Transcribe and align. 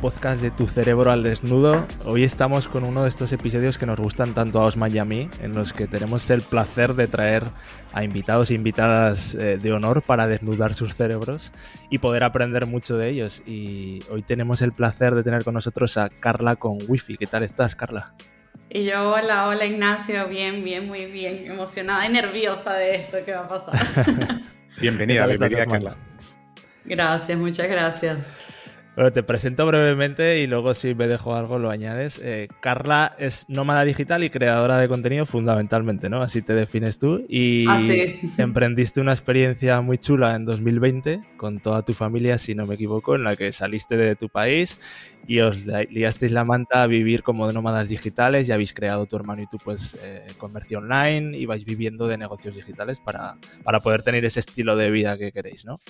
podcast 0.00 0.40
de 0.40 0.50
Tu 0.50 0.66
Cerebro 0.66 1.10
al 1.10 1.22
Desnudo. 1.22 1.86
Hoy 2.04 2.24
estamos 2.24 2.68
con 2.68 2.84
uno 2.84 3.02
de 3.02 3.08
estos 3.08 3.32
episodios 3.32 3.78
que 3.78 3.86
nos 3.86 3.98
gustan 3.98 4.34
tanto 4.34 4.60
a 4.60 4.64
Osman 4.64 4.94
y 4.94 4.98
a 4.98 5.04
mí, 5.04 5.28
en 5.40 5.54
los 5.54 5.72
que 5.72 5.86
tenemos 5.86 6.30
el 6.30 6.42
placer 6.42 6.94
de 6.94 7.06
traer 7.06 7.44
a 7.92 8.04
invitados 8.04 8.50
e 8.50 8.54
invitadas 8.54 9.34
eh, 9.34 9.56
de 9.56 9.72
honor 9.72 10.02
para 10.02 10.28
desnudar 10.28 10.74
sus 10.74 10.94
cerebros 10.94 11.52
y 11.90 11.98
poder 11.98 12.24
aprender 12.24 12.66
mucho 12.66 12.96
de 12.96 13.10
ellos. 13.10 13.42
Y 13.46 14.00
hoy 14.10 14.22
tenemos 14.22 14.62
el 14.62 14.72
placer 14.72 15.14
de 15.14 15.22
tener 15.22 15.44
con 15.44 15.54
nosotros 15.54 15.96
a 15.96 16.08
Carla 16.08 16.56
con 16.56 16.78
Wifi. 16.86 17.16
¿Qué 17.16 17.26
tal 17.26 17.42
estás, 17.42 17.74
Carla? 17.74 18.14
Y 18.68 18.84
yo, 18.84 19.12
hola, 19.12 19.48
hola 19.48 19.64
Ignacio, 19.64 20.28
bien, 20.28 20.64
bien, 20.64 20.86
muy 20.86 21.06
bien, 21.06 21.50
emocionada 21.50 22.04
y 22.06 22.12
nerviosa 22.12 22.74
de 22.74 22.96
esto 22.96 23.18
que 23.24 23.32
va 23.32 23.40
a 23.40 23.48
pasar. 23.48 23.74
bienvenida, 24.80 25.26
bienvenida 25.26 25.66
Carla. 25.66 25.96
Gracias, 26.84 27.38
muchas 27.38 27.68
gracias. 27.68 28.45
Bueno, 28.96 29.12
te 29.12 29.22
presento 29.22 29.66
brevemente 29.66 30.40
y 30.40 30.46
luego 30.46 30.72
si 30.72 30.94
me 30.94 31.06
dejo 31.06 31.36
algo 31.36 31.58
lo 31.58 31.68
añades. 31.68 32.18
Eh, 32.24 32.48
Carla 32.60 33.14
es 33.18 33.44
nómada 33.46 33.84
digital 33.84 34.24
y 34.24 34.30
creadora 34.30 34.78
de 34.78 34.88
contenido 34.88 35.26
fundamentalmente, 35.26 36.08
¿no? 36.08 36.22
Así 36.22 36.40
te 36.40 36.54
defines 36.54 36.98
tú. 36.98 37.22
Y 37.28 37.66
Ah, 37.68 37.78
emprendiste 38.38 39.02
una 39.02 39.12
experiencia 39.12 39.82
muy 39.82 39.98
chula 39.98 40.34
en 40.34 40.46
2020 40.46 41.20
con 41.36 41.60
toda 41.60 41.82
tu 41.82 41.92
familia, 41.92 42.38
si 42.38 42.54
no 42.54 42.64
me 42.64 42.76
equivoco, 42.76 43.14
en 43.14 43.24
la 43.24 43.36
que 43.36 43.52
saliste 43.52 43.98
de 43.98 44.16
tu 44.16 44.30
país 44.30 44.78
y 45.26 45.40
os 45.40 45.58
liasteis 45.66 46.32
la 46.32 46.44
manta 46.44 46.82
a 46.82 46.86
vivir 46.86 47.22
como 47.22 47.52
nómadas 47.52 47.90
digitales 47.90 48.48
y 48.48 48.52
habéis 48.52 48.72
creado 48.72 49.04
tu 49.04 49.16
hermano 49.16 49.42
y 49.42 49.46
tú 49.46 49.58
pues 49.62 49.98
eh, 50.02 50.26
comercio 50.38 50.78
online 50.78 51.36
y 51.36 51.44
vais 51.44 51.66
viviendo 51.66 52.08
de 52.08 52.16
negocios 52.16 52.54
digitales 52.54 53.00
para, 53.00 53.34
para 53.62 53.80
poder 53.80 54.02
tener 54.02 54.24
ese 54.24 54.40
estilo 54.40 54.74
de 54.74 54.90
vida 54.90 55.18
que 55.18 55.32
queréis, 55.32 55.66
¿no? 55.66 55.80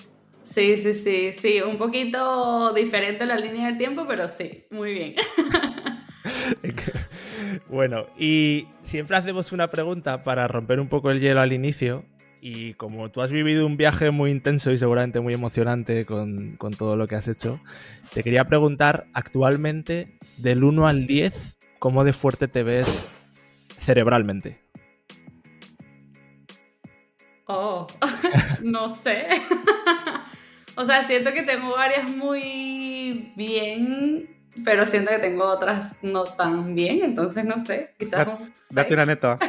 Sí, 0.57 0.79
sí, 0.79 0.95
sí, 0.95 1.33
sí, 1.33 1.61
un 1.61 1.77
poquito 1.77 2.73
diferente 2.73 3.27
la 3.27 3.37
línea 3.37 3.67
del 3.67 3.77
tiempo, 3.77 4.07
pero 4.07 4.27
sí, 4.27 4.65
muy 4.71 4.91
bien. 4.91 5.15
bueno, 7.69 8.07
y 8.17 8.67
siempre 8.81 9.17
hacemos 9.17 9.51
una 9.51 9.69
pregunta 9.69 10.23
para 10.23 10.47
romper 10.47 10.79
un 10.79 10.87
poco 10.89 11.11
el 11.11 11.19
hielo 11.19 11.41
al 11.41 11.53
inicio. 11.53 12.05
Y 12.41 12.73
como 12.73 13.11
tú 13.11 13.21
has 13.21 13.29
vivido 13.29 13.67
un 13.67 13.77
viaje 13.77 14.09
muy 14.09 14.31
intenso 14.31 14.71
y 14.71 14.79
seguramente 14.79 15.19
muy 15.19 15.35
emocionante 15.35 16.05
con, 16.05 16.55
con 16.57 16.73
todo 16.73 16.95
lo 16.95 17.07
que 17.07 17.13
has 17.13 17.27
hecho, 17.27 17.59
te 18.15 18.23
quería 18.23 18.45
preguntar 18.45 19.05
actualmente, 19.13 20.17
del 20.37 20.63
1 20.63 20.87
al 20.87 21.05
10, 21.05 21.55
¿cómo 21.77 22.03
de 22.03 22.13
fuerte 22.13 22.47
te 22.47 22.63
ves 22.63 23.07
cerebralmente? 23.77 24.59
Oh, 27.45 27.85
no 28.63 28.89
sé. 28.89 29.27
o 30.77 30.85
sea, 30.85 31.03
siento 31.03 31.33
que 31.33 31.41
tengo 31.41 31.75
áreas 31.75 32.07
muy 32.09 33.33
bien, 33.35 34.29
pero 34.63 34.85
siento 34.85 35.11
que 35.11 35.19
tengo 35.19 35.43
otras 35.45 35.93
no 36.03 36.23
tan 36.23 36.75
bien, 36.75 37.01
entonces 37.03 37.43
no 37.45 37.57
sé, 37.57 37.93
quizás 37.97 38.27
un 38.27 38.53
Date 38.69 38.93
una 38.93 39.05
neta. 39.05 39.39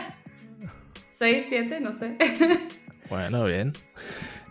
6, 1.08 1.46
7, 1.48 1.80
no 1.82 1.92
sé. 1.92 2.16
Bueno, 3.10 3.46
bien. 3.46 3.72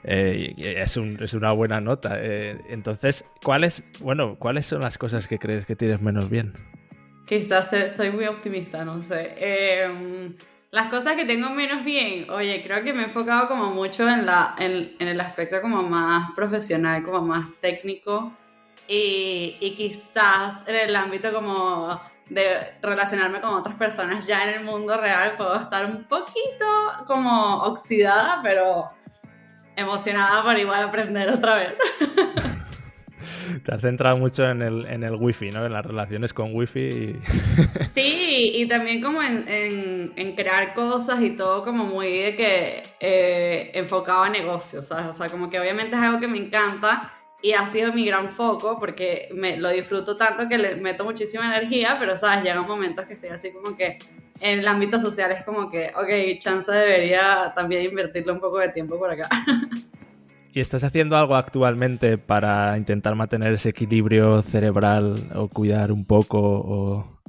Eh, 0.04 0.56
es, 0.58 0.98
un, 0.98 1.16
es, 1.22 1.36
una 1.36 1.52
buena 1.52 1.80
nota. 1.80 2.18
Eh, 2.20 2.60
entonces, 2.70 3.24
¿cuáles, 3.44 3.84
bueno, 4.00 4.36
¿cuáles 4.40 4.66
son 4.66 4.82
las 4.82 4.98
cosas 4.98 5.28
que 5.28 5.38
crees 5.38 5.68
que 5.68 5.76
tienes 5.76 6.02
menos 6.02 6.28
bien? 6.28 6.54
Quizás 7.28 7.70
soy 7.96 8.10
muy 8.10 8.26
optimista, 8.26 8.84
no 8.84 9.04
sé. 9.04 9.36
Eh, 9.38 10.34
las 10.72 10.88
cosas 10.88 11.16
que 11.16 11.26
tengo 11.26 11.50
menos 11.50 11.84
bien, 11.84 12.30
oye, 12.30 12.62
creo 12.64 12.84
que 12.84 12.94
me 12.94 13.02
he 13.02 13.06
enfocado 13.06 13.48
como 13.48 13.72
mucho 13.72 14.08
en, 14.08 14.26
la, 14.26 14.56
en, 14.58 14.96
en 15.00 15.08
el 15.08 15.20
aspecto 15.22 15.62
como 15.62 15.82
más 15.82 16.32
profesional, 16.36 17.04
como 17.04 17.22
más 17.22 17.48
técnico 17.62 18.34
y, 18.88 19.58
y, 19.60 19.76
quizás 19.76 20.68
en 20.68 20.76
el 20.76 20.96
ámbito 20.96 21.34
como 21.34 22.00
de 22.30 22.74
relacionarme 22.82 23.40
con 23.40 23.54
otras 23.54 23.76
personas 23.76 24.28
ya 24.28 24.44
en 24.44 24.60
el 24.60 24.64
mundo 24.66 25.00
real 25.00 25.36
puedo 25.38 25.56
estar 25.56 25.86
un 25.86 26.04
poquito 26.06 26.66
como 27.06 27.64
oxidada, 27.64 28.42
pero 28.44 28.90
emocionada 29.76 30.44
por 30.44 30.58
igual 30.58 30.84
aprender 30.84 31.30
otra 31.30 31.56
vez. 31.56 31.74
Te 33.64 33.74
has 33.74 33.82
centrado 33.82 34.18
mucho 34.18 34.48
en 34.50 34.62
el, 34.62 34.86
en 34.86 35.04
el 35.04 35.16
wifi, 35.16 35.50
¿no? 35.50 35.66
En 35.66 35.74
las 35.74 35.86
relaciones 35.86 36.34
con 36.34 36.54
wifi. 36.54 36.80
Y... 36.80 37.20
Sí, 37.94 38.52
y 38.56 38.68
también 38.68 39.02
como 39.02 39.24
en, 39.24 39.46
en, 39.48 40.14
en, 40.16 40.36
crear 40.36 40.74
cosas 40.74 41.22
y 41.22 41.32
todo 41.32 41.64
como 41.64 41.86
muy 41.86 42.22
de 42.22 42.36
que 42.36 42.84
eh, 43.00 43.72
enfocado 43.74 44.24
a 44.24 44.30
negocios, 44.30 44.88
¿sabes? 44.88 45.08
O 45.08 45.14
sea, 45.14 45.30
como 45.30 45.50
que 45.50 45.60
obviamente 45.60 45.96
es 45.96 46.02
algo 46.02 46.20
que 46.20 46.28
me 46.28 46.38
encanta 46.38 47.12
y 47.42 47.54
ha 47.54 47.68
sido 47.68 47.94
mi 47.94 48.06
gran 48.06 48.30
foco 48.30 48.80
porque 48.80 49.30
me, 49.34 49.58
lo 49.58 49.70
disfruto 49.70 50.18
tanto 50.18 50.48
que 50.48 50.58
le 50.58 50.76
meto 50.76 51.04
muchísima 51.04 51.46
energía, 51.46 51.98
pero, 52.00 52.18
¿sabes? 52.18 52.44
Llegan 52.44 52.68
momentos 52.68 53.06
que 53.06 53.14
estoy 53.14 53.30
así 53.30 53.52
como 53.52 53.76
que 53.76 53.98
en 54.42 54.60
el 54.60 54.68
ámbito 54.68 55.00
social 55.00 55.32
es 55.32 55.44
como 55.44 55.70
que, 55.70 55.92
ok, 55.96 56.40
chance 56.40 56.72
debería 56.72 57.52
también 57.56 57.86
invertirle 57.86 58.32
un 58.32 58.40
poco 58.40 58.60
de 58.60 58.70
tiempo 58.70 58.98
por 58.98 59.12
acá. 59.12 59.30
¿Y 60.58 60.60
estás 60.60 60.84
haciendo 60.84 61.16
algo 61.16 61.36
actualmente 61.36 62.18
para 62.18 62.76
intentar 62.80 63.14
mantener 63.14 63.54
ese 63.54 63.70
equilibrio 63.70 64.42
cerebral 64.42 65.30
o 65.36 65.48
cuidar 65.48 65.92
un 65.92 66.04
poco? 66.04 66.40
O... 66.40 67.22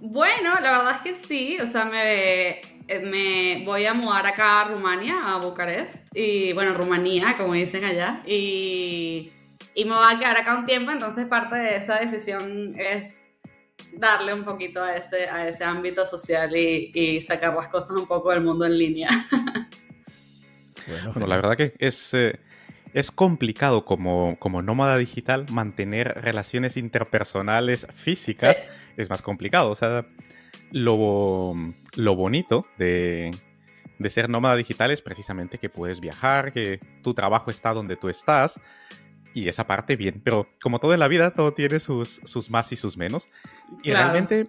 Bueno, 0.00 0.54
la 0.62 0.78
verdad 0.78 0.96
es 0.96 1.02
que 1.02 1.14
sí, 1.14 1.58
o 1.60 1.66
sea, 1.66 1.84
me, 1.84 2.58
me 3.02 3.66
voy 3.66 3.84
a 3.84 3.92
mudar 3.92 4.24
acá 4.26 4.62
a 4.62 4.68
Rumania, 4.68 5.18
a 5.26 5.36
Bucarest, 5.40 5.96
y 6.16 6.54
bueno, 6.54 6.72
Rumanía, 6.72 7.36
como 7.36 7.52
dicen 7.52 7.84
allá, 7.84 8.22
y, 8.26 9.30
y 9.74 9.84
me 9.84 9.94
voy 9.94 10.06
a 10.10 10.18
quedar 10.18 10.38
acá 10.38 10.56
un 10.56 10.64
tiempo, 10.64 10.90
entonces 10.90 11.26
parte 11.26 11.56
de 11.56 11.76
esa 11.76 11.98
decisión 11.98 12.74
es 12.78 13.28
darle 13.92 14.32
un 14.32 14.42
poquito 14.42 14.82
a 14.82 14.96
ese, 14.96 15.28
a 15.28 15.46
ese 15.46 15.64
ámbito 15.64 16.06
social 16.06 16.56
y, 16.56 16.92
y 16.94 17.20
sacar 17.20 17.54
las 17.54 17.68
cosas 17.68 17.90
un 17.90 18.06
poco 18.06 18.30
del 18.30 18.40
mundo 18.40 18.64
en 18.64 18.78
línea. 18.78 19.08
Bueno, 20.88 21.12
bueno 21.12 21.26
la 21.28 21.36
verdad 21.36 21.56
que 21.56 21.74
es... 21.78 22.14
Eh 22.14 22.40
es 22.94 23.10
complicado 23.10 23.84
como, 23.84 24.36
como, 24.38 24.62
nómada 24.62 24.96
digital 24.96 25.46
mantener 25.50 26.20
relaciones 26.22 26.76
interpersonales 26.76 27.86
físicas. 27.94 28.58
Sí. 28.58 28.64
Es 28.96 29.10
más 29.10 29.22
complicado. 29.22 29.70
O 29.70 29.74
sea, 29.74 30.06
lo, 30.72 31.54
lo 31.96 32.16
bonito 32.16 32.66
de, 32.78 33.30
de, 33.98 34.10
ser 34.10 34.28
nómada 34.28 34.56
digital 34.56 34.90
es 34.90 35.02
precisamente 35.02 35.58
que 35.58 35.68
puedes 35.68 36.00
viajar, 36.00 36.52
que 36.52 36.80
tu 37.02 37.14
trabajo 37.14 37.50
está 37.50 37.72
donde 37.72 37.96
tú 37.96 38.08
estás. 38.08 38.60
Y 39.32 39.48
esa 39.48 39.66
parte 39.66 39.94
bien. 39.94 40.20
Pero 40.24 40.48
como 40.60 40.80
todo 40.80 40.92
en 40.92 41.00
la 41.00 41.08
vida, 41.08 41.32
todo 41.32 41.52
tiene 41.52 41.78
sus, 41.78 42.20
sus 42.24 42.50
más 42.50 42.72
y 42.72 42.76
sus 42.76 42.96
menos. 42.96 43.28
Y 43.82 43.90
claro. 43.90 44.12
realmente 44.12 44.46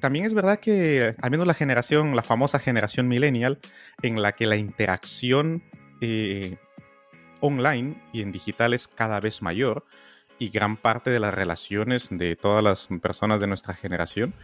también 0.00 0.24
es 0.24 0.34
verdad 0.34 0.58
que, 0.58 1.14
al 1.20 1.30
menos 1.30 1.46
la 1.46 1.54
generación, 1.54 2.16
la 2.16 2.22
famosa 2.22 2.58
generación 2.58 3.06
millennial, 3.08 3.58
en 4.02 4.20
la 4.20 4.32
que 4.32 4.46
la 4.46 4.56
interacción... 4.56 5.62
Eh, 6.00 6.56
online 7.40 8.02
y 8.12 8.22
en 8.22 8.32
digital 8.32 8.74
es 8.74 8.88
cada 8.88 9.20
vez 9.20 9.42
mayor 9.42 9.84
y 10.38 10.50
gran 10.50 10.76
parte 10.76 11.10
de 11.10 11.20
las 11.20 11.34
relaciones 11.34 12.08
de 12.10 12.36
todas 12.36 12.62
las 12.62 12.88
personas 13.00 13.40
de 13.40 13.46
nuestra 13.46 13.74
generación 13.74 14.34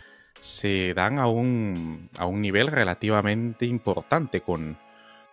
se 0.40 0.94
dan 0.94 1.18
a 1.18 1.26
un, 1.26 2.08
a 2.18 2.26
un 2.26 2.40
nivel 2.40 2.68
relativamente 2.68 3.66
importante 3.66 4.40
con, 4.40 4.78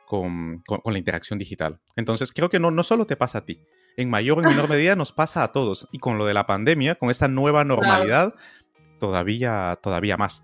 con, 0.05 0.61
con, 0.67 0.81
con, 0.81 0.93
la 0.93 0.99
interacción 0.99 1.39
digital. 1.39 1.79
Entonces 1.95 2.33
creo 2.33 2.49
que 2.49 2.59
no, 2.59 2.71
no 2.71 2.83
solo 2.83 3.05
te 3.05 3.15
pasa 3.15 3.39
a 3.39 3.45
ti, 3.45 3.59
en 3.97 4.09
mayor 4.09 4.37
o 4.37 4.41
en 4.41 4.49
menor 4.49 4.69
medida 4.69 4.95
nos 4.95 5.11
pasa 5.11 5.43
a 5.43 5.51
todos 5.51 5.87
y 5.91 5.99
con 5.99 6.17
lo 6.17 6.25
de 6.25 6.33
la 6.33 6.45
pandemia, 6.45 6.95
con 6.95 7.09
esta 7.09 7.27
nueva 7.27 7.63
normalidad, 7.63 8.33
claro. 8.33 8.97
todavía, 8.99 9.79
todavía 9.81 10.17
más. 10.17 10.43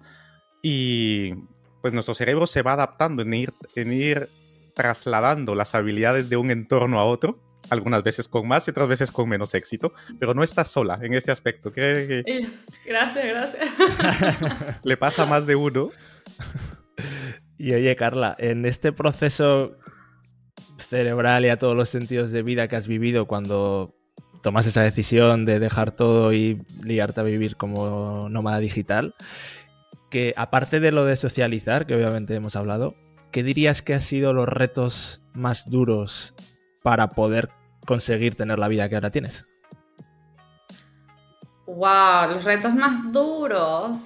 Y 0.61 1.33
pues 1.81 1.93
nuestro 1.93 2.15
cerebro 2.15 2.47
se 2.47 2.63
va 2.63 2.73
adaptando 2.73 3.21
en 3.21 3.33
ir, 3.33 3.53
en 3.75 3.93
ir 3.93 4.29
trasladando 4.75 5.55
las 5.55 5.73
habilidades 5.73 6.29
de 6.29 6.37
un 6.37 6.51
entorno 6.51 6.99
a 6.99 7.05
otro, 7.05 7.39
algunas 7.69 8.03
veces 8.03 8.27
con 8.27 8.47
más 8.47 8.67
y 8.67 8.71
otras 8.71 8.87
veces 8.87 9.11
con 9.11 9.27
menos 9.27 9.55
éxito, 9.55 9.93
pero 10.19 10.33
no 10.33 10.43
estás 10.43 10.67
sola 10.67 10.99
en 11.01 11.13
este 11.13 11.31
aspecto. 11.31 11.71
Cree 11.71 12.07
que... 12.07 12.49
Gracias, 12.85 13.25
gracias. 13.25 14.79
Le 14.83 14.97
pasa 14.97 15.23
a 15.23 15.25
más 15.25 15.47
de 15.47 15.55
uno. 15.55 15.89
Y 17.57 17.73
oye, 17.73 17.95
Carla, 17.95 18.35
en 18.37 18.65
este 18.65 18.91
proceso 18.91 19.77
cerebral 20.77 21.45
y 21.45 21.49
a 21.49 21.57
todos 21.57 21.75
los 21.75 21.89
sentidos 21.89 22.31
de 22.31 22.43
vida 22.43 22.67
que 22.67 22.75
has 22.75 22.87
vivido 22.87 23.25
cuando 23.25 23.95
tomas 24.43 24.67
esa 24.67 24.83
decisión 24.83 25.45
de 25.45 25.59
dejar 25.59 25.91
todo 25.91 26.31
y 26.31 26.61
liarte 26.83 27.21
a 27.21 27.23
vivir 27.23 27.55
como 27.55 28.27
nómada 28.29 28.59
digital, 28.59 29.15
que 30.11 30.33
aparte 30.37 30.79
de 30.79 30.91
lo 30.91 31.05
de 31.05 31.15
socializar, 31.15 31.87
que 31.87 31.95
obviamente 31.95 32.35
hemos 32.35 32.55
hablado, 32.55 32.95
¿qué 33.35 33.43
dirías 33.43 33.81
que 33.81 33.93
han 33.93 34.01
sido 34.01 34.31
los 34.31 34.47
retos 34.47 35.19
más 35.33 35.69
duros 35.69 36.33
para 36.83 37.09
poder 37.09 37.49
conseguir 37.85 38.33
tener 38.33 38.57
la 38.57 38.69
vida 38.69 38.87
que 38.87 38.95
ahora 38.95 39.11
tienes? 39.11 39.45
Wow, 41.67 42.29
los 42.29 42.45
retos 42.45 42.73
más 42.73 43.11
duros. 43.11 43.97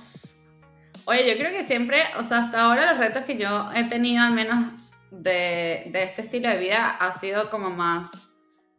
Oye, 1.05 1.29
yo 1.29 1.37
creo 1.37 1.51
que 1.51 1.67
siempre, 1.67 2.01
o 2.17 2.23
sea, 2.23 2.39
hasta 2.39 2.63
ahora 2.63 2.91
los 2.91 2.97
retos 2.97 3.21
que 3.21 3.37
yo 3.37 3.69
he 3.75 3.83
tenido, 3.83 4.23
al 4.23 4.33
menos 4.33 4.93
de, 5.11 5.91
de 5.91 6.01
este 6.01 6.23
estilo 6.23 6.49
de 6.49 6.57
vida, 6.57 6.97
ha 6.99 7.11
sido 7.11 7.51
como 7.51 7.69
más 7.69 8.09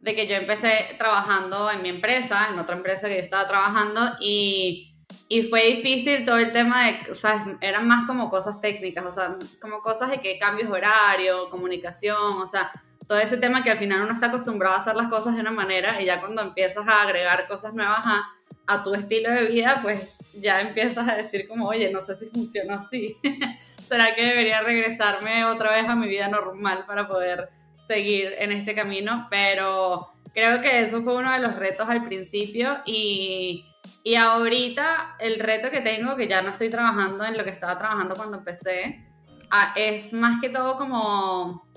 de 0.01 0.15
que 0.15 0.27
yo 0.27 0.35
empecé 0.35 0.97
trabajando 0.97 1.71
en 1.71 1.81
mi 1.81 1.87
empresa, 1.87 2.49
en 2.51 2.59
otra 2.59 2.75
empresa 2.75 3.07
que 3.07 3.15
yo 3.15 3.21
estaba 3.21 3.47
trabajando, 3.47 4.01
y, 4.19 4.90
y 5.27 5.43
fue 5.43 5.65
difícil 5.65 6.25
todo 6.25 6.37
el 6.37 6.51
tema 6.51 6.85
de, 6.85 7.11
o 7.11 7.15
sea, 7.15 7.57
eran 7.61 7.87
más 7.87 8.05
como 8.05 8.29
cosas 8.29 8.59
técnicas, 8.59 9.05
o 9.05 9.11
sea, 9.11 9.37
como 9.61 9.81
cosas 9.81 10.09
de 10.09 10.19
que 10.19 10.37
cambios 10.37 10.69
de 10.69 10.75
horario, 10.75 11.49
comunicación, 11.49 12.41
o 12.41 12.47
sea, 12.47 12.71
todo 13.07 13.17
ese 13.17 13.37
tema 13.37 13.63
que 13.63 13.71
al 13.71 13.77
final 13.77 14.01
uno 14.01 14.13
está 14.13 14.27
acostumbrado 14.27 14.75
a 14.75 14.79
hacer 14.79 14.95
las 14.95 15.07
cosas 15.07 15.35
de 15.35 15.41
una 15.41 15.51
manera 15.51 16.01
y 16.01 16.05
ya 16.05 16.19
cuando 16.19 16.41
empiezas 16.41 16.87
a 16.87 17.01
agregar 17.01 17.47
cosas 17.47 17.73
nuevas 17.73 18.01
a, 18.05 18.25
a 18.67 18.83
tu 18.83 18.93
estilo 18.93 19.31
de 19.31 19.45
vida, 19.45 19.79
pues 19.81 20.17
ya 20.33 20.61
empiezas 20.61 21.07
a 21.07 21.15
decir 21.15 21.47
como, 21.47 21.67
oye, 21.67 21.91
no 21.91 22.01
sé 22.01 22.15
si 22.15 22.25
funciona 22.27 22.75
así. 22.75 23.17
¿Será 23.87 24.15
que 24.15 24.25
debería 24.25 24.61
regresarme 24.61 25.43
otra 25.45 25.73
vez 25.73 25.89
a 25.89 25.95
mi 25.95 26.07
vida 26.07 26.29
normal 26.29 26.85
para 26.87 27.07
poder 27.07 27.49
seguir 27.87 28.33
en 28.37 28.53
este 28.53 28.73
camino? 28.73 29.27
Pero 29.29 30.13
creo 30.33 30.61
que 30.61 30.79
eso 30.81 31.01
fue 31.01 31.17
uno 31.17 31.33
de 31.33 31.39
los 31.39 31.57
retos 31.57 31.89
al 31.89 32.05
principio 32.05 32.79
y, 32.85 33.70
y 34.03 34.15
ahorita 34.15 35.15
el 35.19 35.39
reto 35.39 35.69
que 35.69 35.81
tengo, 35.81 36.15
que 36.15 36.27
ya 36.27 36.41
no 36.41 36.49
estoy 36.49 36.69
trabajando 36.69 37.23
en 37.23 37.37
lo 37.37 37.43
que 37.43 37.51
estaba 37.51 37.77
trabajando 37.77 38.15
cuando 38.15 38.37
empecé, 38.37 39.07
ah, 39.51 39.73
es 39.75 40.13
más 40.13 40.41
que 40.41 40.49
todo 40.49 40.77
como... 40.77 41.69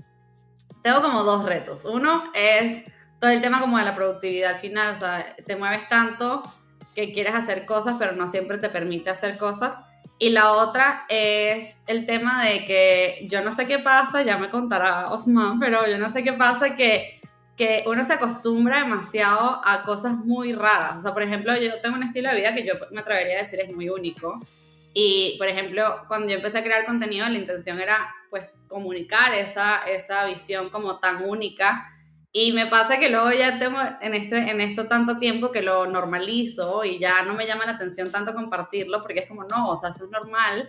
Tengo 0.82 1.00
como 1.00 1.24
dos 1.24 1.44
retos. 1.44 1.84
Uno 1.84 2.24
es 2.34 2.84
todo 3.18 3.30
el 3.30 3.40
tema 3.40 3.60
como 3.60 3.78
de 3.78 3.84
la 3.84 3.94
productividad 3.94 4.52
al 4.52 4.58
final, 4.58 4.94
o 4.94 4.98
sea, 4.98 5.34
te 5.46 5.56
mueves 5.56 5.88
tanto 5.88 6.42
que 6.94 7.12
quieres 7.12 7.34
hacer 7.34 7.66
cosas, 7.66 7.96
pero 7.98 8.12
no 8.12 8.30
siempre 8.30 8.58
te 8.58 8.68
permite 8.68 9.10
hacer 9.10 9.38
cosas. 9.38 9.78
Y 10.18 10.30
la 10.30 10.52
otra 10.52 11.04
es 11.08 11.76
el 11.86 12.06
tema 12.06 12.44
de 12.44 12.64
que 12.64 13.26
yo 13.28 13.42
no 13.42 13.52
sé 13.52 13.66
qué 13.66 13.78
pasa, 13.80 14.22
ya 14.22 14.38
me 14.38 14.50
contará 14.50 15.06
Osman, 15.06 15.58
pero 15.58 15.86
yo 15.86 15.98
no 15.98 16.08
sé 16.08 16.22
qué 16.22 16.32
pasa 16.34 16.76
que, 16.76 17.20
que 17.56 17.84
uno 17.86 18.04
se 18.04 18.14
acostumbra 18.14 18.80
demasiado 18.80 19.60
a 19.64 19.82
cosas 19.84 20.14
muy 20.14 20.52
raras. 20.52 20.98
O 20.98 21.02
sea, 21.02 21.12
por 21.12 21.22
ejemplo, 21.22 21.54
yo 21.56 21.80
tengo 21.80 21.96
un 21.96 22.02
estilo 22.02 22.30
de 22.30 22.36
vida 22.36 22.54
que 22.54 22.66
yo 22.66 22.74
me 22.90 23.00
atrevería 23.00 23.38
a 23.38 23.42
decir 23.42 23.60
es 23.60 23.74
muy 23.74 23.88
único. 23.88 24.40
Y, 24.92 25.36
por 25.38 25.48
ejemplo, 25.48 26.04
cuando 26.08 26.28
yo 26.28 26.36
empecé 26.36 26.58
a 26.58 26.64
crear 26.64 26.84
contenido, 26.84 27.28
la 27.28 27.38
intención 27.38 27.80
era, 27.80 27.98
pues, 28.30 28.44
comunicar 28.68 29.34
esa, 29.34 29.84
esa 29.84 30.24
visión 30.26 30.70
como 30.70 30.98
tan 30.98 31.28
única 31.28 31.90
y 32.36 32.52
me 32.52 32.66
pasa 32.66 32.98
que 32.98 33.10
luego 33.10 33.30
ya 33.30 33.60
tengo 33.60 33.78
en, 34.00 34.12
este, 34.12 34.50
en 34.50 34.60
esto 34.60 34.88
tanto 34.88 35.18
tiempo 35.18 35.52
que 35.52 35.62
lo 35.62 35.86
normalizo 35.86 36.82
y 36.82 36.98
ya 36.98 37.22
no 37.22 37.34
me 37.34 37.46
llama 37.46 37.64
la 37.64 37.72
atención 37.72 38.10
tanto 38.10 38.34
compartirlo 38.34 39.02
porque 39.02 39.20
es 39.20 39.28
como, 39.28 39.44
no, 39.44 39.70
o 39.70 39.76
sea, 39.76 39.90
eso 39.90 40.06
es 40.06 40.10
normal. 40.10 40.68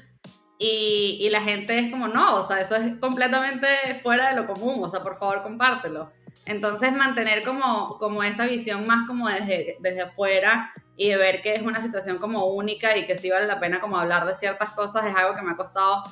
Y, 0.59 1.17
y 1.21 1.29
la 1.31 1.41
gente 1.41 1.79
es 1.79 1.89
como, 1.89 2.07
no, 2.07 2.35
o 2.35 2.47
sea, 2.47 2.61
eso 2.61 2.75
es 2.75 2.99
completamente 2.99 3.67
fuera 4.03 4.29
de 4.29 4.35
lo 4.35 4.45
común, 4.45 4.83
o 4.83 4.89
sea, 4.89 5.01
por 5.01 5.17
favor, 5.17 5.41
compártelo. 5.41 6.11
Entonces, 6.45 6.93
mantener 6.93 7.43
como, 7.43 7.97
como 7.97 8.23
esa 8.23 8.45
visión 8.45 8.85
más 8.85 9.07
como 9.07 9.27
desde, 9.27 9.77
desde 9.79 10.01
afuera 10.01 10.71
y 10.97 11.13
ver 11.15 11.41
que 11.41 11.53
es 11.53 11.61
una 11.61 11.81
situación 11.81 12.17
como 12.17 12.45
única 12.45 12.97
y 12.97 13.05
que 13.05 13.15
sí 13.15 13.29
vale 13.29 13.47
la 13.47 13.59
pena 13.59 13.81
como 13.81 13.97
hablar 13.97 14.25
de 14.25 14.35
ciertas 14.35 14.71
cosas 14.71 15.05
es 15.05 15.15
algo 15.15 15.35
que 15.35 15.41
me 15.41 15.51
ha 15.51 15.57
costado 15.57 16.03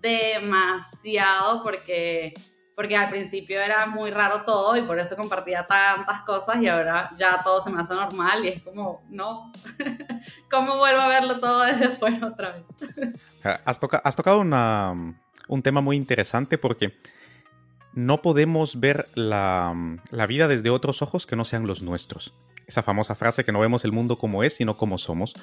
demasiado 0.00 1.62
porque 1.62 2.34
porque 2.78 2.96
al 2.96 3.10
principio 3.10 3.60
era 3.60 3.86
muy 3.86 4.12
raro 4.12 4.44
todo 4.44 4.76
y 4.76 4.82
por 4.82 5.00
eso 5.00 5.16
compartía 5.16 5.66
tantas 5.66 6.22
cosas 6.22 6.62
y 6.62 6.68
ahora 6.68 7.10
ya 7.18 7.42
todo 7.42 7.60
se 7.60 7.70
me 7.70 7.80
hace 7.80 7.92
normal 7.92 8.44
y 8.44 8.50
es 8.50 8.62
como, 8.62 9.02
no, 9.08 9.50
¿cómo 10.48 10.76
vuelvo 10.76 11.00
a 11.00 11.08
verlo 11.08 11.40
todo 11.40 11.62
desde 11.62 11.88
fuera 11.88 12.24
otra 12.24 12.52
vez? 12.52 12.64
Has, 13.64 13.80
tocado 14.14 14.38
un 14.38 15.62
tema 15.64 15.80
muy 15.80 15.96
interesante 15.96 16.56
porque 16.56 17.00
no 17.94 18.22
podemos 18.22 18.80
ver 18.80 19.06
la, 19.14 20.00
la 20.10 20.26
vida 20.26 20.48
desde 20.48 20.70
otros 20.70 21.02
ojos 21.02 21.26
que 21.26 21.36
no 21.36 21.44
sean 21.44 21.66
los 21.66 21.82
nuestros. 21.82 22.34
Esa 22.66 22.82
famosa 22.82 23.14
frase 23.14 23.44
que 23.44 23.52
no 23.52 23.60
vemos 23.60 23.84
el 23.84 23.92
mundo 23.92 24.16
como 24.16 24.44
es, 24.44 24.54
sino 24.54 24.76
como 24.76 24.98
somos. 24.98 25.34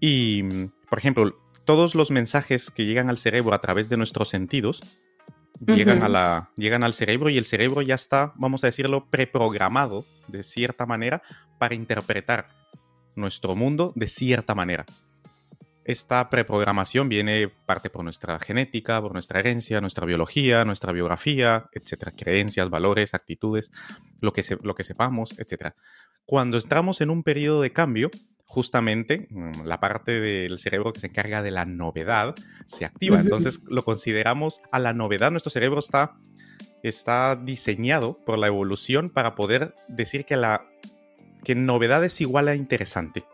Y, 0.00 0.42
por 0.88 0.98
ejemplo, 0.98 1.38
todos 1.64 1.94
los 1.94 2.10
mensajes 2.10 2.70
que 2.70 2.86
llegan 2.86 3.10
al 3.10 3.18
cerebro 3.18 3.54
a 3.54 3.60
través 3.60 3.88
de 3.88 3.96
nuestros 3.96 4.28
sentidos, 4.28 4.82
llegan, 5.66 6.02
a 6.02 6.08
la, 6.08 6.50
llegan 6.56 6.82
al 6.82 6.94
cerebro 6.94 7.28
y 7.28 7.38
el 7.38 7.44
cerebro 7.44 7.82
ya 7.82 7.94
está, 7.94 8.32
vamos 8.36 8.64
a 8.64 8.68
decirlo, 8.68 9.08
preprogramado 9.10 10.04
de 10.28 10.42
cierta 10.42 10.86
manera 10.86 11.22
para 11.58 11.74
interpretar 11.74 12.48
nuestro 13.14 13.54
mundo 13.54 13.92
de 13.94 14.06
cierta 14.06 14.54
manera. 14.54 14.86
Esta 15.84 16.28
preprogramación 16.28 17.08
viene 17.08 17.48
parte 17.48 17.90
por 17.90 18.04
nuestra 18.04 18.38
genética, 18.38 19.00
por 19.00 19.12
nuestra 19.12 19.40
herencia, 19.40 19.80
nuestra 19.80 20.06
biología, 20.06 20.64
nuestra 20.64 20.92
biografía, 20.92 21.68
etcétera, 21.72 22.12
creencias, 22.12 22.68
valores, 22.68 23.14
actitudes, 23.14 23.72
lo 24.20 24.32
que, 24.32 24.42
lo 24.62 24.74
que 24.74 24.84
sepamos, 24.84 25.34
etcétera. 25.38 25.74
Cuando 26.26 26.58
entramos 26.58 27.00
en 27.00 27.10
un 27.10 27.22
periodo 27.22 27.62
de 27.62 27.72
cambio, 27.72 28.10
justamente 28.50 29.28
mm, 29.30 29.62
la 29.64 29.78
parte 29.78 30.20
del 30.20 30.58
cerebro 30.58 30.92
que 30.92 30.98
se 31.00 31.06
encarga 31.06 31.40
de 31.40 31.52
la 31.52 31.64
novedad 31.64 32.34
se 32.66 32.84
activa. 32.84 33.20
Entonces 33.20 33.60
lo 33.68 33.84
consideramos 33.84 34.60
a 34.72 34.80
la 34.80 34.92
novedad. 34.92 35.30
Nuestro 35.30 35.50
cerebro 35.50 35.78
está, 35.78 36.18
está 36.82 37.36
diseñado 37.36 38.18
por 38.26 38.38
la 38.38 38.48
evolución 38.48 39.08
para 39.08 39.36
poder 39.36 39.74
decir 39.88 40.24
que 40.24 40.36
la 40.36 40.66
que 41.44 41.54
novedad 41.54 42.04
es 42.04 42.20
igual 42.20 42.48
a 42.48 42.54
interesante. 42.54 43.24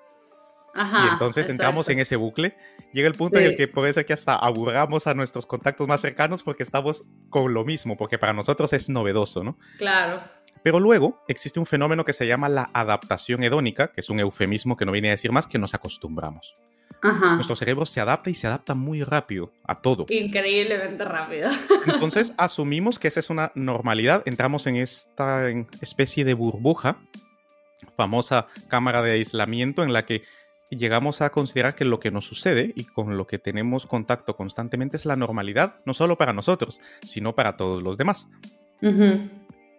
Y 0.76 1.08
entonces 1.12 1.48
entramos 1.48 1.88
en 1.88 1.98
ese 1.98 2.16
bucle. 2.16 2.56
Llega 2.92 3.08
el 3.08 3.14
punto 3.14 3.38
en 3.38 3.46
el 3.46 3.56
que 3.56 3.68
puede 3.68 3.92
ser 3.92 4.06
que 4.06 4.12
hasta 4.12 4.34
aburramos 4.34 5.06
a 5.06 5.14
nuestros 5.14 5.46
contactos 5.46 5.86
más 5.88 6.00
cercanos 6.00 6.42
porque 6.42 6.62
estamos 6.62 7.04
con 7.30 7.52
lo 7.54 7.64
mismo, 7.64 7.96
porque 7.96 8.18
para 8.18 8.32
nosotros 8.32 8.72
es 8.72 8.88
novedoso, 8.88 9.42
¿no? 9.42 9.58
Claro. 9.78 10.22
Pero 10.62 10.80
luego 10.80 11.22
existe 11.28 11.60
un 11.60 11.66
fenómeno 11.66 12.04
que 12.04 12.12
se 12.12 12.26
llama 12.26 12.48
la 12.48 12.70
adaptación 12.72 13.44
hedónica, 13.44 13.88
que 13.88 14.00
es 14.00 14.10
un 14.10 14.20
eufemismo 14.20 14.76
que 14.76 14.84
no 14.84 14.92
viene 14.92 15.08
a 15.08 15.12
decir 15.12 15.32
más 15.32 15.46
que 15.46 15.58
nos 15.58 15.74
acostumbramos. 15.74 16.56
Nuestro 17.02 17.54
cerebro 17.54 17.86
se 17.86 18.00
adapta 18.00 18.30
y 18.30 18.34
se 18.34 18.46
adapta 18.46 18.74
muy 18.74 19.04
rápido 19.04 19.52
a 19.64 19.80
todo. 19.80 20.06
Increíblemente 20.08 21.04
rápido. 21.04 21.50
Entonces 21.86 22.32
asumimos 22.38 22.98
que 22.98 23.08
esa 23.08 23.20
es 23.20 23.30
una 23.30 23.52
normalidad, 23.54 24.22
entramos 24.26 24.66
en 24.66 24.76
esta 24.76 25.48
especie 25.80 26.24
de 26.24 26.34
burbuja, 26.34 26.98
famosa 27.96 28.48
cámara 28.68 29.02
de 29.02 29.12
aislamiento 29.12 29.82
en 29.82 29.92
la 29.92 30.04
que 30.06 30.22
llegamos 30.70 31.20
a 31.20 31.30
considerar 31.30 31.74
que 31.74 31.84
lo 31.84 32.00
que 32.00 32.10
nos 32.10 32.26
sucede 32.26 32.72
y 32.74 32.84
con 32.84 33.16
lo 33.16 33.26
que 33.26 33.38
tenemos 33.38 33.86
contacto 33.86 34.36
constantemente 34.36 34.96
es 34.96 35.06
la 35.06 35.16
normalidad, 35.16 35.80
no 35.84 35.94
solo 35.94 36.18
para 36.18 36.32
nosotros, 36.32 36.80
sino 37.02 37.34
para 37.34 37.56
todos 37.56 37.82
los 37.82 37.96
demás 37.96 38.28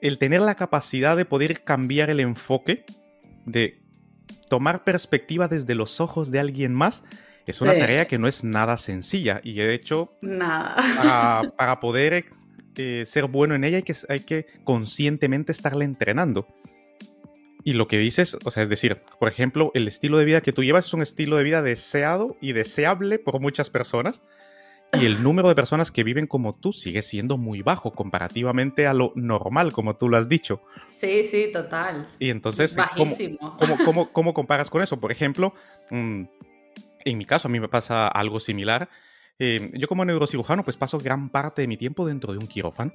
el 0.02 0.18
tener 0.18 0.42
la 0.42 0.56
capacidad 0.56 1.18
de 1.18 1.26
poder 1.26 1.64
cambiar 1.64 2.10
el 2.10 2.20
enfoque, 2.20 2.86
de 3.46 3.82
tomar 4.50 4.84
perspectiva 4.84 5.48
desde 5.48 5.76
los 5.76 6.00
ojos 6.00 6.32
de 6.32 6.40
alguien 6.40 6.74
más, 6.74 7.04
es 7.46 7.62
una 7.62 7.78
tarea 7.78 8.08
que 8.08 8.20
no 8.20 8.28
es 8.28 8.44
nada 8.44 8.76
sencilla. 8.76 9.40
Y 9.44 9.54
de 9.54 9.74
hecho, 9.74 10.14
nada. 10.22 10.76
Para, 11.58 11.80
poder 11.80 12.26
eh, 12.76 13.04
ser 13.08 13.26
bueno 13.28 13.56
en 13.56 13.64
ella 13.64 13.78
hay 13.78 13.84
que, 13.84 13.96
hay 14.10 14.20
que 14.22 14.48
conscientemente 14.64 15.54
estarle 15.54 15.86
entrenando. 15.86 16.48
Y 17.68 17.74
lo 17.74 17.90
que 17.90 17.98
dices, 17.98 18.38
o 18.46 18.50
sea, 18.50 18.64
es 18.64 18.70
decir, 18.70 19.02
por 19.20 19.28
ejemplo, 19.28 19.72
el 19.74 19.90
estilo 19.90 20.18
de 20.18 20.24
vida 20.24 20.40
que 20.40 20.54
tú 20.54 20.64
llevas 20.64 20.86
es 20.86 20.94
un 20.94 21.02
estilo 21.02 21.36
de 21.36 21.44
vida 21.44 21.62
deseado 21.62 22.38
y 22.40 22.54
deseable 22.54 23.20
por 23.20 23.42
muchas 23.42 23.70
personas 23.70 24.22
y 24.94 25.06
el 25.06 25.22
número 25.22 25.50
de 25.50 25.56
personas 25.56 25.92
que 25.92 26.06
viven 26.06 26.28
como 26.28 26.56
tú 26.56 26.72
sigue 26.72 27.02
siendo 27.02 27.38
muy 27.38 27.64
bajo 27.64 27.92
comparativamente 27.92 28.88
a 28.88 28.94
lo 28.94 29.12
normal, 29.16 29.74
como 29.74 29.98
tú 29.98 30.08
lo 30.08 30.16
has 30.16 30.30
dicho. 30.30 30.62
Sí, 30.98 31.26
sí, 31.26 31.50
total. 31.52 32.08
Y 32.20 32.30
entonces, 32.30 32.78
¿cómo, 33.84 34.14
cómo, 34.14 34.34
comparas 34.34 34.70
con 34.70 34.82
eso? 34.82 34.98
Por 35.02 35.12
ejemplo, 35.12 35.54
mm, 35.92 36.24
en 37.04 37.18
mi 37.18 37.26
caso, 37.26 37.50
a 37.50 37.52
mí 37.52 37.60
me 37.60 37.68
pasa 37.68 38.08
algo 38.08 38.40
similar. 38.40 38.88
Eh, 39.40 39.72
yo 39.74 39.90
como 39.90 40.06
neurocirujano, 40.06 40.64
pues 40.64 40.78
paso 40.78 41.00
gran 41.00 41.28
parte 41.28 41.64
de 41.64 41.68
mi 41.68 41.76
tiempo 41.76 42.08
dentro 42.08 42.32
de 42.32 42.40
un 42.40 42.48
quirófano. 42.48 42.94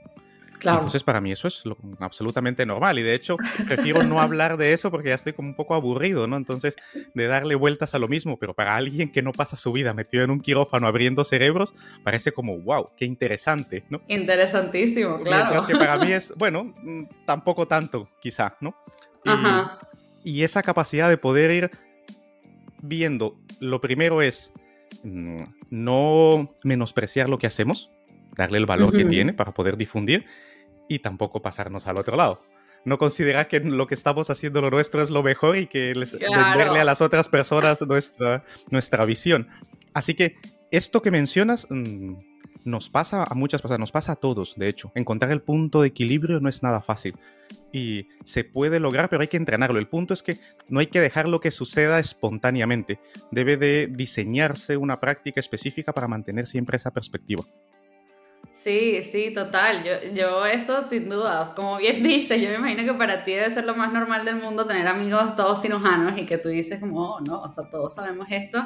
Entonces, 0.64 1.02
para 1.02 1.20
mí 1.20 1.32
eso 1.32 1.48
es 1.48 1.62
absolutamente 1.98 2.64
normal. 2.66 2.98
Y 2.98 3.02
de 3.02 3.14
hecho, 3.14 3.36
prefiero 3.66 4.02
no 4.02 4.20
hablar 4.20 4.56
de 4.56 4.72
eso 4.72 4.90
porque 4.90 5.08
ya 5.08 5.14
estoy 5.14 5.32
como 5.32 5.48
un 5.48 5.56
poco 5.56 5.74
aburrido, 5.74 6.26
¿no? 6.26 6.36
Entonces, 6.36 6.76
de 7.14 7.26
darle 7.26 7.54
vueltas 7.54 7.94
a 7.94 7.98
lo 7.98 8.08
mismo. 8.08 8.38
Pero 8.38 8.54
para 8.54 8.76
alguien 8.76 9.10
que 9.10 9.22
no 9.22 9.32
pasa 9.32 9.56
su 9.56 9.72
vida 9.72 9.94
metido 9.94 10.24
en 10.24 10.30
un 10.30 10.40
quirófano 10.40 10.86
abriendo 10.86 11.24
cerebros, 11.24 11.74
parece 12.04 12.32
como, 12.32 12.58
wow, 12.58 12.90
qué 12.96 13.04
interesante, 13.04 13.84
¿no? 13.88 14.00
Interesantísimo, 14.08 15.20
claro. 15.20 15.58
Es 15.58 15.66
que 15.66 15.76
para 15.76 15.98
mí 15.98 16.12
es, 16.12 16.32
bueno, 16.36 16.74
mm, 16.82 17.04
tampoco 17.26 17.66
tanto, 17.66 18.08
quizá, 18.20 18.56
¿no? 18.60 18.76
Ajá. 19.24 19.78
Y 20.24 20.44
esa 20.44 20.62
capacidad 20.62 21.08
de 21.08 21.16
poder 21.16 21.50
ir 21.50 21.70
viendo, 22.80 23.38
lo 23.60 23.80
primero 23.80 24.22
es 24.22 24.52
mm, 25.02 25.36
no 25.70 26.54
menospreciar 26.64 27.28
lo 27.28 27.38
que 27.38 27.46
hacemos, 27.46 27.90
darle 28.36 28.58
el 28.58 28.66
valor 28.66 28.92
que 28.92 29.04
tiene 29.04 29.32
para 29.32 29.52
poder 29.52 29.76
difundir 29.76 30.26
y 30.94 30.98
tampoco 30.98 31.42
pasarnos 31.42 31.86
al 31.86 31.98
otro 31.98 32.16
lado. 32.16 32.40
no 32.84 32.98
considerar 32.98 33.46
que 33.46 33.60
lo 33.60 33.86
que 33.86 33.94
estamos 33.94 34.28
haciendo 34.28 34.60
lo 34.60 34.68
nuestro 34.70 35.02
es 35.02 35.10
lo 35.10 35.22
mejor 35.22 35.56
y 35.56 35.68
que 35.68 35.94
les, 35.94 36.18
venderle 36.18 36.80
a 36.80 36.84
las 36.84 37.00
otras 37.00 37.28
personas 37.28 37.80
nuestra, 37.82 38.44
nuestra 38.70 39.04
visión. 39.04 39.48
Así 39.94 40.14
que 40.14 40.36
esto 40.72 41.00
que 41.00 41.12
mencionas 41.12 41.68
mm, 41.70 42.14
nos 42.64 42.90
pasa 42.90 43.24
a 43.24 43.34
muchas 43.34 43.62
personas, 43.62 43.80
nos 43.80 43.92
pasa 43.92 44.12
a 44.12 44.16
todos, 44.16 44.54
de 44.56 44.68
hecho. 44.68 44.90
Encontrar 44.94 45.30
el 45.30 45.42
punto 45.42 45.82
de 45.82 45.88
equilibrio 45.88 46.40
no 46.40 46.48
es 46.48 46.62
nada 46.62 46.80
fácil. 46.80 47.14
Y 47.72 48.08
se 48.24 48.44
puede 48.44 48.80
lograr, 48.80 49.08
pero 49.08 49.22
hay 49.22 49.28
que 49.28 49.36
entrenarlo. 49.36 49.78
El 49.78 49.88
punto 49.88 50.12
es 50.12 50.22
que 50.22 50.38
no 50.68 50.80
hay 50.80 50.86
que 50.86 51.00
dejarlo 51.00 51.40
que 51.40 51.50
suceda 51.50 51.98
espontáneamente. 51.98 52.98
Debe 53.30 53.56
de 53.56 53.86
diseñarse 53.86 54.76
una 54.76 55.00
práctica 55.00 55.40
específica 55.40 55.92
para 55.92 56.08
mantener 56.08 56.46
siempre 56.46 56.76
esa 56.76 56.90
perspectiva. 56.90 57.44
Sí, 58.62 59.02
sí, 59.02 59.32
total. 59.32 59.82
Yo, 59.82 59.92
yo 60.14 60.46
eso 60.46 60.82
sin 60.82 61.08
duda, 61.08 61.52
como 61.56 61.78
bien 61.78 62.02
dices, 62.02 62.40
yo 62.40 62.48
me 62.48 62.56
imagino 62.56 62.84
que 62.92 62.96
para 62.96 63.24
ti 63.24 63.32
debe 63.32 63.50
ser 63.50 63.64
lo 63.64 63.74
más 63.74 63.92
normal 63.92 64.24
del 64.24 64.36
mundo 64.36 64.66
tener 64.66 64.86
amigos 64.86 65.34
todos 65.36 65.60
cirujanos 65.60 66.16
y 66.16 66.26
que 66.26 66.38
tú 66.38 66.48
dices 66.48 66.80
como, 66.80 67.14
oh, 67.14 67.20
no, 67.20 67.40
o 67.42 67.48
sea, 67.48 67.64
todos 67.70 67.94
sabemos 67.94 68.28
esto. 68.30 68.64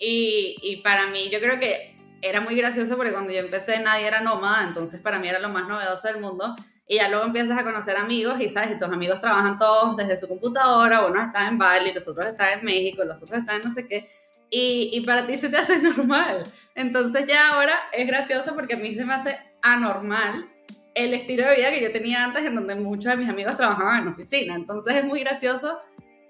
Y, 0.00 0.56
y 0.62 0.82
para 0.82 1.06
mí 1.08 1.30
yo 1.30 1.38
creo 1.38 1.60
que 1.60 1.96
era 2.22 2.40
muy 2.40 2.56
gracioso 2.56 2.96
porque 2.96 3.12
cuando 3.12 3.32
yo 3.32 3.38
empecé 3.38 3.80
nadie 3.80 4.08
era 4.08 4.20
nómada, 4.20 4.66
entonces 4.66 5.00
para 5.00 5.20
mí 5.20 5.28
era 5.28 5.38
lo 5.38 5.48
más 5.48 5.68
novedoso 5.68 6.08
del 6.08 6.20
mundo. 6.20 6.56
Y 6.88 6.96
ya 6.96 7.08
luego 7.08 7.24
empiezas 7.24 7.58
a 7.58 7.64
conocer 7.64 7.96
amigos 7.96 8.40
y 8.40 8.48
sabes, 8.48 8.72
y 8.72 8.78
tus 8.78 8.88
amigos 8.88 9.20
trabajan 9.20 9.58
todos 9.58 9.96
desde 9.96 10.16
su 10.16 10.28
computadora, 10.28 11.06
uno 11.06 11.20
está 11.20 11.48
en 11.48 11.58
Bali, 11.58 11.92
los 11.92 12.06
otros 12.06 12.26
están 12.26 12.60
en 12.60 12.64
México, 12.64 13.04
los 13.04 13.20
otros 13.22 13.40
están 13.40 13.56
en 13.56 13.62
no 13.62 13.74
sé 13.74 13.86
qué. 13.86 14.08
Y, 14.50 14.90
y, 14.92 15.00
para 15.00 15.26
ti 15.26 15.36
se 15.36 15.48
te 15.48 15.56
hace 15.58 15.78
normal. 15.78 16.44
Entonces 16.74 17.26
ya 17.26 17.48
ahora 17.48 17.74
es 17.92 18.06
gracioso 18.06 18.54
porque 18.54 18.74
a 18.74 18.78
mí 18.78 18.94
se 18.94 19.04
me 19.04 19.14
hace 19.14 19.36
anormal 19.62 20.48
el 20.96 21.12
estilo 21.12 21.46
de 21.46 21.56
vida 21.56 21.70
que 21.70 21.82
yo 21.82 21.92
tenía 21.92 22.24
antes 22.24 22.44
en 22.44 22.54
donde 22.54 22.74
muchos 22.74 23.12
de 23.12 23.18
mis 23.18 23.28
amigos 23.28 23.56
trabajaban 23.56 24.02
en 24.02 24.08
oficina. 24.08 24.54
Entonces 24.54 24.96
es 24.96 25.04
muy 25.04 25.20
gracioso. 25.20 25.78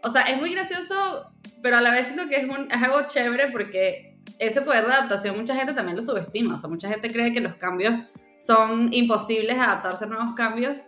O 0.03 0.11
sea, 0.11 0.23
es 0.23 0.39
muy 0.39 0.53
gracioso, 0.53 1.31
pero 1.63 1.77
a 1.77 1.81
la 1.81 1.93
vez 1.93 2.07
siento 2.07 2.29
que 2.29 2.37
es, 2.37 2.45
un, 2.45 2.71
es 2.71 2.83
algo 2.83 3.07
chévere 3.07 3.53
porque 3.53 4.19
ese 4.39 4.61
poder 4.63 4.87
de 4.87 4.93
adaptación 4.93 5.37
mucha 5.37 5.55
gente 5.55 5.73
también 5.73 5.97
lo 5.97 6.03
subestima. 6.03 6.57
O 6.57 6.61
sea, 6.61 6.69
mucha 6.69 6.89
gente 6.89 7.13
cree 7.13 7.33
que 7.33 7.41
los 7.41 7.55
cambios 7.55 7.95
son 8.41 8.93
imposibles 8.93 9.57
adaptarse 9.57 10.05
a 10.05 10.09
nuevos 10.09 10.35
cambios. 10.35 10.79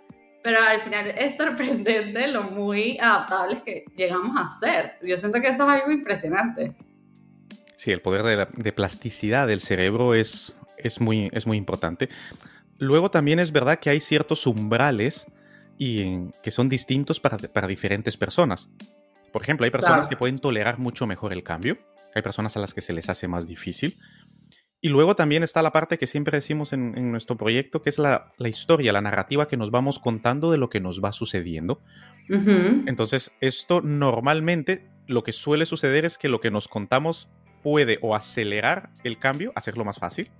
Pero 0.43 0.59
al 0.61 0.81
final 0.83 1.15
es 1.17 1.37
sorprendente 1.37 2.27
lo 2.29 2.45
muy 2.45 2.99
adaptables 2.99 3.63
que 3.63 3.85
llegamos 3.97 4.37
a 4.37 4.49
ser. 4.59 4.99
Yo 5.03 5.17
siento 5.17 5.41
que 5.41 5.49
eso 5.49 5.65
es 5.65 5.69
algo 5.69 5.93
impresionante. 5.93 6.75
Sí, 7.79 7.93
el 7.93 8.01
poder 8.01 8.49
de, 8.49 8.73
plasticidad 8.73 9.47
del 9.47 9.61
cerebro 9.61 10.13
es, 10.13 10.59
es, 10.79 11.01
muy, 11.01 11.31
es 11.33 11.47
muy 11.47 11.57
importante. 11.57 12.09
Luego 12.77 13.09
también 13.09 13.39
es 13.39 13.53
verdad 13.53 13.79
que 13.79 13.89
hay 13.89 14.01
ciertos 14.01 14.49
umbrales 14.49 15.29
y, 15.79 16.29
que 16.43 16.51
son 16.51 16.69
distintos 16.69 17.21
para, 17.21 17.39
para, 17.39 17.69
diferentes 17.69 18.17
personas. 18.17 18.69
Por 19.33 19.43
ejemplo, 19.43 19.65
hay 19.65 19.71
personas 19.71 20.09
que 20.09 20.17
pueden 20.17 20.41
tolerar 20.41 20.81
mucho 20.81 21.07
mejor 21.07 21.33
el 21.33 21.45
cambio, 21.45 21.79
hay 22.17 22.23
personas 22.23 22.57
a 22.57 22.61
las 22.61 22.75
que 22.75 22.81
se 22.81 22.93
les 22.93 23.09
hace 23.11 23.29
más 23.29 23.47
difícil. 23.47 23.97
Y 24.81 24.89
luego 24.89 25.15
también 25.15 25.45
está 25.45 25.63
la 25.63 25.71
parte 25.71 25.99
que 25.99 26.09
siempre 26.09 26.37
decimos 26.37 26.73
en, 26.73 27.13
nuestro 27.13 27.37
proyecto, 27.37 27.81
que 27.81 27.91
es 27.91 27.99
la, 27.99 28.27
la, 28.39 28.49
historia, 28.49 28.93
la 28.93 29.01
narrativa 29.01 29.47
que 29.47 29.57
nos 29.57 29.71
vamos 29.71 30.01
contando 30.01 30.51
de 30.51 30.59
lo 30.59 30.69
que 30.69 30.81
nos 30.81 31.01
va 31.01 31.13
sucediendo. 31.13 31.81
Entonces, 32.29 33.31
esto 33.41 33.83
normalmente 33.83 34.91
lo 35.07 35.23
que 35.23 35.33
suele 35.33 35.65
suceder 35.65 36.05
es 36.05 36.19
que 36.19 36.29
lo 36.29 36.41
que 36.41 36.51
nos 36.51 36.67
contamos 36.67 37.29
puede 37.63 37.99
o 38.03 38.15
acelerar 38.15 38.91
el 39.05 39.19
cambio, 39.19 39.53
hacerlo 39.55 39.85
más 39.85 39.99
fácil, 39.99 40.31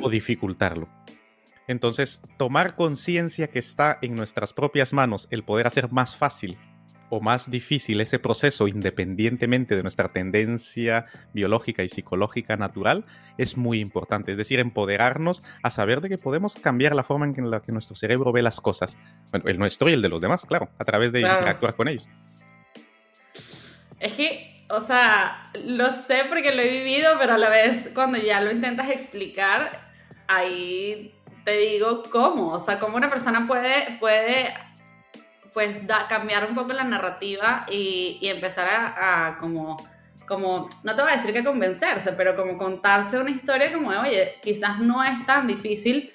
o 0.00 0.08
dificultarlo. 0.08 0.88
Entonces, 1.68 2.22
tomar 2.38 2.74
conciencia 2.74 3.48
que 3.48 3.58
está 3.58 3.98
en 4.02 4.14
nuestras 4.14 4.52
propias 4.52 4.92
manos 4.92 5.28
el 5.30 5.44
poder 5.44 5.66
hacer 5.66 5.92
más 5.92 6.16
fácil 6.16 6.58
o 7.14 7.20
más 7.20 7.50
difícil 7.50 8.00
ese 8.00 8.18
proceso 8.18 8.68
independientemente 8.68 9.76
de 9.76 9.82
nuestra 9.82 10.12
tendencia 10.12 11.04
biológica 11.34 11.82
y 11.82 11.90
psicológica 11.90 12.56
natural 12.56 13.04
es 13.36 13.58
muy 13.58 13.80
importante. 13.80 14.32
Es 14.32 14.38
decir, 14.38 14.60
empoderarnos 14.60 15.42
a 15.62 15.68
saber 15.68 16.00
de 16.00 16.08
que 16.08 16.16
podemos 16.16 16.56
cambiar 16.56 16.94
la 16.94 17.04
forma 17.04 17.26
en 17.26 17.50
la 17.50 17.60
que 17.60 17.70
nuestro 17.70 17.96
cerebro 17.96 18.32
ve 18.32 18.40
las 18.40 18.62
cosas. 18.62 18.96
Bueno, 19.30 19.46
el 19.48 19.58
nuestro 19.58 19.90
y 19.90 19.92
el 19.92 20.00
de 20.00 20.08
los 20.08 20.22
demás, 20.22 20.46
claro, 20.46 20.70
a 20.78 20.84
través 20.86 21.12
de 21.12 21.20
interactuar 21.20 21.76
con 21.76 21.88
ellos. 21.88 22.08
Es 24.00 24.14
que 24.14 24.51
o 24.72 24.80
sea, 24.80 25.50
lo 25.64 25.86
sé 25.86 26.24
porque 26.30 26.54
lo 26.54 26.62
he 26.62 26.70
vivido, 26.70 27.12
pero 27.18 27.34
a 27.34 27.38
la 27.38 27.50
vez 27.50 27.90
cuando 27.94 28.16
ya 28.16 28.40
lo 28.40 28.50
intentas 28.50 28.88
explicar, 28.88 29.70
ahí 30.28 31.14
te 31.44 31.52
digo 31.58 32.02
cómo, 32.10 32.52
o 32.52 32.64
sea, 32.64 32.78
cómo 32.78 32.96
una 32.96 33.10
persona 33.10 33.46
puede, 33.46 33.98
puede 34.00 34.54
pues 35.52 35.86
da, 35.86 36.08
cambiar 36.08 36.48
un 36.48 36.54
poco 36.54 36.72
la 36.72 36.84
narrativa 36.84 37.66
y, 37.70 38.16
y 38.22 38.28
empezar 38.28 38.66
a, 38.66 39.26
a, 39.26 39.36
como, 39.36 39.76
como, 40.26 40.70
no 40.82 40.96
te 40.96 41.02
voy 41.02 41.12
a 41.12 41.16
decir 41.16 41.34
que 41.34 41.44
convencerse, 41.44 42.12
pero 42.12 42.34
como 42.34 42.56
contarse 42.56 43.18
una 43.18 43.30
historia 43.30 43.74
como 43.74 43.92
de, 43.92 43.98
oye, 43.98 44.34
quizás 44.40 44.78
no 44.78 45.04
es 45.04 45.26
tan 45.26 45.46
difícil, 45.46 46.14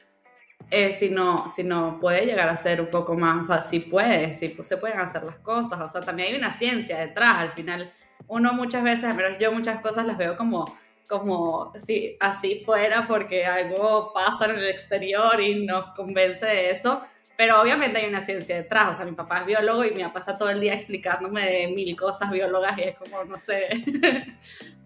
eh, 0.71 0.93
sino, 0.93 1.47
sino 1.47 1.99
puede 1.99 2.25
llegar 2.25 2.49
a 2.49 2.57
ser 2.57 2.81
un 2.81 2.89
poco 2.89 3.13
más, 3.13 3.47
o 3.47 3.53
sea, 3.53 3.61
sí 3.61 3.81
puede, 3.81 4.33
sí 4.33 4.57
se 4.63 4.77
pueden 4.77 4.99
hacer 4.99 5.21
las 5.21 5.37
cosas, 5.37 5.79
o 5.79 5.87
sea, 5.89 6.01
también 6.01 6.29
hay 6.29 6.39
una 6.39 6.51
ciencia 6.51 6.97
detrás, 6.97 7.35
al 7.35 7.51
final 7.51 7.93
uno 8.27 8.53
muchas 8.53 8.83
veces, 8.83 9.05
al 9.05 9.15
menos 9.15 9.37
yo 9.39 9.51
muchas 9.51 9.79
cosas 9.81 10.05
las 10.05 10.17
veo 10.17 10.37
como, 10.37 10.65
como 11.07 11.71
si 11.85 12.17
así 12.19 12.61
fuera 12.65 13.07
porque 13.07 13.45
algo 13.45 14.11
pasa 14.13 14.45
en 14.45 14.51
el 14.51 14.67
exterior 14.67 15.39
y 15.41 15.65
nos 15.65 15.91
convence 15.91 16.45
de 16.45 16.71
eso. 16.71 17.01
Pero 17.37 17.61
obviamente 17.61 17.99
hay 17.99 18.09
una 18.09 18.21
ciencia 18.21 18.55
detrás. 18.55 18.89
O 18.89 18.93
sea, 18.95 19.05
mi 19.05 19.11
papá 19.11 19.39
es 19.39 19.45
biólogo 19.45 19.85
y 19.85 19.91
mi 19.91 20.01
papá 20.03 20.19
está 20.19 20.37
todo 20.37 20.49
el 20.49 20.59
día 20.59 20.73
explicándome 20.73 21.45
de 21.45 21.67
mil 21.67 21.95
cosas 21.95 22.31
biólogas 22.31 22.77
y 22.79 22.81
es 22.81 22.95
como, 22.97 23.23
no 23.25 23.37
sé. 23.37 23.69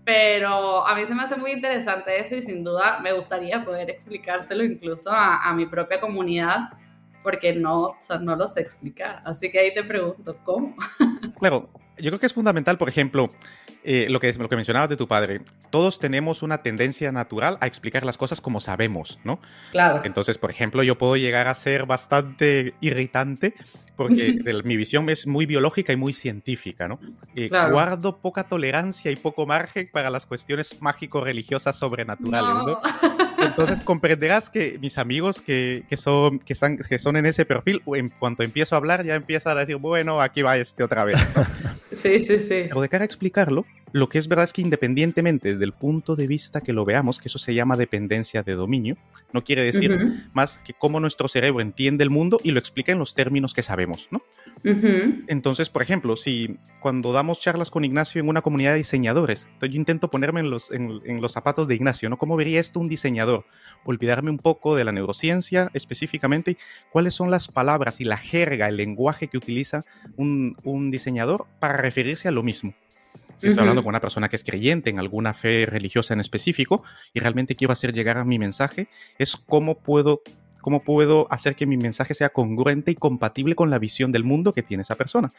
Pero 0.04 0.86
a 0.86 0.96
mí 0.96 1.06
se 1.06 1.16
me 1.16 1.24
hace 1.24 1.38
muy 1.38 1.52
interesante 1.52 2.20
eso 2.20 2.36
y 2.36 2.42
sin 2.42 2.64
duda 2.64 3.00
me 3.00 3.14
gustaría 3.14 3.64
poder 3.64 3.90
explicárselo 3.90 4.64
incluso 4.64 5.12
a, 5.12 5.54
mi 5.54 5.68
propia 5.68 6.02
comunidad 6.02 6.72
porque 7.24 7.54
no, 7.54 7.82
o 7.84 7.98
sea, 8.00 8.18
no 8.18 8.36
lo 8.36 8.48
sé 8.48 8.62
explicar. 8.62 9.22
Así 9.26 9.52
que 9.52 9.60
ahí 9.60 9.74
te 9.74 9.84
pregunto, 9.84 10.38
¿cómo? 10.44 10.76
Claro, 11.40 11.70
yo 12.02 12.10
creo 12.10 12.20
que 12.20 12.26
es 12.26 12.34
fundamental, 12.34 12.78
por 12.78 12.90
ejemplo, 12.90 13.32
eh, 13.84 14.08
lo, 14.10 14.20
que, 14.20 14.32
lo 14.34 14.50
que 14.50 14.56
mencionabas 14.56 14.90
de 14.90 14.98
tu 14.98 15.08
padre. 15.08 15.42
Todos 15.70 16.00
tenemos 16.00 16.44
una 16.44 16.62
tendencia 16.62 17.12
natural 17.12 17.58
a 17.62 17.68
explicar 17.68 18.06
las 18.06 18.18
cosas 18.18 18.42
como 18.42 18.60
sabemos, 18.60 19.20
¿no? 19.24 19.40
Claro. 19.72 20.02
Entonces, 20.04 20.38
por 20.38 20.52
ejemplo, 20.52 20.84
yo 20.84 20.98
puedo 20.98 21.16
llegar 21.16 21.48
a 21.48 21.56
ser 21.56 21.86
bastante 21.86 22.76
irritante 22.82 23.56
porque 23.96 24.38
mi 24.66 24.78
visión 24.78 25.10
es 25.10 25.28
muy 25.28 25.46
biológica 25.46 25.94
y 25.94 25.96
muy 25.96 26.14
científica, 26.14 26.88
¿no? 26.88 27.00
Eh, 27.36 27.50
guardo 27.50 28.18
poca 28.18 28.44
tolerancia 28.44 29.12
y 29.12 29.16
poco 29.16 29.46
margen 29.46 29.90
para 29.92 30.10
las 30.10 30.26
cuestiones 30.26 30.82
mágico-religiosas 30.82 31.78
sobrenaturales, 31.78 32.64
¿no? 32.66 32.80
Entonces 33.40 33.82
comprenderás 33.82 34.50
que 34.50 34.78
mis 34.80 34.98
amigos 34.98 35.42
que, 35.42 35.86
que, 35.90 35.98
son, 35.98 36.40
que, 36.40 36.54
están, 36.54 36.78
que 36.78 37.00
son 37.00 37.18
en 37.18 37.26
ese 37.26 37.46
perfil, 37.46 37.82
en 37.96 38.10
cuanto 38.10 38.44
empiezo 38.44 38.76
a 38.76 38.78
hablar, 38.78 39.04
ya 39.04 39.16
empiezan 39.16 39.58
a 39.58 39.62
decir, 39.62 39.78
bueno, 39.78 40.22
aquí 40.22 40.44
va 40.44 40.58
este 40.58 40.84
otra 40.84 41.04
vez. 41.04 41.18
¿no? 41.36 41.46
Sí, 42.02 42.26
sí. 42.26 42.66
Pero 42.68 42.82
de 42.82 42.90
cara 42.90 43.04
a 43.04 43.06
explicarlo, 43.06 43.66
lo 43.92 44.10
que 44.10 44.18
es 44.18 44.28
verdad 44.28 44.46
es 44.46 44.54
que 44.54 44.62
independientemente 44.62 45.50
desde 45.50 45.66
el 45.66 45.74
punto 45.74 46.16
de 46.16 46.28
vista 46.28 46.62
que 46.62 46.74
lo 46.74 46.86
veamos, 46.86 47.20
que 47.20 47.28
eso 47.28 47.40
se 47.40 47.54
llama 47.54 47.78
dependencia 47.78 48.44
de 48.44 48.54
dominio, 48.54 48.98
no 49.34 49.44
quiere 49.44 49.64
decir 49.64 50.30
más 50.34 50.60
que 50.60 50.74
cómo 50.74 51.00
nuestro 51.00 51.28
cerebro 51.28 51.62
entiende 51.62 52.04
el 52.04 52.10
mundo 52.10 52.40
y 52.44 52.52
lo 52.52 52.60
explica 52.60 52.92
en 52.92 53.00
los 53.00 53.14
términos 53.14 53.54
que 53.54 53.64
sabemos, 53.64 54.08
¿no? 54.12 54.22
Entonces, 55.28 55.70
por 55.70 55.82
ejemplo, 55.82 56.16
si 56.16 56.58
cuando 56.80 57.14
damos 57.14 57.40
charlas 57.40 57.72
con 57.72 57.84
Ignacio 57.84 58.22
en 58.22 58.30
una 58.30 58.42
comunidad 58.42 58.72
de 58.72 58.78
diseñadores, 58.78 59.48
yo 59.60 59.68
intento 59.68 60.10
ponerme 60.10 60.42
en 60.42 60.50
los, 60.50 60.72
en, 60.72 61.22
los 61.22 61.32
zapatos 61.32 61.68
de 61.68 61.76
Ignacio, 61.76 62.10
¿no? 62.10 62.18
¿Cómo 62.18 62.36
vería 62.36 62.60
esto 62.60 62.80
un 62.80 62.88
diseñador? 62.88 63.46
Olvidarme 63.84 64.30
un 64.30 64.38
poco 64.38 64.76
de 64.76 64.86
la 64.86 64.92
neurociencia 64.92 65.70
específicamente, 65.74 66.58
cuáles 66.92 67.14
son 67.16 67.32
las 67.32 67.48
palabras 67.48 68.02
y 68.02 68.06
la 68.06 68.18
jerga, 68.18 68.68
el 68.68 68.78
lenguaje 68.78 69.28
que 69.28 69.38
utiliza 69.38 69.84
un, 70.16 70.56
un 70.64 70.92
diseñador 70.92 71.48
para 71.60 71.78
referirse 71.78 72.28
a 72.28 72.32
lo 72.32 72.44
mismo. 72.44 72.74
Si 73.42 73.48
estoy 73.48 73.62
hablando 73.62 73.82
con 73.82 73.90
una 73.90 74.00
persona 74.00 74.30
que 74.30 74.36
es 74.36 74.44
creyente 74.44 74.92
en 74.92 75.00
alguna 75.00 75.34
fe 75.34 75.66
religiosa 75.66 76.14
en 76.14 76.20
específico 76.20 76.84
y 77.12 77.20
realmente 77.20 77.56
quiero 77.56 77.74
hacer 77.74 77.92
llegar 77.92 78.20
a 78.20 78.24
mi 78.24 78.38
mensaje, 78.38 78.88
es 79.18 79.36
cómo 79.36 79.80
puedo, 79.80 80.22
cómo 80.62 80.84
puedo 80.84 81.26
hacer 81.32 81.56
que 81.56 81.66
mi 81.66 81.76
mensaje 81.76 82.14
sea 82.14 82.30
congruente 82.30 82.92
y 82.92 82.96
compatible 82.96 83.56
con 83.56 83.72
la 83.72 83.80
visión 83.80 84.12
del 84.12 84.24
mundo 84.24 84.54
que 84.54 84.62
tiene 84.62 84.82
esa 84.82 84.94
persona. 84.94 85.34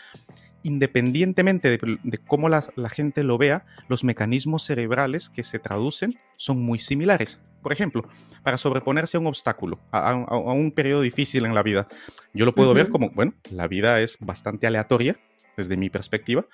Independientemente 0.64 1.70
de, 1.70 2.18
cómo 2.26 2.48
la, 2.48 2.64
gente 2.90 3.22
lo 3.22 3.38
vea, 3.38 3.66
los 3.86 4.02
mecanismos 4.02 4.64
cerebrales 4.64 5.30
que 5.30 5.44
se 5.44 5.60
traducen 5.60 6.18
son 6.36 6.60
muy 6.60 6.80
similares. 6.80 7.38
Por 7.62 7.72
ejemplo, 7.72 8.02
para 8.42 8.58
sobreponerse 8.58 9.16
a 9.16 9.20
un 9.20 9.28
obstáculo, 9.28 9.78
a, 9.92 10.12
un 10.34 10.72
periodo 10.72 11.02
difícil 11.02 11.46
en 11.46 11.54
la 11.54 11.62
vida, 11.62 11.86
yo 12.34 12.46
lo 12.46 12.52
puedo 12.56 12.74
ver 12.74 12.88
como, 12.88 13.10
bueno, 13.10 13.34
la 13.52 13.68
vida 13.68 14.00
es 14.00 14.18
bastante 14.18 14.66
aleatoria 14.66 15.20
desde 15.56 15.76
mi 15.76 15.88
perspectiva, 15.88 16.46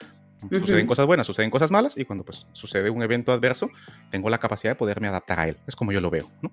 Suceden 0.50 0.86
cosas 0.86 1.06
buenas, 1.06 1.26
suceden 1.26 1.50
cosas 1.50 1.70
malas 1.70 1.96
y 1.96 2.04
cuando 2.04 2.24
pues 2.24 2.46
sucede 2.52 2.90
un 2.90 3.02
evento 3.02 3.32
adverso, 3.32 3.70
tengo 4.10 4.30
la 4.30 4.38
capacidad 4.38 4.72
de 4.72 4.76
poderme 4.76 5.08
adaptar 5.08 5.40
a 5.40 5.48
él. 5.48 5.56
Es 5.66 5.74
como 5.74 5.92
yo 5.92 6.00
lo 6.00 6.10
veo, 6.10 6.30
¿no? 6.42 6.52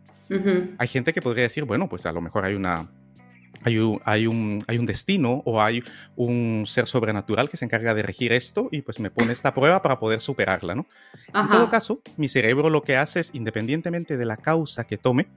Hay 0.77 0.87
gente 0.87 1.13
que 1.13 1.21
podría 1.21 1.43
decir, 1.43 1.65
bueno, 1.65 1.87
pues 1.87 2.05
a 2.05 2.11
lo 2.11 2.21
mejor 2.21 2.45
hay 2.45 2.55
una 2.55 2.87
hay 3.63 3.79
un, 3.79 3.99
hay, 4.05 4.27
un, 4.27 4.63
hay 4.67 4.77
un 4.77 4.85
destino 4.85 5.41
o 5.43 5.61
hay 5.61 5.83
un 6.15 6.65
ser 6.67 6.87
sobrenatural 6.87 7.49
que 7.49 7.57
se 7.57 7.65
encarga 7.65 7.95
de 7.95 8.03
regir 8.03 8.31
esto 8.31 8.69
y 8.71 8.81
pues 8.81 8.99
me 8.99 9.09
pone 9.09 9.33
esta 9.33 9.53
prueba 9.55 9.81
para 9.81 9.99
poder 9.99 10.21
superarla, 10.21 10.75
¿no? 10.75 10.85
En 11.33 11.49
todo 11.49 11.69
caso, 11.69 11.99
mi 12.15 12.27
cerebro 12.27 12.69
lo 12.69 12.83
que 12.83 12.95
hace 12.95 13.21
es, 13.21 13.33
independientemente 13.33 14.17
de 14.17 14.25
la 14.25 14.37
causa 14.37 14.85
que 14.85 14.97
tome, 14.97 15.27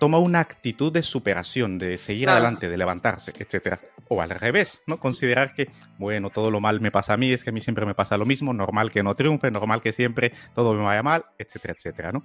toma 0.00 0.18
una 0.18 0.40
actitud 0.40 0.90
de 0.90 1.02
superación, 1.04 1.78
de 1.78 1.98
seguir 1.98 2.28
adelante, 2.30 2.68
de 2.68 2.76
levantarse, 2.76 3.32
etc. 3.38 3.78
O 4.08 4.20
al 4.20 4.30
revés, 4.30 4.82
¿no? 4.86 4.98
Considerar 4.98 5.54
que, 5.54 5.70
bueno, 5.98 6.30
todo 6.30 6.50
lo 6.50 6.58
mal 6.58 6.80
me 6.80 6.90
pasa 6.90 7.12
a 7.12 7.16
mí, 7.16 7.32
es 7.32 7.44
que 7.44 7.50
a 7.50 7.52
mí 7.52 7.60
siempre 7.60 7.86
me 7.86 7.94
pasa 7.94 8.16
lo 8.16 8.26
mismo, 8.26 8.52
normal 8.52 8.90
que 8.90 9.02
no 9.02 9.14
triunfe, 9.14 9.50
normal 9.50 9.80
que 9.80 9.92
siempre 9.92 10.32
todo 10.54 10.74
me 10.74 10.82
vaya 10.82 11.02
mal, 11.02 11.26
etcétera, 11.38 11.74
etcétera, 11.76 12.12
¿no? 12.12 12.24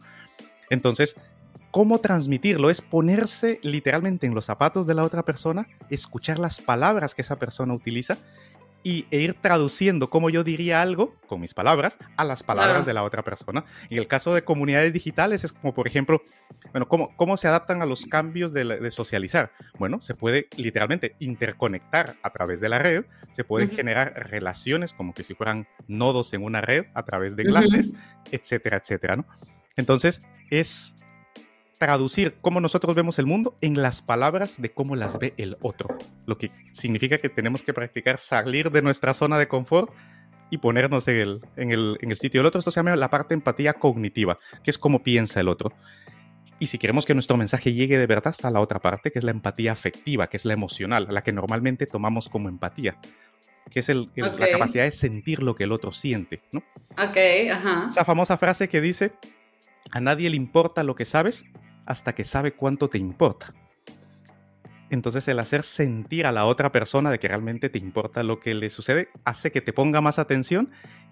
Entonces, 0.69 1.17
cómo 1.69 1.99
transmitirlo 1.99 2.69
es 2.69 2.79
ponerse 2.79 3.59
literalmente 3.61 4.25
en 4.25 4.33
los 4.33 4.45
zapatos 4.45 4.87
de 4.87 4.93
la 4.93 5.03
otra 5.03 5.23
persona, 5.23 5.67
escuchar 5.89 6.39
las 6.39 6.61
palabras 6.61 7.13
que 7.13 7.21
esa 7.21 7.37
persona 7.37 7.73
utiliza 7.73 8.17
y, 8.85 9.07
e 9.09 9.19
ir 9.19 9.33
traduciendo 9.33 10.11
cómo 10.11 10.29
yo 10.29 10.43
diría 10.43 10.83
algo 10.83 11.15
con 11.25 11.41
mis 11.41 11.55
palabras 11.55 11.97
a 12.17 12.23
las 12.23 12.43
palabras 12.43 12.85
de 12.85 12.93
la 12.93 13.01
otra 13.01 13.23
persona. 13.23 13.65
En 13.89 13.97
el 13.97 14.07
caso 14.07 14.35
de 14.35 14.43
comunidades 14.43 14.93
digitales 14.93 15.43
es 15.43 15.53
como, 15.53 15.73
por 15.73 15.87
ejemplo, 15.87 16.21
bueno, 16.71 16.87
cómo, 16.87 17.09
cómo 17.17 17.35
se 17.35 17.47
adaptan 17.47 17.81
a 17.81 17.87
los 17.87 18.05
cambios 18.05 18.53
de, 18.53 18.91
socializar. 18.91 19.51
Bueno, 19.79 20.03
se 20.03 20.13
puede 20.13 20.49
literalmente 20.55 21.15
interconectar 21.17 22.13
a 22.21 22.29
través 22.29 22.61
de 22.61 22.69
la 22.69 22.77
red, 22.77 23.05
se 23.31 23.43
pueden 23.43 23.71
generar 23.71 24.13
relaciones 24.29 24.93
como 24.93 25.15
que 25.15 25.23
si 25.23 25.33
fueran 25.33 25.67
nodos 25.87 26.31
en 26.33 26.43
una 26.43 26.61
red 26.61 26.85
a 26.93 27.03
través 27.03 27.35
de 27.35 27.43
clases, 27.43 27.91
etcétera, 28.31 28.77
etcétera, 28.77 29.15
¿no? 29.15 29.25
Entonces, 29.77 30.21
es 30.51 30.95
traducir 31.85 32.33
cómo 32.41 32.61
nosotros 32.61 32.95
vemos 32.95 33.19
el 33.19 33.27
mundo 33.27 33.59
en 33.61 33.79
las 33.79 34.01
palabras 34.01 34.59
de 34.59 34.71
cómo 34.71 34.95
las 34.95 35.19
ve 35.19 35.35
el 35.37 35.55
otro. 35.61 35.95
Lo 36.25 36.35
que 36.35 36.49
significa 36.71 37.19
que 37.19 37.29
tenemos 37.29 37.61
que 37.61 37.75
practicar 37.75 38.17
salir 38.17 38.71
de 38.71 38.81
nuestra 38.81 39.13
zona 39.13 39.37
de 39.37 39.47
confort 39.47 39.93
y 40.49 40.57
ponernos 40.57 41.07
en 41.07 41.17
el, 41.17 41.41
en 41.57 41.69
el, 41.69 41.99
en 42.01 42.09
el 42.09 42.17
sitio 42.17 42.39
del 42.39 42.47
otro. 42.47 42.57
Esto 42.57 42.71
se 42.71 42.79
llama 42.79 42.95
la 42.95 43.11
parte 43.11 43.35
empatía 43.35 43.73
cognitiva, 43.73 44.39
que 44.63 44.71
es 44.71 44.79
cómo 44.79 45.03
piensa 45.03 45.39
el 45.39 45.47
otro. 45.47 45.73
Y 46.57 46.67
si 46.67 46.79
queremos 46.79 47.05
que 47.05 47.13
nuestro 47.13 47.37
mensaje 47.37 47.73
llegue 47.73 47.99
de 47.99 48.07
verdad, 48.07 48.31
está 48.31 48.49
la 48.49 48.61
otra 48.61 48.79
parte, 48.79 49.11
que 49.11 49.19
es 49.19 49.23
la 49.23 49.29
empatía 49.29 49.71
afectiva, 49.71 50.25
que 50.25 50.37
es 50.37 50.45
la 50.45 50.53
emocional, 50.53 51.05
la 51.11 51.21
que 51.21 51.33
normalmente 51.33 51.85
tomamos 51.85 52.29
como 52.29 52.49
empatía, 52.49 52.97
que 53.69 53.81
es 53.81 53.89
el, 53.89 54.09
la 54.15 54.35
capacidad 54.35 54.85
de 54.85 54.91
sentir 54.91 55.43
lo 55.43 55.53
que 55.53 55.65
el 55.65 55.71
otro 55.71 55.91
siente, 55.91 56.41
¿no? 56.51 56.63
Ok, 56.93 57.17
ajá. 57.51 57.85
Esa 57.89 58.03
famosa 58.05 58.37
frase 58.37 58.69
que 58.69 58.81
dice, 58.81 59.11
a 59.91 59.99
nadie 59.99 60.31
le 60.31 60.35
importa 60.35 60.83
lo 60.83 60.95
que 60.95 61.05
sabes 61.05 61.45
hasta 61.85 62.13
que 62.13 62.23
sabe 62.23 62.53
cuánto 62.53 62.89
te 62.89 62.97
importa. 62.97 63.53
Entonces 64.89 65.27
el 65.27 65.39
hacer 65.39 65.63
sentir 65.63 66.25
a 66.25 66.31
la 66.31 66.45
otra 66.45 66.71
persona 66.71 67.09
de 67.09 67.19
que 67.19 67.27
realmente 67.27 67.69
te 67.69 67.79
importa 67.79 68.23
lo 68.23 68.39
que 68.39 68.53
le 68.53 68.69
sucede 68.69 69.09
hace 69.23 69.51
que 69.51 69.61
te 69.61 69.73
ponga 69.73 69.99
más 69.99 70.19
atención 70.19 70.71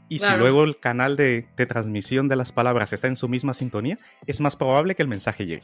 y 0.10 0.20
si 0.20 0.32
luego 0.38 0.63
el 0.63 0.77
canal 0.80 1.15
de, 1.15 1.48
transmisión 1.68 2.27
de 2.27 2.36
las 2.36 2.51
palabras 2.51 2.94
está 2.94 3.08
en 3.08 3.15
su 3.15 3.27
misma 3.27 3.53
sintonía, 3.53 3.98
es 4.27 4.42
más 4.42 4.56
probable 4.56 4.96
que 4.96 5.01
el 5.01 5.08
mensaje 5.08 5.46
llegue. 5.46 5.63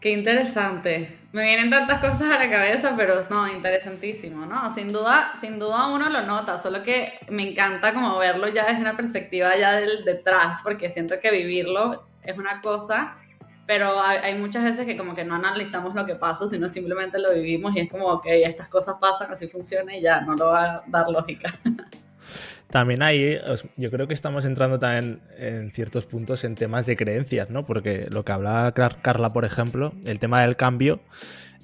Qué 0.00 0.12
interesante. 0.12 1.18
Me 1.32 1.44
vienen 1.44 1.70
tantas 1.70 1.98
cosas 1.98 2.30
a 2.30 2.38
la 2.38 2.50
cabeza, 2.50 2.94
pero 2.96 3.26
no, 3.30 3.48
interesantísimo, 3.48 4.44
¿no? 4.44 4.72
Sin 4.74 4.92
duda, 4.92 5.32
sin 5.40 5.58
duda 5.58 5.88
uno 5.88 6.10
lo 6.10 6.22
nota, 6.22 6.60
solo 6.60 6.82
que 6.82 7.14
me 7.30 7.50
encanta 7.50 7.94
como 7.94 8.18
verlo 8.18 8.46
ya 8.48 8.66
desde 8.66 8.80
una 8.80 8.96
perspectiva 8.96 9.56
ya 9.56 9.72
del 9.72 10.04
detrás, 10.04 10.60
porque 10.62 10.90
siento 10.90 11.14
que 11.20 11.30
vivirlo 11.30 12.06
es 12.24 12.36
una 12.38 12.60
cosa, 12.60 13.16
pero 13.66 13.98
hay, 14.00 14.34
muchas 14.34 14.64
veces 14.64 14.84
que 14.84 14.96
como 14.96 15.14
que 15.14 15.24
no 15.24 15.34
analizamos 15.34 15.94
lo 15.94 16.04
que 16.04 16.16
pasa, 16.16 16.46
sino 16.46 16.68
simplemente 16.68 17.18
lo 17.18 17.32
vivimos 17.34 17.74
y 17.74 17.80
es 17.80 17.90
como, 17.90 18.06
ok, 18.06 18.26
estas 18.26 18.68
cosas 18.68 18.96
pasan, 19.00 19.30
así 19.30 19.48
funciona 19.48 19.96
y 19.96 20.02
ya, 20.02 20.20
no 20.20 20.34
lo 20.34 20.46
va 20.48 20.64
a 20.64 20.84
dar 20.86 21.08
lógica. 21.08 21.52
También 22.68 23.02
ahí, 23.02 23.38
yo 23.76 23.90
creo 23.90 24.08
que 24.08 24.14
estamos 24.14 24.44
entrando 24.44 24.80
también 24.80 25.20
en 25.38 25.70
ciertos 25.70 26.06
puntos 26.06 26.42
en 26.42 26.56
temas 26.56 26.86
de 26.86 26.96
creencias, 26.96 27.48
¿no? 27.48 27.64
Porque 27.64 28.08
lo 28.10 28.24
que 28.24 28.32
hablaba 28.32 28.72
Carla, 28.72 29.32
por 29.32 29.44
ejemplo, 29.44 29.92
el 30.04 30.18
tema 30.18 30.42
del 30.42 30.56
cambio, 30.56 30.98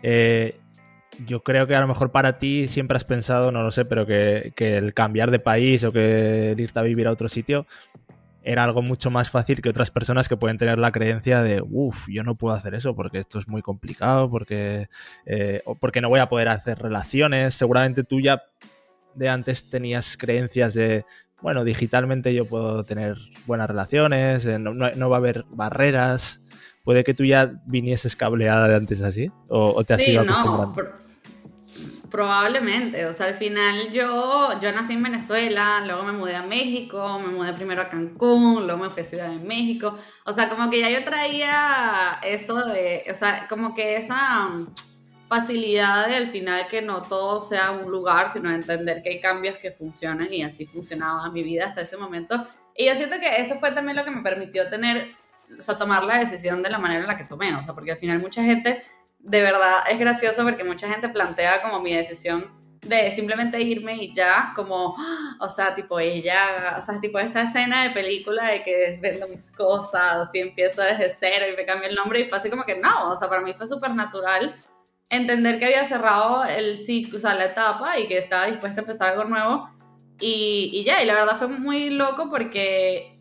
eh, 0.05 0.61
yo 1.27 1.43
creo 1.43 1.67
que 1.67 1.75
a 1.75 1.81
lo 1.81 1.89
mejor 1.89 2.13
para 2.13 2.39
ti 2.39 2.69
siempre 2.69 2.97
has 2.97 3.03
pensado, 3.03 3.51
no 3.51 3.63
lo 3.65 3.73
sé, 3.73 3.85
pero 3.85 4.07
que, 4.07 4.53
que, 4.55 4.77
el 4.77 4.95
cambiar 4.95 5.33
de 5.33 5.41
país 5.41 5.83
o 5.83 5.91
que 5.91 6.53
el 6.53 6.61
irte 6.61 6.79
a 6.79 6.83
vivir 6.83 7.09
a 7.09 7.11
otro 7.11 7.29
sitio 7.29 7.67
era 8.43 8.65
algo 8.65 8.83
mucho 8.83 9.11
más 9.11 9.31
fácil 9.31 9.61
que 9.61 9.69
otras 9.69 9.91
personas 9.91 10.29
que 10.29 10.37
pueden 10.37 10.59
tener 10.59 10.79
la 10.79 10.93
creencia 10.93 11.43
de, 11.43 11.63
uff, 11.63 12.09
yo 12.09 12.23
no 12.23 12.37
puedo 12.37 12.55
hacer 12.55 12.75
eso 12.75 12.95
porque 12.95 13.19
esto 13.19 13.39
es 13.39 13.49
muy 13.49 13.63
complicado, 13.63 14.31
porque, 14.31 14.89
eh, 15.27 15.63
porque 15.79 16.01
no 16.01 16.09
voy 16.09 16.21
a 16.21 16.29
poder 16.29 16.49
hacer 16.49 16.79
relaciones. 16.79 17.55
Seguramente 17.55 18.05
tú 18.05 18.21
ya 18.21 18.43
de 19.15 19.29
antes 19.29 19.69
tenías 19.69 20.17
creencias 20.17 20.75
de, 20.75 21.05
bueno, 21.43 21.65
digitalmente 21.65 22.35
yo 22.35 22.47
puedo 22.47 22.85
tener 22.85 23.17
buenas 23.47 23.69
relaciones, 23.69 24.47
eh, 24.47 24.59
no, 24.59 25.11
va 25.11 25.17
a 25.17 25.19
haber 25.19 25.45
barreras. 25.51 26.41
¿Puede 26.83 27.05
que 27.05 27.13
tú 27.13 27.25
ya 27.25 27.49
vinieses 27.67 28.17
cableada 28.17 28.67
de 28.67 28.75
antes 28.75 29.03
así? 29.03 29.27
¿O, 29.51 29.85
te 29.85 29.95
has 29.95 30.09
ido 30.09 30.23
acostumbrando? 30.23 31.10
Probablemente, 32.11 33.07
o 33.07 33.15
sea, 33.15 33.27
al 33.27 33.35
final 33.35 33.93
yo, 33.93 34.59
yo 34.61 34.73
nací 34.73 34.95
en 34.95 35.03
Venezuela, 35.05 35.81
luego 35.87 36.03
me 36.03 36.13
mudé 36.13 36.35
a 36.35 36.43
México, 36.43 37.21
me 37.25 37.29
mudé 37.29 37.53
primero 37.53 37.83
a 37.83 37.89
Cancún, 37.89 38.67
luego 38.67 38.83
me 38.83 38.91
fui 38.91 39.03
a 39.03 39.07
Ciudad 39.07 39.31
de 39.31 39.39
México, 39.39 39.97
o 40.25 40.33
sea, 40.33 40.49
como 40.49 40.69
que 40.69 40.81
ya 40.81 40.91
yo 40.91 41.05
traía 41.05 42.19
eso 42.25 42.67
de, 42.67 43.05
o 43.09 43.15
sea, 43.15 43.47
como 43.49 43.77
que 43.77 43.97
esa 43.97 44.49
mm, 44.49 44.67
facilidad 45.29 46.09
de 46.09 46.17
al 46.17 46.31
final 46.31 46.67
que 46.69 46.83
no 46.83 47.01
todo 47.03 47.43
sea 47.43 47.71
un 47.71 47.89
lugar, 47.89 48.33
sino 48.33 48.51
entender 48.51 49.01
que 49.05 49.11
hay 49.11 49.21
cambios 49.21 49.57
que 49.59 49.71
funcionan 49.71 50.33
y 50.33 50.43
así 50.43 50.67
funcionaba 50.67 51.31
mi 51.31 51.45
vida 51.45 51.67
hasta 51.67 51.83
ese 51.83 51.97
momento. 51.97 52.45
Y 52.77 52.87
yo 52.87 52.97
siento 52.97 53.21
que 53.21 53.41
eso 53.41 53.55
fue 53.61 53.71
también 53.71 53.97
lo 53.97 54.05
que 54.05 54.11
me 54.11 54.23
permitió 54.23 54.69
tener, 54.69 55.13
o 55.57 55.63
sea, 55.63 55.79
tomar 55.79 56.03
la 56.03 56.19
decisión 56.19 56.61
de 56.61 56.71
la 56.71 56.79
manera 56.79 57.03
en 57.03 57.07
la 57.07 57.17
que 57.17 57.25
tomé, 57.25 57.55
o 57.55 57.63
sea, 57.63 57.73
porque 57.73 57.93
al 57.93 57.99
final 57.99 58.19
mucha 58.19 58.43
gente 58.43 58.83
de 59.23 59.43
verdad 59.43 59.85
es 59.91 59.99
gracioso 59.99 60.43
porque 60.45 60.65
mucha 60.65 60.89
gente 60.89 61.09
plantea 61.09 61.63
como 61.63 61.81
mi 61.81 61.95
decisión 61.95 62.59
de 62.83 63.11
simplemente 63.11 63.61
irme 63.61 63.95
y 63.95 64.15
ya, 64.15 64.53
como, 64.57 64.97
o 65.39 65.49
sea, 65.49 65.75
tipo 65.75 66.01
ella, 66.01 66.77
o 66.79 66.83
sea, 66.83 66.99
tipo 67.01 67.19
esta 67.19 67.43
escena 67.43 67.85
de 67.85 67.91
película 67.91 68.49
de 68.49 68.63
que 68.63 68.99
vendo 69.03 69.29
mis 69.29 69.51
cosas 69.51 70.29
y 70.33 70.39
empiezo 70.39 70.83
desde 70.83 71.15
cero 71.19 71.47
y 71.53 71.57
me 71.57 71.67
cambio 71.67 71.89
el 71.89 71.95
nombre 71.95 72.21
y 72.21 72.27
fue 72.27 72.39
así 72.39 72.49
como 72.49 72.65
que 72.65 72.77
no, 72.77 73.11
o 73.11 73.17
sea, 73.17 73.29
para 73.29 73.43
mí 73.43 73.53
fue 73.53 73.67
súper 73.67 73.95
natural 73.95 74.55
entender 75.11 75.59
que 75.59 75.67
había 75.67 75.85
cerrado 75.85 76.45
el 76.45 76.79
ciclo, 76.79 77.19
o 77.19 77.21
sea, 77.21 77.35
la 77.35 77.47
etapa 77.47 77.99
y 77.99 78.09
que 78.09 78.17
estaba 78.17 78.47
dispuesta 78.47 78.81
a 78.81 78.85
empezar 78.85 79.11
algo 79.11 79.25
nuevo 79.25 79.71
y, 80.19 80.83
ya, 80.85 81.03
y 81.03 81.07
la 81.07 81.15
verdad 81.15 81.37
fue 81.37 81.49
muy 81.49 81.91
loco 81.91 82.29
porque 82.31 83.15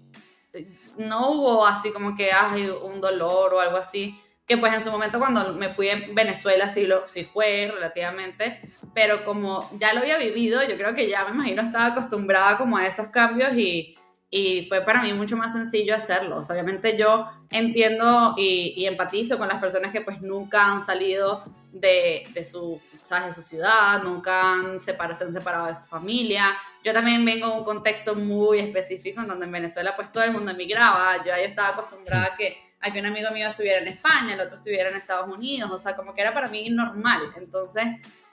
no 0.98 1.32
hubo 1.32 1.66
así 1.66 1.92
como 1.92 2.16
que, 2.16 2.32
hay 2.32 2.70
un 2.70 3.00
dolor 3.02 3.54
o 3.54 3.60
algo 3.60 3.78
así 3.78 4.20
que 4.50 4.58
pues 4.58 4.74
en 4.74 4.84
su 4.84 4.92
momento 4.92 5.20
cuando 5.20 5.54
me 5.54 5.70
fui 5.70 5.90
en 5.90 6.16
Venezuela 6.16 6.72
sí, 6.72 6.88
lo, 6.88 7.08
sí 7.08 7.24
fue 7.24 7.70
relativamente, 7.72 8.60
pero 8.96 9.24
como 9.24 9.70
ya 9.78 9.94
lo 9.94 10.00
había 10.00 10.18
vivido, 10.18 10.68
yo 10.68 10.76
creo 10.76 10.96
que 10.96 11.08
ya 11.08 11.24
me 11.26 11.36
imagino 11.36 11.62
estaba 11.62 11.86
acostumbrada 11.86 12.58
como 12.58 12.76
a 12.76 12.88
esos 12.88 13.10
cambios 13.10 13.54
y, 13.54 13.94
y 14.32 14.66
fue 14.66 14.82
para 14.82 15.04
mí 15.04 15.14
mucho 15.14 15.38
más 15.38 15.54
sencillo 15.54 15.94
hacerlo. 15.94 16.38
obviamente 16.38 16.98
yo 16.98 17.28
entiendo 17.52 18.34
y, 18.38 18.74
y, 18.76 18.88
empatizo 18.88 19.38
con 19.38 19.48
las 19.48 19.60
personas 19.60 19.92
que 19.92 20.02
pues 20.02 20.20
nunca 20.20 20.66
han 20.66 20.84
salido 20.84 21.44
de, 21.72 22.28
de 22.34 22.44
su, 22.44 22.82
¿sabes? 23.04 23.28
de 23.28 23.34
su 23.34 23.44
ciudad, 23.44 24.02
nunca 24.02 24.54
han 24.54 24.82
separado, 24.82 25.16
se 25.16 25.26
han 25.26 25.34
separado 25.34 25.68
de 25.68 25.76
su 25.76 25.86
familia. 25.86 26.58
Yo 26.84 26.92
también 26.92 27.24
vengo 27.24 27.50
de 27.50 27.54
un 27.54 27.64
contexto 27.64 28.16
muy 28.16 28.58
específico 28.58 29.22
en 29.22 29.28
donde 29.28 29.46
en 29.46 29.52
Venezuela 29.52 29.94
pues 29.96 30.12
todo 30.12 30.24
el 30.24 30.32
mundo 30.32 30.50
emigraba, 30.50 31.24
yo 31.24 31.36
ahí 31.36 31.44
estaba 31.44 31.70
acostumbrada 31.70 32.30
a 32.34 32.36
que 32.36 32.69
a 32.82 32.92
que 32.92 33.00
un 33.00 33.06
amigo 33.06 33.30
mío 33.32 33.48
estuviera 33.48 33.80
en 33.80 33.88
España, 33.90 34.34
el 34.34 34.42
otro 34.42 34.56
estuviera 34.56 34.90
en 34.90 34.96
Estados 34.96 35.30
Unidos, 35.30 35.70
o 35.72 35.78
sea, 35.78 35.96
como 35.96 36.14
que 36.14 36.22
era 36.22 36.34
para 36.34 36.50
mí 36.50 36.70
normal. 36.70 37.22
Entonces, 37.36 37.86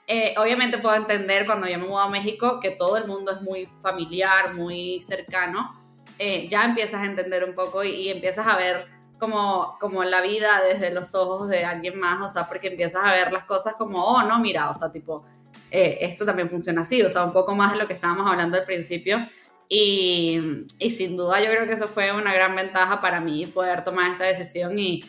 eh, 0.07 0.33
obviamente 0.37 0.77
puedo 0.77 0.95
entender 0.95 1.45
cuando 1.45 1.67
yo 1.67 1.77
me 1.77 1.85
mudo 1.85 1.99
a 1.99 2.09
México 2.09 2.59
que 2.61 2.71
todo 2.71 2.95
el 2.97 3.07
mundo 3.07 3.33
es 3.33 3.41
muy 3.41 3.67
familiar, 3.81 4.55
muy 4.55 5.01
cercano. 5.01 5.83
Eh, 6.17 6.47
ya 6.47 6.63
empiezas 6.63 7.01
a 7.01 7.05
entender 7.05 7.43
un 7.43 7.53
poco 7.53 7.83
y, 7.83 8.09
empiezas 8.09 8.47
a 8.47 8.55
ver 8.55 8.85
como, 9.19 9.73
como 9.79 10.03
la 10.03 10.21
vida 10.21 10.61
desde 10.63 10.91
los 10.91 11.13
ojos 11.13 11.49
de 11.49 11.65
alguien 11.65 11.99
más, 11.99 12.21
o 12.21 12.29
sea, 12.31 12.47
porque 12.47 12.69
empiezas 12.69 13.03
a 13.03 13.11
ver 13.11 13.31
las 13.33 13.43
cosas 13.43 13.75
como, 13.75 14.03
oh, 14.03 14.23
no, 14.23 14.39
mira, 14.39 14.69
o 14.69 14.73
sea, 14.73 14.91
tipo, 14.91 15.25
eh, 15.69 15.97
esto 16.01 16.25
también 16.25 16.49
funciona 16.49 16.81
así, 16.81 17.01
o 17.01 17.09
sea, 17.09 17.25
un 17.25 17.33
poco 17.33 17.55
más 17.55 17.73
de 17.73 17.79
lo 17.79 17.87
que 17.87 17.93
estábamos 17.93 18.29
hablando 18.31 18.57
al 18.57 18.65
principio. 18.65 19.19
Y, 19.69 20.65
sin 20.89 21.17
duda 21.17 21.41
yo 21.41 21.47
creo 21.47 21.65
que 21.65 21.73
eso 21.73 21.87
fue 21.87 22.13
una 22.13 22.33
gran 22.33 22.55
ventaja 22.55 23.01
para 23.01 23.19
mí, 23.19 23.45
poder 23.45 23.83
tomar 23.83 24.11
esta 24.11 24.25
decisión 24.25 24.77
y, 24.77 25.03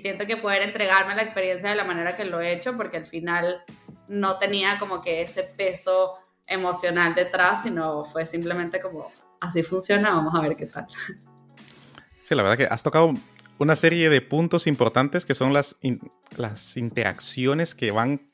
siento 0.00 0.26
que 0.26 0.36
poder 0.36 0.62
entregarme 0.62 1.14
la 1.14 1.22
experiencia 1.22 1.70
de 1.70 1.76
la 1.76 1.84
manera 1.84 2.16
que 2.16 2.24
lo 2.24 2.40
he 2.40 2.52
hecho, 2.52 2.76
porque 2.76 2.98
al 2.98 3.06
final 3.06 3.62
no 4.08 4.38
tenía 4.38 4.78
como 4.78 5.00
que 5.00 5.22
ese 5.22 5.42
peso 5.42 6.18
emocional 6.46 7.14
detrás, 7.14 7.62
sino 7.62 8.02
fue 8.04 8.26
simplemente 8.26 8.80
como, 8.80 9.10
así 9.40 9.62
funciona, 9.62 10.10
vamos 10.10 10.34
a 10.34 10.40
ver 10.40 10.56
qué 10.56 10.66
tal. 10.66 10.86
Sí, 12.22 12.36
la 12.36 12.44
verdad 12.44 12.58
que 12.58 12.72
has 12.72 12.84
tocado 12.84 13.12
una 13.58 13.74
serie 13.74 14.08
de 14.08 14.20
puntos 14.20 14.68
importantes 14.68 15.26
que 15.26 15.34
son 15.34 15.52
las, 15.52 15.80
las 16.36 16.76
interacciones 16.76 17.74
que 17.74 17.90
van 17.90 18.24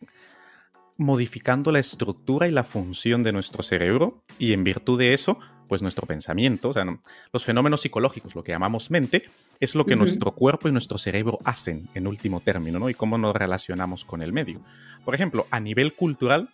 modificando 0.99 1.73
la 1.73 1.79
estructura 1.79 2.49
y 2.49 2.51
la 2.51 2.65
función 2.65 3.23
de 3.23 3.33
nuestro 3.33 3.63
cerebro 3.63 4.23
y 4.39 4.53
en 4.53 4.65
virtud 4.65 4.99
de 4.99 5.15
eso, 5.15 5.39
pues 5.69 5.83
nuestro 5.83 6.07
pensamiento, 6.07 6.71
o 6.71 6.73
sea, 6.73 6.85
los 7.33 7.45
fenómenos 7.45 7.83
psicológicos, 7.83 8.35
lo 8.35 8.43
que 8.43 8.53
llamamos 8.53 8.91
mente, 8.91 9.25
es 9.61 9.75
lo 9.75 9.85
que 9.85 9.97
nuestro 9.97 10.33
cuerpo 10.33 10.69
y 10.69 10.73
nuestro 10.73 10.97
cerebro 10.97 11.39
hacen 11.45 11.89
en 11.95 12.07
último 12.07 12.41
término, 12.41 12.79
¿no? 12.79 12.89
Y 12.89 12.95
cómo 12.95 13.19
nos 13.19 13.35
relacionamos 13.35 14.05
con 14.05 14.23
el 14.23 14.33
medio. 14.33 14.61
Por 15.05 15.15
ejemplo, 15.15 15.47
a 15.51 15.61
nivel 15.61 15.93
cultural, 15.93 16.49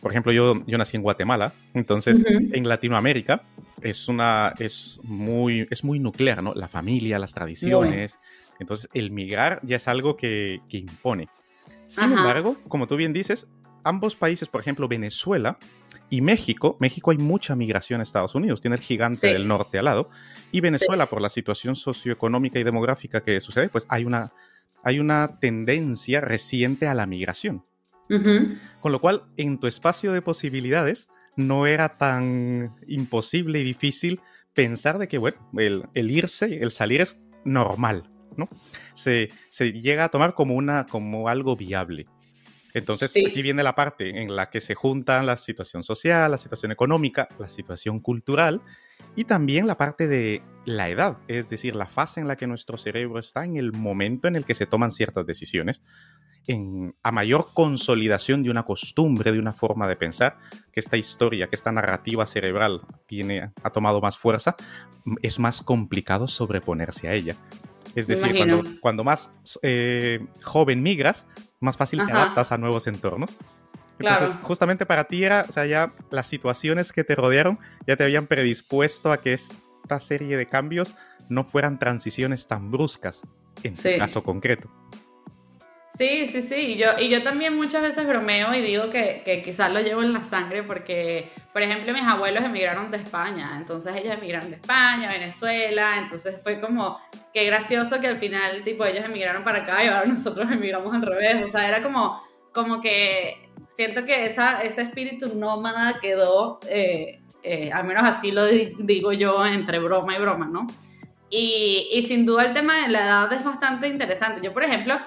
por 0.00 0.10
ejemplo, 0.10 0.32
yo, 0.32 0.54
yo 0.66 0.78
nací 0.78 0.96
en 0.96 1.02
Guatemala, 1.02 1.54
entonces 1.74 2.22
en 2.26 2.68
Latinoamérica 2.68 3.42
es, 3.82 4.08
una, 4.08 4.52
es, 4.58 5.00
muy, 5.04 5.66
es 5.70 5.84
muy 5.84 5.98
nuclear, 5.98 6.42
¿no? 6.42 6.52
La 6.54 6.68
familia, 6.68 7.18
las 7.18 7.34
tradiciones. 7.34 8.18
Entonces, 8.58 8.88
el 8.94 9.10
migrar 9.10 9.60
ya 9.62 9.76
es 9.76 9.86
algo 9.86 10.16
que, 10.16 10.60
que 10.68 10.78
impone. 10.78 11.26
Sin 11.88 12.12
embargo, 12.12 12.56
como 12.68 12.86
tú 12.86 12.96
bien 12.96 13.12
dices, 13.12 13.50
ambos 13.86 14.16
países, 14.16 14.48
por 14.48 14.60
ejemplo, 14.60 14.88
Venezuela 14.88 15.58
y 16.10 16.20
México, 16.20 16.76
México 16.80 17.10
hay 17.10 17.18
mucha 17.18 17.56
migración 17.56 18.00
a 18.00 18.02
Estados 18.02 18.34
Unidos, 18.34 18.60
tiene 18.60 18.76
el 18.76 18.82
gigante 18.82 19.32
del 19.32 19.48
norte 19.48 19.78
al 19.78 19.86
lado, 19.86 20.10
y 20.52 20.60
Venezuela, 20.60 21.06
por 21.06 21.20
la 21.20 21.30
situación 21.30 21.76
socioeconómica 21.76 22.58
y 22.58 22.64
demográfica 22.64 23.22
que 23.22 23.40
sucede, 23.40 23.68
pues 23.68 23.86
hay 23.88 24.04
una, 24.04 24.28
hay 24.84 24.98
una 24.98 25.38
tendencia 25.40 26.20
reciente 26.20 26.86
a 26.86 26.94
la 26.94 27.06
migración. 27.06 27.62
Con 28.08 28.92
lo 28.92 29.00
cual, 29.00 29.22
en 29.36 29.58
tu 29.58 29.66
espacio 29.66 30.12
de 30.12 30.22
posibilidades, 30.22 31.08
no 31.34 31.66
era 31.66 31.96
tan 31.96 32.74
imposible 32.86 33.60
y 33.60 33.64
difícil 33.64 34.20
pensar 34.54 34.98
de 34.98 35.08
que, 35.08 35.18
bueno, 35.18 35.38
el, 35.56 36.10
irse, 36.10 36.62
el 36.62 36.70
salir 36.70 37.00
es 37.00 37.18
normal, 37.44 38.04
¿no? 38.36 38.48
Se, 38.94 39.28
se, 39.48 39.72
llega 39.72 40.04
a 40.04 40.08
tomar 40.08 40.34
como, 40.34 40.54
una, 40.54 40.86
como 40.86 41.28
algo 41.28 41.56
viable. 41.56 42.06
Entonces, 42.76 43.10
aquí 43.10 43.40
viene 43.40 43.62
la 43.62 43.74
parte 43.74 44.20
en 44.20 44.36
la 44.36 44.50
que 44.50 44.60
se 44.60 44.74
juntan 44.74 45.24
la 45.24 45.38
situación 45.38 45.82
social, 45.82 46.30
la 46.30 46.36
situación 46.36 46.72
económica, 46.72 47.26
la 47.38 47.48
situación 47.48 48.00
cultural 48.00 48.60
y 49.16 49.24
también 49.24 49.66
la 49.66 49.78
parte 49.78 50.06
de 50.06 50.42
la 50.66 50.90
edad, 50.90 51.16
es 51.26 51.48
decir, 51.48 51.74
la 51.74 51.86
fase 51.86 52.20
en 52.20 52.28
la 52.28 52.36
que 52.36 52.46
nuestro 52.46 52.76
cerebro 52.76 53.18
está 53.18 53.46
en 53.46 53.56
el 53.56 53.72
momento 53.72 54.28
en 54.28 54.36
el 54.36 54.44
que 54.44 54.54
se 54.54 54.66
toman 54.66 54.90
ciertas 54.90 55.24
decisiones, 55.24 55.80
en, 56.48 56.94
a 57.02 57.12
mayor 57.12 57.46
consolidación 57.54 58.42
de 58.42 58.50
una 58.50 58.64
costumbre, 58.64 59.32
de 59.32 59.38
una 59.38 59.52
forma 59.52 59.88
de 59.88 59.96
pensar, 59.96 60.36
que 60.70 60.80
esta 60.80 60.98
historia, 60.98 61.46
que 61.46 61.56
esta 61.56 61.72
narrativa 61.72 62.26
cerebral 62.26 62.82
tiene, 63.06 63.52
ha 63.62 63.70
tomado 63.70 64.02
más 64.02 64.18
fuerza, 64.18 64.54
es 65.22 65.38
más 65.38 65.62
complicado 65.62 66.28
sobreponerse 66.28 67.08
a 67.08 67.14
ella. 67.14 67.36
Es 67.94 68.06
decir, 68.06 68.34
cuando, 68.82 69.02
más 69.02 69.30
eh, 69.62 70.26
joven 70.42 70.82
migras, 70.82 71.26
más 71.60 71.76
fácil 71.76 72.04
te 72.04 72.12
adaptas 72.12 72.52
a 72.52 72.58
nuevos 72.58 72.86
entornos. 72.86 73.36
Entonces, 73.98 74.38
justamente 74.42 74.84
para 74.84 75.04
ti 75.04 75.24
era, 75.24 75.46
o 75.48 75.52
sea, 75.52 75.64
ya 75.66 75.90
las 76.10 76.26
situaciones 76.26 76.92
que 76.92 77.02
te 77.02 77.14
rodearon 77.14 77.58
ya 77.86 77.96
te 77.96 78.04
habían 78.04 78.26
predispuesto 78.26 79.10
a 79.10 79.18
que 79.18 79.32
esta 79.32 80.00
serie 80.00 80.36
de 80.36 80.46
cambios 80.46 80.94
no 81.28 81.44
fueran 81.44 81.78
transiciones 81.78 82.46
tan 82.46 82.70
bruscas 82.70 83.22
en 83.62 83.74
tu 83.74 83.82
caso 83.98 84.22
concreto. 84.22 84.70
Sí, 85.96 86.26
sí, 86.26 86.42
sí. 86.42 86.54
Y 86.54 86.76
yo, 86.76 86.88
y 86.98 87.08
yo 87.08 87.22
también 87.22 87.56
muchas 87.56 87.80
veces 87.80 88.06
bromeo 88.06 88.52
y 88.54 88.60
digo 88.60 88.90
que, 88.90 89.22
que 89.24 89.42
quizás 89.42 89.72
lo 89.72 89.80
llevo 89.80 90.02
en 90.02 90.12
la 90.12 90.24
sangre 90.24 90.62
porque, 90.62 91.30
por 91.54 91.62
ejemplo, 91.62 91.92
mis 91.94 92.02
abuelos 92.02 92.44
emigraron 92.44 92.90
de 92.90 92.98
España. 92.98 93.54
Entonces 93.56 93.96
ellos 93.96 94.14
emigraron 94.14 94.50
de 94.50 94.56
España, 94.56 95.08
Venezuela. 95.08 95.96
Entonces 95.98 96.38
fue 96.42 96.60
como, 96.60 97.00
qué 97.32 97.44
gracioso 97.44 97.98
que 97.98 98.08
al 98.08 98.18
final, 98.18 98.62
tipo, 98.62 98.84
ellos 98.84 99.06
emigraron 99.06 99.42
para 99.42 99.62
acá 99.62 99.82
y 99.84 99.88
ahora 99.88 100.04
nosotros 100.06 100.50
emigramos 100.52 100.94
al 100.94 101.02
revés. 101.02 101.46
O 101.46 101.48
sea, 101.48 101.66
era 101.66 101.82
como, 101.82 102.20
como 102.52 102.82
que 102.82 103.48
siento 103.68 104.04
que 104.04 104.26
esa, 104.26 104.62
ese 104.62 104.82
espíritu 104.82 105.34
nómada 105.34 105.98
quedó, 106.00 106.60
eh, 106.68 107.20
eh, 107.42 107.70
al 107.72 107.84
menos 107.84 108.04
así 108.04 108.32
lo 108.32 108.44
digo 108.46 109.12
yo, 109.12 109.46
entre 109.46 109.78
broma 109.78 110.14
y 110.14 110.20
broma, 110.20 110.46
¿no? 110.46 110.66
Y, 111.30 111.88
y 111.90 112.02
sin 112.02 112.26
duda 112.26 112.44
el 112.44 112.52
tema 112.52 112.82
de 112.82 112.88
la 112.88 113.04
edad 113.04 113.32
es 113.32 113.42
bastante 113.42 113.88
interesante. 113.88 114.44
Yo, 114.44 114.52
por 114.52 114.62
ejemplo, 114.62 114.98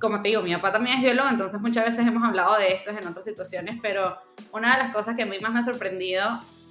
como 0.00 0.20
te 0.22 0.28
digo, 0.28 0.42
mi 0.42 0.54
papá 0.54 0.72
también 0.72 0.96
es 0.96 1.02
biólogo, 1.02 1.28
entonces 1.28 1.60
muchas 1.60 1.84
veces 1.84 2.06
hemos 2.06 2.22
hablado 2.22 2.58
de 2.58 2.72
esto 2.72 2.90
en 2.90 3.06
otras 3.06 3.24
situaciones, 3.24 3.78
pero 3.80 4.18
una 4.52 4.76
de 4.76 4.84
las 4.84 4.94
cosas 4.94 5.14
que 5.16 5.22
a 5.22 5.26
mí 5.26 5.38
más 5.40 5.52
me 5.52 5.60
ha 5.60 5.64
sorprendido, 5.64 6.24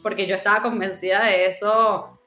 porque 0.04 0.28
yo 0.28 0.36
estaba 0.36 0.62
convencida 0.62 1.24
de 1.24 1.46
eso, 1.46 2.20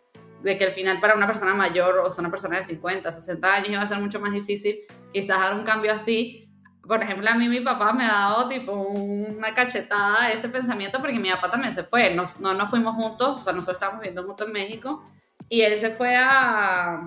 de 0.43 0.57
que 0.57 0.65
al 0.65 0.73
final 0.73 1.01
para 1.01 1.15
una 1.15 1.27
persona 1.27 1.55
mayor, 1.55 1.99
o 1.99 2.13
sea, 2.13 2.23
una 2.23 2.31
persona 2.31 2.57
de 2.57 2.63
50, 2.65 3.11
60 3.11 3.55
años, 3.55 3.69
iba 3.71 3.83
a 3.83 3.87
ser 3.87 3.99
mucho 3.99 4.21
más 4.21 4.33
difícil 4.33 4.81
quizás 5.13 5.39
dar 5.41 5.55
un 5.55 5.65
cambio 5.65 5.93
así. 5.93 6.49
Por 6.87 7.03
ejemplo, 7.03 7.29
a 7.29 7.35
mí 7.35 7.49
mi 7.49 7.61
papá 7.61 7.93
me 7.93 8.05
ha 8.05 8.13
dado 8.13 8.49
tipo 8.49 8.73
una 8.73 9.53
cachetada 9.53 10.29
de 10.29 10.35
ese 10.35 10.49
pensamiento 10.49 11.01
porque 11.01 11.19
mi 11.19 11.31
papá 11.31 11.51
también 11.51 11.75
se 11.75 11.85
fue. 11.85 12.15
Nos, 12.15 12.41
no 12.41 12.55
nos 12.55 12.71
fuimos 12.71 12.95
juntos, 12.95 13.39
o 13.39 13.41
sea, 13.41 13.53
nosotros 13.53 13.77
estábamos 13.77 14.01
viviendo 14.01 14.25
juntos 14.25 14.47
en 14.47 14.53
México 14.53 15.05
y 15.49 15.63
él 15.63 15.79
se 15.79 15.91
fue 15.91 16.15
a, 16.17 17.07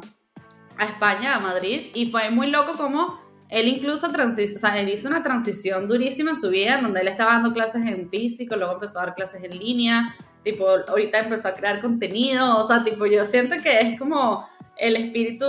a 0.78 0.86
España, 0.86 1.36
a 1.36 1.40
Madrid, 1.40 1.92
y 1.94 2.12
fue 2.12 2.30
muy 2.30 2.48
loco 2.48 2.74
como 2.78 3.21
él 3.52 3.68
incluso 3.68 4.08
o 4.08 4.32
sea, 4.32 4.80
él 4.80 4.88
hizo 4.88 5.10
una 5.10 5.24
transición 5.24 5.86
durísima 5.86 6.32
en 6.32 6.38
su 6.40 6.50
vida, 6.50 6.80
donde 6.82 7.02
él 7.02 7.10
estaba 7.10 7.34
dando 7.34 7.54
clases 7.54 7.86
en 7.86 8.10
físico, 8.10 8.56
luego 8.56 8.76
empezó 8.76 9.00
a 9.00 9.08
dar 9.08 9.16
clases 9.16 9.44
en 9.44 9.60
línea, 9.60 10.16
tipo, 10.42 10.66
ahorita 10.68 11.20
empezó 11.20 11.50
a 11.50 11.54
crear 11.54 11.82
contenido, 11.82 12.58
o 12.58 12.64
sea, 12.64 12.82
tipo, 12.82 13.06
yo 13.06 13.26
siento 13.26 13.58
que 13.62 13.78
es 13.80 14.00
como 14.00 14.48
el 14.78 14.96
espíritu 14.96 15.46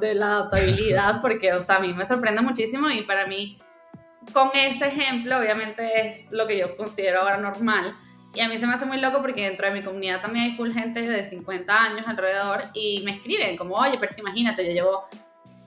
de 0.00 0.14
la 0.14 0.26
adaptabilidad, 0.26 1.20
porque, 1.22 1.52
o 1.52 1.60
sea, 1.60 1.76
a 1.76 1.80
mí 1.80 1.92
me 1.92 2.06
sorprende 2.06 2.42
muchísimo 2.42 2.88
y 2.88 3.02
para 3.02 3.26
mí, 3.26 3.58
con 4.32 4.50
ese 4.54 4.86
ejemplo, 4.86 5.36
obviamente 5.36 6.06
es 6.06 6.30
lo 6.30 6.46
que 6.46 6.56
yo 6.56 6.76
considero 6.76 7.22
ahora 7.22 7.38
normal. 7.38 7.92
Y 8.34 8.40
a 8.40 8.48
mí 8.48 8.56
se 8.56 8.66
me 8.66 8.72
hace 8.72 8.86
muy 8.86 8.98
loco 8.98 9.20
porque 9.20 9.42
dentro 9.42 9.66
de 9.66 9.74
mi 9.74 9.82
comunidad 9.82 10.22
también 10.22 10.46
hay 10.46 10.56
full 10.56 10.72
gente 10.72 11.02
de 11.02 11.24
50 11.24 11.84
años 11.84 12.06
alrededor 12.06 12.62
y 12.72 13.02
me 13.04 13.16
escriben 13.16 13.56
como, 13.56 13.74
oye, 13.74 13.98
pero 14.00 14.14
imagínate, 14.16 14.64
yo 14.64 14.72
llevo 14.72 15.08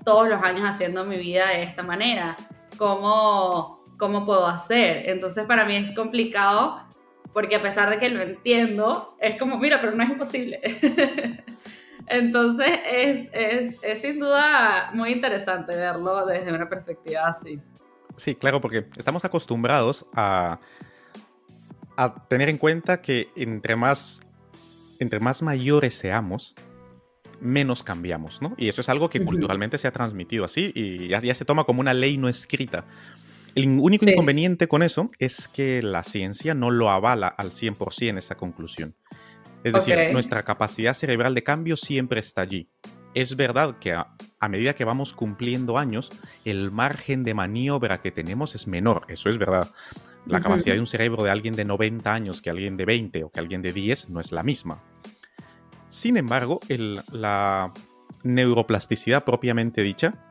todos 0.05 0.29
los 0.29 0.41
años 0.41 0.69
haciendo 0.69 1.03
mi 1.03 1.17
vida 1.17 1.47
de 1.49 1.63
esta 1.63 1.83
manera. 1.83 2.37
¿Cómo, 2.77 3.83
cómo 3.97 4.25
puedo 4.25 4.47
hacer? 4.47 5.09
Entonces 5.09 5.45
para 5.45 5.65
mí 5.65 5.75
es 5.75 5.93
complicado 5.93 6.85
porque 7.33 7.57
a 7.57 7.61
pesar 7.61 7.89
de 7.89 7.99
que 7.99 8.09
lo 8.09 8.21
entiendo, 8.21 9.17
es 9.19 9.37
como, 9.37 9.57
mira, 9.57 9.81
pero 9.81 9.93
no 9.93 10.03
es 10.03 10.09
imposible. 10.09 10.61
Entonces 12.07 12.79
es, 12.89 13.29
es, 13.33 13.83
es, 13.83 14.01
sin 14.01 14.19
duda 14.19 14.91
muy 14.93 15.11
interesante 15.11 15.75
verlo 15.75 16.25
desde 16.25 16.53
una 16.53 16.69
perspectiva 16.69 17.27
así. 17.27 17.59
Sí, 18.15 18.35
claro, 18.35 18.61
porque 18.61 18.85
estamos 18.95 19.25
acostumbrados 19.25 20.05
a, 20.13 20.59
a 21.97 22.13
tener 22.27 22.47
en 22.47 22.57
cuenta 22.57 23.01
que 23.01 23.29
entre 23.35 23.75
más, 23.75 24.21
entre 24.99 25.19
más 25.19 25.41
mayores 25.41 25.95
seamos, 25.95 26.55
menos 27.41 27.83
cambiamos, 27.83 28.41
¿no? 28.41 28.53
Y 28.57 28.67
eso 28.67 28.81
es 28.81 28.89
algo 28.89 29.09
que 29.09 29.23
culturalmente 29.23 29.77
se 29.77 29.87
ha 29.87 29.91
transmitido 29.91 30.45
así 30.45 30.71
y 30.75 31.07
ya, 31.07 31.35
se 31.35 31.45
toma 31.45 31.63
como 31.63 31.81
una 31.81 31.93
ley 31.93 32.17
no 32.17 32.29
escrita. 32.29 32.85
El 33.55 33.67
único 33.79 34.09
inconveniente 34.09 34.67
con 34.67 34.83
eso 34.83 35.11
es 35.17 35.47
que 35.47 35.81
la 35.81 36.03
ciencia 36.03 36.53
no 36.53 36.71
lo 36.71 36.89
avala 36.89 37.27
al 37.27 37.51
100% 37.51 38.17
esa 38.17 38.35
conclusión. 38.35 38.95
Es 39.63 39.73
decir, 39.73 39.95
nuestra 40.11 40.43
capacidad 40.43 40.93
cerebral 40.93 41.33
de 41.33 41.43
cambio 41.43 41.75
siempre 41.75 42.19
está 42.19 42.41
allí. 42.41 42.69
Es 43.15 43.37
verdad 43.37 43.79
que 43.79 43.93
a, 43.93 44.13
medida 44.49 44.75
que 44.75 44.83
vamos 44.83 45.13
cumpliendo 45.13 45.77
años, 45.77 46.11
el 46.43 46.69
margen 46.69 47.23
de 47.23 47.33
maniobra 47.33 48.01
que 48.01 48.11
tenemos 48.11 48.55
es 48.55 48.67
menor, 48.67 49.05
eso 49.07 49.29
es 49.29 49.37
verdad. 49.37 49.71
La 50.27 50.41
capacidad 50.41 50.75
de 50.75 50.81
un 50.81 50.87
cerebro 50.87 51.23
de 51.23 51.31
alguien 51.31 51.55
de 51.55 51.65
90 51.65 52.13
años 52.13 52.41
que 52.41 52.49
alguien 52.49 52.75
de 52.77 52.85
20 52.85 53.23
o 53.23 53.31
que 53.31 53.39
alguien 53.39 53.61
de 53.61 53.71
10 53.71 54.09
no 54.09 54.19
es 54.19 54.33
la 54.33 54.43
misma. 54.43 54.83
Sin 55.89 56.17
embargo, 56.17 56.59
la 57.11 57.73
neuroplasticidad 58.23 59.23
propiamente 59.23 59.81
dicha 59.81 60.21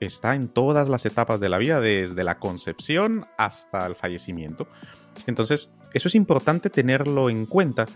está 0.00 0.34
en 0.34 0.48
todas 0.48 0.88
las 0.88 1.06
etapas 1.06 1.38
de 1.38 1.48
la 1.48 1.58
vida, 1.58 1.80
desde 1.80 2.24
la 2.24 2.38
concepción 2.38 3.26
hasta 3.38 3.86
el 3.86 3.94
fallecimiento. 3.94 4.66
Entonces, 5.26 5.72
eso 5.94 6.08
es 6.08 6.14
importante 6.14 6.70
tenerlo 6.70 7.30
en 7.30 7.46
cuenta. 7.46 7.86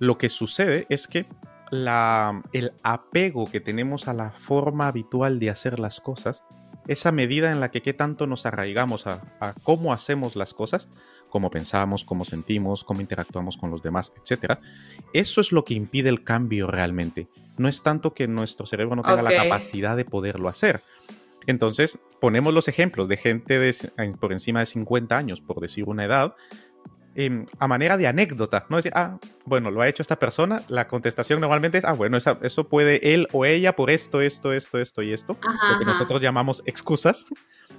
Lo 0.00 0.18
que 0.18 0.28
sucede 0.28 0.86
es 0.88 1.06
que 1.06 1.26
el 1.70 2.72
apego 2.82 3.46
que 3.50 3.60
tenemos 3.60 4.08
a 4.08 4.14
la 4.14 4.30
forma 4.30 4.88
habitual 4.88 5.38
de 5.38 5.50
hacer 5.50 5.78
las 5.78 6.00
cosas, 6.00 6.42
esa 6.88 7.12
medida 7.12 7.52
en 7.52 7.60
la 7.60 7.70
que 7.70 7.82
qué 7.82 7.94
tanto 7.94 8.26
nos 8.26 8.46
arraigamos 8.46 9.06
a 9.06 9.54
cómo 9.62 9.92
hacemos 9.92 10.34
las 10.34 10.54
cosas, 10.54 10.88
cómo 11.34 11.50
pensamos, 11.50 12.04
cómo 12.04 12.24
sentimos, 12.24 12.84
cómo 12.84 13.00
interactuamos 13.00 13.56
con 13.56 13.68
los 13.68 13.82
demás, 13.82 14.12
etc. 14.16 14.60
Eso 15.12 15.40
es 15.40 15.50
lo 15.50 15.64
que 15.64 15.74
impide 15.74 16.08
el 16.08 16.22
cambio 16.22 16.68
realmente. 16.68 17.26
No 17.58 17.66
es 17.66 17.82
tanto 17.82 18.14
que 18.14 18.28
nuestro 18.28 18.66
cerebro 18.66 18.94
no 18.94 19.02
tenga 19.02 19.20
la 19.20 19.34
capacidad 19.34 19.96
de 19.96 20.04
poderlo 20.04 20.48
hacer. 20.48 20.80
Entonces, 21.48 21.98
ponemos 22.20 22.54
los 22.54 22.68
ejemplos 22.68 23.08
de 23.08 23.16
gente 23.16 23.58
de, 23.58 23.74
por 24.20 24.30
encima 24.30 24.60
de 24.60 24.66
50 24.66 25.18
años, 25.18 25.40
por 25.40 25.58
decir 25.60 25.88
una 25.88 26.04
edad, 26.04 26.36
em, 27.14 27.46
a 27.58 27.68
manera 27.68 27.96
de 27.96 28.06
anécdota, 28.06 28.66
¿no? 28.68 28.76
Decir, 28.76 28.92
ah, 28.94 29.18
bueno, 29.46 29.70
lo 29.70 29.82
ha 29.82 29.88
hecho 29.88 30.02
esta 30.02 30.18
persona, 30.18 30.62
la 30.68 30.86
contestación 30.86 31.40
normalmente 31.40 31.78
es, 31.78 31.84
ah, 31.84 31.92
bueno, 31.92 32.18
eso 32.18 32.68
puede 32.68 33.14
él 33.14 33.28
o 33.32 33.44
ella 33.44 33.76
por 33.76 33.90
esto, 33.90 34.20
esto, 34.20 34.52
esto, 34.52 34.78
esto 34.78 35.02
y 35.02 35.12
esto, 35.12 35.38
lo 35.72 35.78
que 35.78 35.84
nosotros 35.84 36.20
llamamos 36.20 36.62
excusas. 36.66 37.26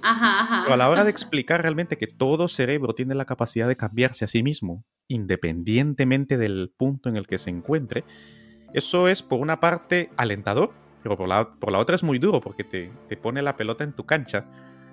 Ajá, 0.02 0.62
Pero 0.62 0.74
a 0.74 0.76
la 0.76 0.90
hora 0.90 1.04
de 1.04 1.10
explicar 1.10 1.62
realmente 1.62 1.96
que 1.96 2.06
todo 2.06 2.48
cerebro 2.48 2.94
tiene 2.94 3.14
la 3.14 3.24
capacidad 3.24 3.66
de 3.66 3.76
cambiarse 3.76 4.24
a 4.24 4.28
sí 4.28 4.42
mismo, 4.42 4.84
independientemente 5.08 6.36
del 6.36 6.72
punto 6.76 7.08
en 7.08 7.16
el 7.16 7.26
que 7.26 7.38
se 7.38 7.50
encuentre, 7.50 8.04
eso 8.72 9.08
es 9.08 9.22
por 9.22 9.40
una 9.40 9.60
parte 9.60 10.10
alentador, 10.16 10.74
pero 11.02 11.16
por 11.16 11.28
la, 11.28 11.54
por 11.54 11.72
la 11.72 11.78
otra 11.78 11.94
es 11.94 12.02
muy 12.02 12.18
duro 12.18 12.40
porque 12.40 12.64
te, 12.64 12.92
te 13.08 13.16
pone 13.16 13.40
la 13.42 13.56
pelota 13.56 13.84
en 13.84 13.92
tu 13.92 14.04
cancha. 14.04 14.44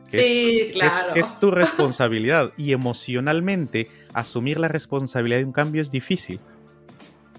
Sí, 0.09 0.69
claro. 0.73 1.15
Es, 1.15 1.39
tu 1.39 1.51
responsabilidad 1.51 2.53
y 2.57 2.71
emocionalmente 2.71 3.89
asumir 4.13 4.59
la 4.59 4.67
responsabilidad 4.67 5.39
de 5.39 5.45
un 5.45 5.53
cambio 5.53 5.81
es 5.81 5.91
difícil. 5.91 6.39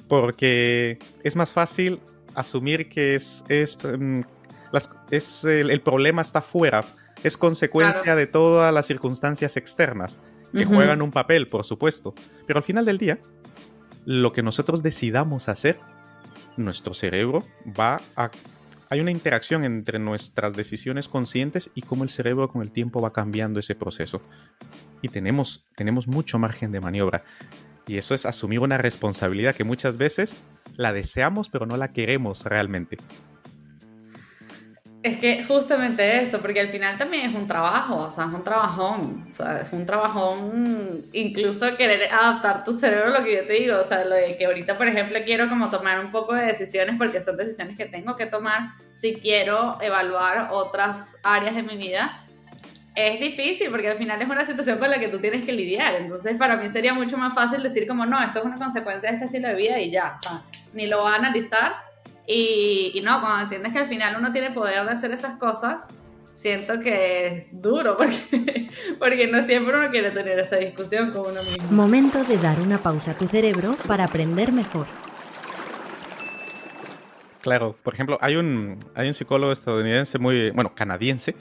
Porque 0.09 0.99
es 1.23 1.37
más 1.37 1.51
fácil 1.51 2.01
asumir 2.35 2.89
que 2.89 3.15
es, 3.15 3.45
es, 3.49 3.79
mm, 3.83 4.21
es 5.11 5.45
el, 5.45 5.81
problema 5.81 6.23
está 6.23 6.43
fuera, 6.43 6.85
es 7.23 7.37
consecuencia 7.37 8.15
de 8.15 8.27
todas 8.27 8.73
las 8.73 8.87
circunstancias 8.87 9.57
externas 9.57 10.21
que 10.53 10.65
juegan 10.65 11.03
un 11.03 11.11
papel, 11.11 11.49
por 11.49 11.65
supuesto. 11.65 12.15
Pero 12.47 12.59
al 12.59 12.65
final 12.65 12.85
del 12.85 12.99
día, 12.99 13.19
lo 14.05 14.33
que 14.33 14.43
nosotros 14.43 14.83
decidamos 14.83 15.49
hacer, 15.49 15.81
nuestro 16.57 16.95
cerebro 16.95 17.45
va 17.79 18.01
a 18.15 18.31
hay 18.95 19.01
una 19.01 19.11
interacción 19.11 19.65
entre 19.65 19.99
nuestras 19.99 20.55
decisiones 20.55 21.09
conscientes 21.09 21.69
y 21.75 21.83
cómo 21.83 22.05
el 22.05 22.11
cerebro 22.11 22.49
con 22.49 22.63
el 22.63 22.71
tiempo 22.71 23.01
va 23.01 23.13
cambiando 23.13 23.59
ese 23.59 23.75
proceso. 23.75 24.23
Y 25.03 25.09
tenemos, 25.09 25.67
tenemos 25.75 26.07
mucho 26.07 26.39
margen 26.39 26.71
de 26.71 26.81
maniobra. 26.81 27.25
Y 27.89 27.97
eso 27.97 28.15
es 28.15 28.25
asumir 28.25 28.61
una 28.61 28.79
responsabilidad 28.79 29.57
que 29.57 29.65
muchas 29.65 29.99
veces 29.99 30.39
la 30.77 30.93
deseamos 30.93 31.49
pero 31.49 31.67
no 31.67 31.77
la 31.77 31.93
queremos 31.93 32.45
realmente. 32.45 32.99
Es 35.05 35.19
que 35.19 35.45
justamente 35.45 36.23
eso, 36.23 36.41
porque 36.41 36.61
al 36.61 36.71
final 36.71 36.97
también 36.97 37.29
es 37.29 37.37
un 37.37 37.47
trabajo, 37.47 37.97
o 37.97 38.11
sea, 38.11 38.25
es 38.25 38.33
un 38.33 38.43
trabajón, 38.43 39.27
o 39.29 39.31
sea, 39.31 39.61
es 39.61 39.71
un 39.71 39.85
trabajón, 39.85 41.03
incluso 41.13 41.77
querer 41.77 42.11
adaptar 42.11 42.65
tu 42.65 42.73
cerebro, 42.73 43.11
lo 43.11 43.23
que 43.23 43.35
yo 43.37 43.47
te 43.47 43.53
digo, 43.53 43.79
o 43.79 43.85
sea, 43.85 44.03
lo 44.07 44.15
de 44.15 44.35
que 44.39 44.47
ahorita, 44.47 44.79
por 44.79 44.89
ejemplo, 44.89 45.19
quiero 45.27 45.51
como 45.51 45.69
tomar 45.69 46.03
un 46.03 46.11
poco 46.11 46.33
de 46.33 46.47
decisiones, 46.47 46.95
porque 46.97 47.21
son 47.21 47.37
decisiones 47.37 47.77
que 47.77 47.85
tengo 47.85 48.17
que 48.17 48.25
tomar 48.25 48.71
si 48.95 49.17
quiero 49.17 49.77
evaluar 49.83 50.49
otras 50.53 51.19
áreas 51.23 51.55
de 51.55 51.65
mi 51.65 51.77
vida, 51.77 52.11
es 52.95 53.21
difícil, 53.21 53.71
porque 53.71 53.91
al 53.91 53.99
final 53.99 54.23
es 54.23 54.29
una 54.31 54.47
situación 54.47 54.79
con 54.79 54.89
la 54.89 54.99
que 54.99 55.09
tú 55.09 55.19
tienes 55.19 55.45
que 55.45 55.53
lidiar, 55.53 55.97
entonces 55.97 56.35
para 56.39 56.57
mí 56.57 56.71
sería 56.71 56.95
mucho 56.95 57.19
más 57.19 57.35
fácil 57.35 57.63
decir 57.63 57.87
como, 57.87 58.07
no, 58.07 58.23
esto 58.23 58.39
es 58.39 58.47
una 58.47 58.57
consecuencia 58.57 59.11
de 59.11 59.17
este 59.17 59.27
estilo 59.27 59.49
de 59.49 59.55
vida 59.55 59.79
y 59.79 59.91
ya, 59.91 60.17
o 60.19 60.23
sea, 60.23 60.41
ni 60.73 60.87
lo 60.87 61.03
voy 61.03 61.13
a 61.13 61.17
analizar 61.17 61.73
y, 62.27 63.01
no, 63.05 63.21
cuando 63.21 63.43
entiendes 63.43 63.73
que 63.73 63.79
al 63.81 63.87
final 63.87 64.17
uno 64.19 64.33
tiene 64.33 64.51
poder 64.51 64.85
de 64.85 64.91
hacer 64.91 65.11
esas 65.11 65.37
cosas, 65.39 65.87
siento 66.35 66.81
que 66.81 67.27
es 67.27 67.47
duro 67.53 67.97
porque, 67.99 68.69
porque 68.99 69.27
no 69.27 69.43
siempre 69.43 69.79
uno 69.79 69.91
quiere 69.91 70.11
tener 70.11 70.39
esa 70.39 70.57
discusión 70.57 71.11
con 71.11 71.23
uno 71.23 71.43
mismo. 71.43 71.71
Momento 71.71 72.25
de 72.25 72.39
dar 72.39 72.61
una 72.61 72.79
pausa 72.79 73.13
a 73.13 73.15
tu 73.15 73.29
cerebro 73.29 73.77
para 73.87 74.05
aprender 74.05 74.53
mejor. 74.53 74.87
Claro, 77.43 77.77
por 77.83 77.93
ejemplo, 77.93 78.17
hay 78.23 78.37
un, 78.37 78.79
hay 78.95 79.09
un 79.09 79.15
psicólogo 79.15 79.53
estadounidense 79.53 80.19
muy, 80.19 80.51
bueno, 80.51 80.75
canadiense, 80.75 81.37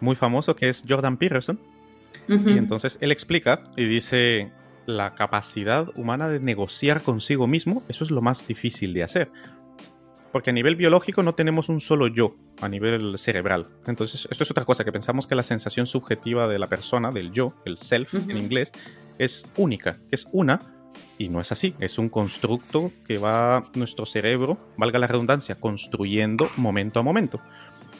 muy 0.00 0.16
famoso 0.16 0.56
que 0.56 0.68
es 0.68 0.84
Jordan 0.88 1.16
Peterson. 1.16 1.58
Y 2.28 2.58
entonces 2.58 2.98
él 3.00 3.12
explica 3.12 3.62
y 3.76 3.84
dice, 3.84 4.50
la 4.86 5.14
capacidad 5.14 5.88
humana 5.96 6.28
de 6.28 6.40
negociar 6.40 7.02
consigo 7.02 7.46
mismo, 7.46 7.84
eso 7.88 8.02
es 8.02 8.10
lo 8.10 8.20
más 8.20 8.48
difícil 8.48 8.94
de 8.94 9.04
hacer 9.04 9.30
porque 10.32 10.50
a 10.50 10.52
nivel 10.52 10.76
biológico 10.76 11.22
no 11.22 11.34
tenemos 11.34 11.68
un 11.68 11.80
solo 11.80 12.08
yo 12.08 12.36
a 12.60 12.68
nivel 12.68 13.18
cerebral. 13.18 13.66
Entonces, 13.86 14.28
esto 14.30 14.44
es 14.44 14.50
otra 14.50 14.64
cosa, 14.64 14.84
que 14.84 14.92
pensamos 14.92 15.26
que 15.26 15.34
la 15.34 15.42
sensación 15.42 15.86
subjetiva 15.86 16.48
de 16.48 16.58
la 16.58 16.68
persona, 16.68 17.12
del 17.12 17.32
yo, 17.32 17.54
el 17.64 17.78
self 17.78 18.14
en 18.14 18.36
inglés, 18.36 18.72
es 19.18 19.46
única, 19.56 19.98
es 20.10 20.26
una, 20.32 20.60
y 21.18 21.28
no 21.28 21.40
es 21.40 21.52
así, 21.52 21.74
es 21.80 21.98
un 21.98 22.08
constructo 22.08 22.92
que 23.06 23.18
va 23.18 23.64
nuestro 23.74 24.06
cerebro, 24.06 24.58
valga 24.76 24.98
la 24.98 25.06
redundancia, 25.06 25.54
construyendo 25.54 26.50
momento 26.56 27.00
a 27.00 27.02
momento. 27.02 27.40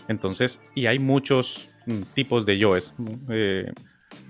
Entonces, 0.08 0.60
y 0.74 0.86
hay 0.86 0.98
muchos 0.98 1.68
mm, 1.86 2.02
tipos 2.14 2.46
de 2.46 2.58
yoes. 2.58 2.94
Eh, 3.30 3.72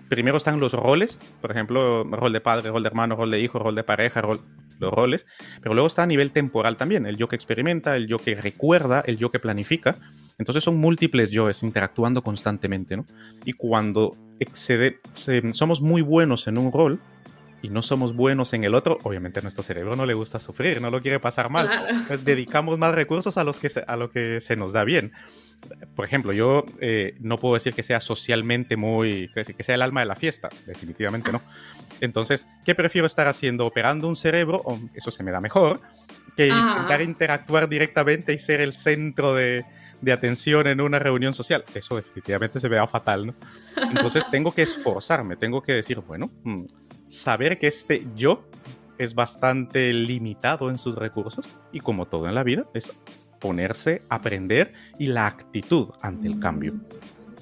primero 0.09 0.37
están 0.37 0.61
los 0.61 0.73
roles, 0.73 1.19
por 1.41 1.51
ejemplo, 1.51 2.05
rol 2.05 2.33
de 2.33 2.41
padre, 2.41 2.71
rol 2.71 2.83
de 2.83 2.89
hermano, 2.89 3.17
rol 3.17 3.31
de 3.31 3.41
hijo, 3.41 3.59
rol 3.59 3.75
de 3.75 3.85
pareja, 3.85 4.21
rol, 4.23 4.41
los 4.79 4.93
roles, 4.93 5.27
pero 5.61 5.75
luego 5.75 5.87
está 5.87 6.03
a 6.03 6.07
nivel 6.07 6.33
temporal 6.33 6.77
también, 6.77 7.07
el 7.07 7.17
yo 7.17 7.29
que 7.29 7.37
experimenta, 7.37 7.97
el 7.97 8.07
yo 8.07 8.19
que 8.19 8.35
recuerda, 8.35 9.03
el 9.07 9.19
yo 9.19 9.31
que 9.31 9.39
planifica. 9.39 9.97
Entonces 10.39 10.63
son 10.63 10.77
múltiples 10.77 11.31
yoes 11.31 11.63
interactuando 11.63 12.23
constantemente, 12.23 12.97
¿no? 12.97 13.07
Y 13.45 13.55
cuando 13.55 14.13
excede, 14.39 14.99
somos 15.53 15.81
muy 15.81 16.03
buenos 16.03 16.47
en 16.47 16.59
un 16.59 16.71
rol 16.71 17.01
y 17.63 17.69
no 17.69 17.83
somos 17.83 18.15
buenos 18.15 18.53
en 18.53 18.65
el 18.65 18.75
otro, 18.75 18.99
obviamente 19.03 19.41
a 19.41 19.43
nuestro 19.43 19.63
cerebro 19.63 19.97
no 19.97 20.07
le 20.07 20.15
gusta 20.15 20.39
sufrir, 20.39 20.81
no 20.81 20.91
lo 20.91 21.01
quiere 21.01 21.21
pasar 21.21 21.51
mal. 21.51 21.69
dedicamos 22.25 22.79
más 22.79 22.95
recursos 22.95 23.39
a, 23.39 23.45
los 23.45 23.59
que 23.59 23.71
a 23.87 23.97
lo 23.97 24.11
que 24.11 24.41
se 24.41 24.57
nos 24.57 24.73
da 24.73 24.85
bien. 24.85 25.13
Por 25.95 26.05
ejemplo, 26.05 26.33
yo 26.33 26.65
eh, 26.81 27.17
no 27.19 27.39
puedo 27.39 27.55
decir 27.55 27.73
que 27.73 27.83
sea 27.83 28.01
socialmente 28.01 28.77
muy, 28.77 29.31
que 29.35 29.63
sea 29.63 29.75
el 29.75 29.83
alma 29.83 30.01
de 30.01 30.07
la 30.07 30.17
fiesta, 30.17 30.51
definitivamente 30.67 31.33
no. 31.33 31.41
Entonces, 32.01 32.47
¿qué 32.65 32.75
prefiero 32.75 33.07
estar 33.07 33.27
haciendo? 33.29 33.67
Operando 33.67 34.09
un 34.09 34.17
cerebro, 34.17 34.63
o 34.65 34.79
eso 34.95 35.11
se 35.11 35.23
me 35.23 35.31
da 35.31 35.41
mejor, 35.41 35.81
que 36.37 36.49
intentar 36.49 37.03
interactuar 37.03 37.69
directamente 37.69 38.33
y 38.33 38.39
ser 38.39 38.61
el 38.61 38.73
centro 38.73 39.35
de, 39.35 39.65
atención 40.13 40.67
en 40.67 40.81
una 40.81 40.99
reunión 40.99 41.33
social. 41.33 41.65
Eso 41.75 41.97
definitivamente 41.97 42.61
se 42.61 42.69
me 42.69 42.77
da 42.77 42.87
fatal, 42.87 43.27
¿no? 43.27 43.35
Entonces 43.77 44.27
tengo 44.31 44.53
que 44.53 44.63
esforzarme, 44.63 45.37
tengo 45.37 45.63
que 45.63 45.73
decir, 45.73 46.01
bueno, 46.01 46.31
mm, 46.45 46.65
saber 47.09 47.59
que 47.59 47.67
este 47.67 48.07
yo 48.15 48.49
es 48.99 49.15
bastante 49.15 49.93
limitado 49.93 50.71
en 50.71 50.79
sus 50.79 50.95
recursos 50.95 51.49
y 51.73 51.81
como 51.81 52.07
todo 52.07 52.29
en 52.29 52.35
la 52.35 52.43
vida, 52.43 52.67
es 52.75 52.93
ponerse, 53.41 54.03
aprender 54.09 54.73
y 54.99 55.07
la 55.07 55.27
actitud 55.27 55.91
ante 56.01 56.29
el 56.29 56.41
cambio. 56.41 56.75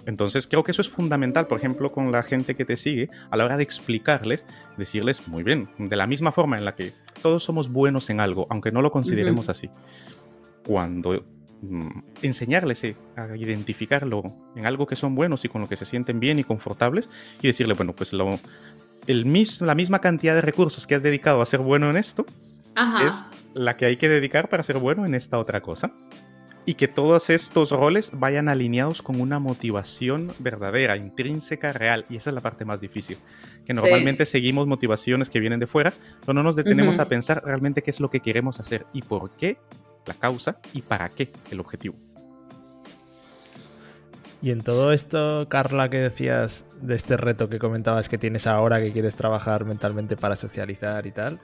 Entonces 0.06 0.46
creo 0.46 0.64
que 0.64 0.72
eso 0.72 0.82
es 0.82 0.88
fundamental, 0.88 1.46
por 1.46 1.58
ejemplo, 1.58 1.90
con 1.90 2.12
la 2.12 2.22
gente 2.22 2.54
que 2.54 2.64
te 2.64 2.76
sigue, 2.76 3.08
a 3.30 3.36
la 3.36 3.44
hora 3.44 3.56
de 3.56 3.62
explicarles, 3.62 4.46
decirles, 4.76 5.26
muy 5.28 5.42
bien, 5.42 5.68
de 5.78 5.96
la 5.96 6.06
misma 6.06 6.32
forma 6.32 6.58
en 6.58 6.64
la 6.64 6.74
que 6.74 6.92
todos 7.22 7.44
somos 7.44 7.72
buenos 7.72 8.10
en 8.10 8.20
algo, 8.20 8.46
aunque 8.50 8.70
no 8.70 8.82
lo 8.82 8.90
consideremos 8.90 9.48
así. 9.48 9.70
Cuando 10.66 11.24
mm, 11.62 11.88
enseñarles 12.22 12.84
eh, 12.84 12.96
a 13.16 13.36
identificarlo 13.36 14.22
en 14.54 14.66
algo 14.66 14.86
que 14.86 14.96
son 14.96 15.14
buenos 15.14 15.44
y 15.44 15.48
con 15.48 15.62
lo 15.62 15.68
que 15.68 15.76
se 15.76 15.84
sienten 15.84 16.20
bien 16.20 16.38
y 16.38 16.44
confortables, 16.44 17.10
y 17.40 17.46
decirle, 17.46 17.74
bueno, 17.74 17.94
pues 17.94 18.12
lo, 18.12 18.38
el 19.06 19.46
la 19.60 19.74
misma 19.74 20.00
cantidad 20.00 20.34
de 20.34 20.40
recursos 20.40 20.86
que 20.86 20.94
has 20.94 21.02
dedicado 21.02 21.40
a 21.40 21.46
ser 21.46 21.60
bueno 21.60 21.90
en 21.90 21.96
esto, 21.96 22.26
es 23.06 23.24
la 23.54 23.76
que 23.76 23.86
hay 23.86 23.96
que 23.96 24.08
dedicar 24.08 24.48
para 24.48 24.64
ser 24.64 24.78
bueno 24.78 25.06
en 25.06 25.14
esta 25.14 25.38
otra 25.38 25.60
cosa 25.60 25.92
y 26.66 26.74
que 26.74 26.88
todos 26.88 27.30
estos 27.30 27.70
roles 27.70 28.12
vayan 28.14 28.48
alineados 28.48 29.02
con 29.02 29.20
una 29.20 29.38
motivación 29.38 30.32
verdadera, 30.38 30.96
intrínseca, 30.96 31.72
real. 31.72 32.04
Y 32.08 32.16
esa 32.16 32.30
es 32.30 32.34
la 32.34 32.40
parte 32.40 32.64
más 32.64 32.80
difícil. 32.80 33.18
Que 33.66 33.74
normalmente 33.74 34.26
seguimos 34.26 34.66
motivaciones 34.66 35.30
que 35.30 35.40
vienen 35.40 35.60
de 35.60 35.66
fuera, 35.66 35.92
pero 36.20 36.32
no 36.34 36.42
nos 36.42 36.56
detenemos 36.56 36.98
a 36.98 37.08
pensar 37.08 37.42
realmente 37.44 37.82
qué 37.82 37.90
es 37.90 38.00
lo 38.00 38.10
que 38.10 38.20
queremos 38.20 38.60
hacer 38.60 38.86
y 38.92 39.02
por 39.02 39.30
qué 39.36 39.58
la 40.06 40.14
causa 40.14 40.58
y 40.72 40.82
para 40.82 41.08
qué 41.08 41.28
el 41.50 41.60
objetivo. 41.60 41.94
Y 44.44 44.50
en 44.50 44.62
todo 44.62 44.92
esto, 44.92 45.46
Carla, 45.48 45.88
que 45.88 45.96
decías 45.96 46.66
de 46.82 46.96
este 46.96 47.16
reto 47.16 47.48
que 47.48 47.58
comentabas 47.58 48.10
que 48.10 48.18
tienes 48.18 48.46
ahora, 48.46 48.78
que 48.78 48.92
quieres 48.92 49.16
trabajar 49.16 49.64
mentalmente 49.64 50.18
para 50.18 50.36
socializar 50.36 51.06
y 51.06 51.12
tal, 51.12 51.38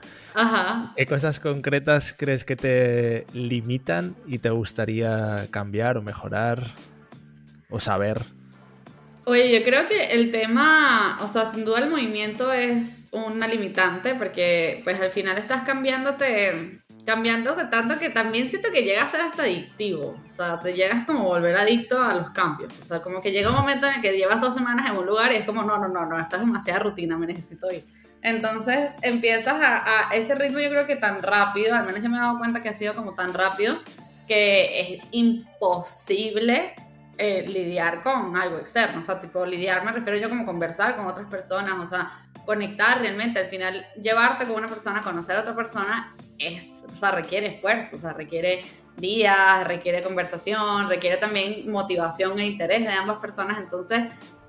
¿qué 0.95 1.07
cosas 1.07 1.39
concretas 1.39 2.13
crees 2.15 2.45
que 2.45 2.55
te 2.55 3.25
limitan 3.33 4.15
y 4.27 4.37
te 4.37 4.51
gustaría 4.51 5.47
cambiar 5.49 5.97
o 5.97 6.03
mejorar 6.03 6.75
o 7.71 7.79
saber? 7.79 8.21
Oye, 9.25 9.51
yo 9.51 9.65
creo 9.65 9.87
que 9.87 10.11
el 10.13 10.31
tema, 10.31 11.17
o 11.21 11.27
sea, 11.33 11.45
sin 11.45 11.65
duda 11.65 11.79
el 11.79 11.89
movimiento 11.89 12.53
es 12.53 13.07
una 13.11 13.47
limitante 13.47 14.13
porque 14.13 14.81
pues 14.83 15.01
al 15.01 15.09
final 15.09 15.39
estás 15.39 15.63
cambiándote 15.63 16.80
cambiando 17.05 17.55
tanto 17.69 17.97
que 17.97 18.09
también 18.09 18.49
siento 18.49 18.71
que 18.71 18.83
llega 18.83 19.03
a 19.03 19.09
ser 19.09 19.21
hasta 19.21 19.43
adictivo. 19.43 20.19
O 20.25 20.29
sea, 20.29 20.61
te 20.61 20.73
llegas 20.73 21.05
como 21.05 21.21
a 21.21 21.37
volver 21.39 21.55
adicto 21.55 22.01
a 22.01 22.13
los 22.13 22.29
cambios. 22.31 22.73
O 22.79 22.83
sea, 22.83 23.01
como 23.01 23.21
que 23.21 23.31
llega 23.31 23.49
un 23.49 23.55
momento 23.55 23.87
en 23.87 23.95
el 23.95 24.01
que 24.01 24.11
llevas 24.11 24.41
dos 24.41 24.53
semanas 24.53 24.89
en 24.89 24.97
un 24.97 25.05
lugar 25.05 25.31
y 25.31 25.37
es 25.37 25.45
como, 25.45 25.63
no, 25.63 25.77
no, 25.77 25.87
no, 25.87 26.05
no, 26.05 26.19
esto 26.19 26.35
es 26.35 26.41
demasiada 26.41 26.79
rutina, 26.79 27.17
me 27.17 27.27
necesito 27.27 27.71
ir. 27.71 27.85
Entonces 28.21 28.97
empiezas 29.01 29.55
a, 29.55 30.09
a, 30.09 30.15
ese 30.15 30.35
ritmo 30.35 30.59
yo 30.59 30.69
creo 30.69 30.85
que 30.85 30.95
tan 30.95 31.23
rápido, 31.23 31.75
al 31.75 31.85
menos 31.85 32.03
yo 32.03 32.09
me 32.09 32.17
he 32.17 32.21
dado 32.21 32.37
cuenta 32.37 32.61
que 32.61 32.69
ha 32.69 32.73
sido 32.73 32.95
como 32.95 33.15
tan 33.15 33.33
rápido, 33.33 33.79
que 34.27 34.95
es 34.95 35.03
imposible 35.11 36.75
eh, 37.17 37.45
lidiar 37.47 38.03
con 38.03 38.35
algo 38.35 38.57
externo. 38.57 38.99
O 38.99 39.03
sea, 39.03 39.19
tipo, 39.19 39.45
lidiar 39.45 39.83
me 39.83 39.91
refiero 39.91 40.17
yo 40.17 40.29
como 40.29 40.45
conversar 40.45 40.95
con 40.95 41.07
otras 41.07 41.27
personas, 41.27 41.73
o 41.79 41.85
sea, 41.85 42.11
conectar 42.45 42.99
realmente, 42.99 43.39
al 43.39 43.47
final 43.47 43.85
llevarte 44.01 44.45
con 44.45 44.55
una 44.55 44.67
persona, 44.67 45.03
conocer 45.03 45.35
a 45.35 45.41
otra 45.41 45.55
persona, 45.55 46.15
es, 46.41 46.67
o 46.91 46.95
sea, 46.95 47.11
requiere 47.11 47.47
esfuerzo, 47.47 47.95
o 47.95 47.99
sea, 47.99 48.13
requiere 48.13 48.63
días, 48.97 49.67
requiere 49.67 50.03
conversación, 50.03 50.89
requiere 50.89 51.17
también 51.17 51.71
motivación 51.71 52.37
e 52.39 52.45
interés 52.45 52.81
de 52.81 52.89
ambas 52.89 53.19
personas, 53.19 53.57
entonces, 53.57 54.03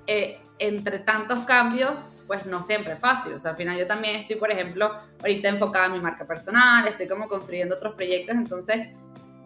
eh, 0.07 0.39
entre 0.59 0.99
tantos 0.99 1.39
cambios, 1.45 2.23
pues 2.27 2.45
no 2.45 2.61
siempre 2.61 2.93
es 2.93 2.99
fácil, 2.99 3.33
o 3.33 3.39
sea, 3.39 3.51
al 3.51 3.57
final 3.57 3.77
yo 3.77 3.87
también 3.87 4.15
estoy, 4.15 4.35
por 4.35 4.51
ejemplo, 4.51 4.91
ahorita 5.19 5.49
enfocada 5.49 5.87
en 5.87 5.93
mi 5.93 5.99
marca 6.01 6.25
personal, 6.25 6.87
estoy 6.87 7.07
como 7.07 7.27
construyendo 7.27 7.75
otros 7.75 7.95
proyectos, 7.95 8.35
entonces, 8.35 8.89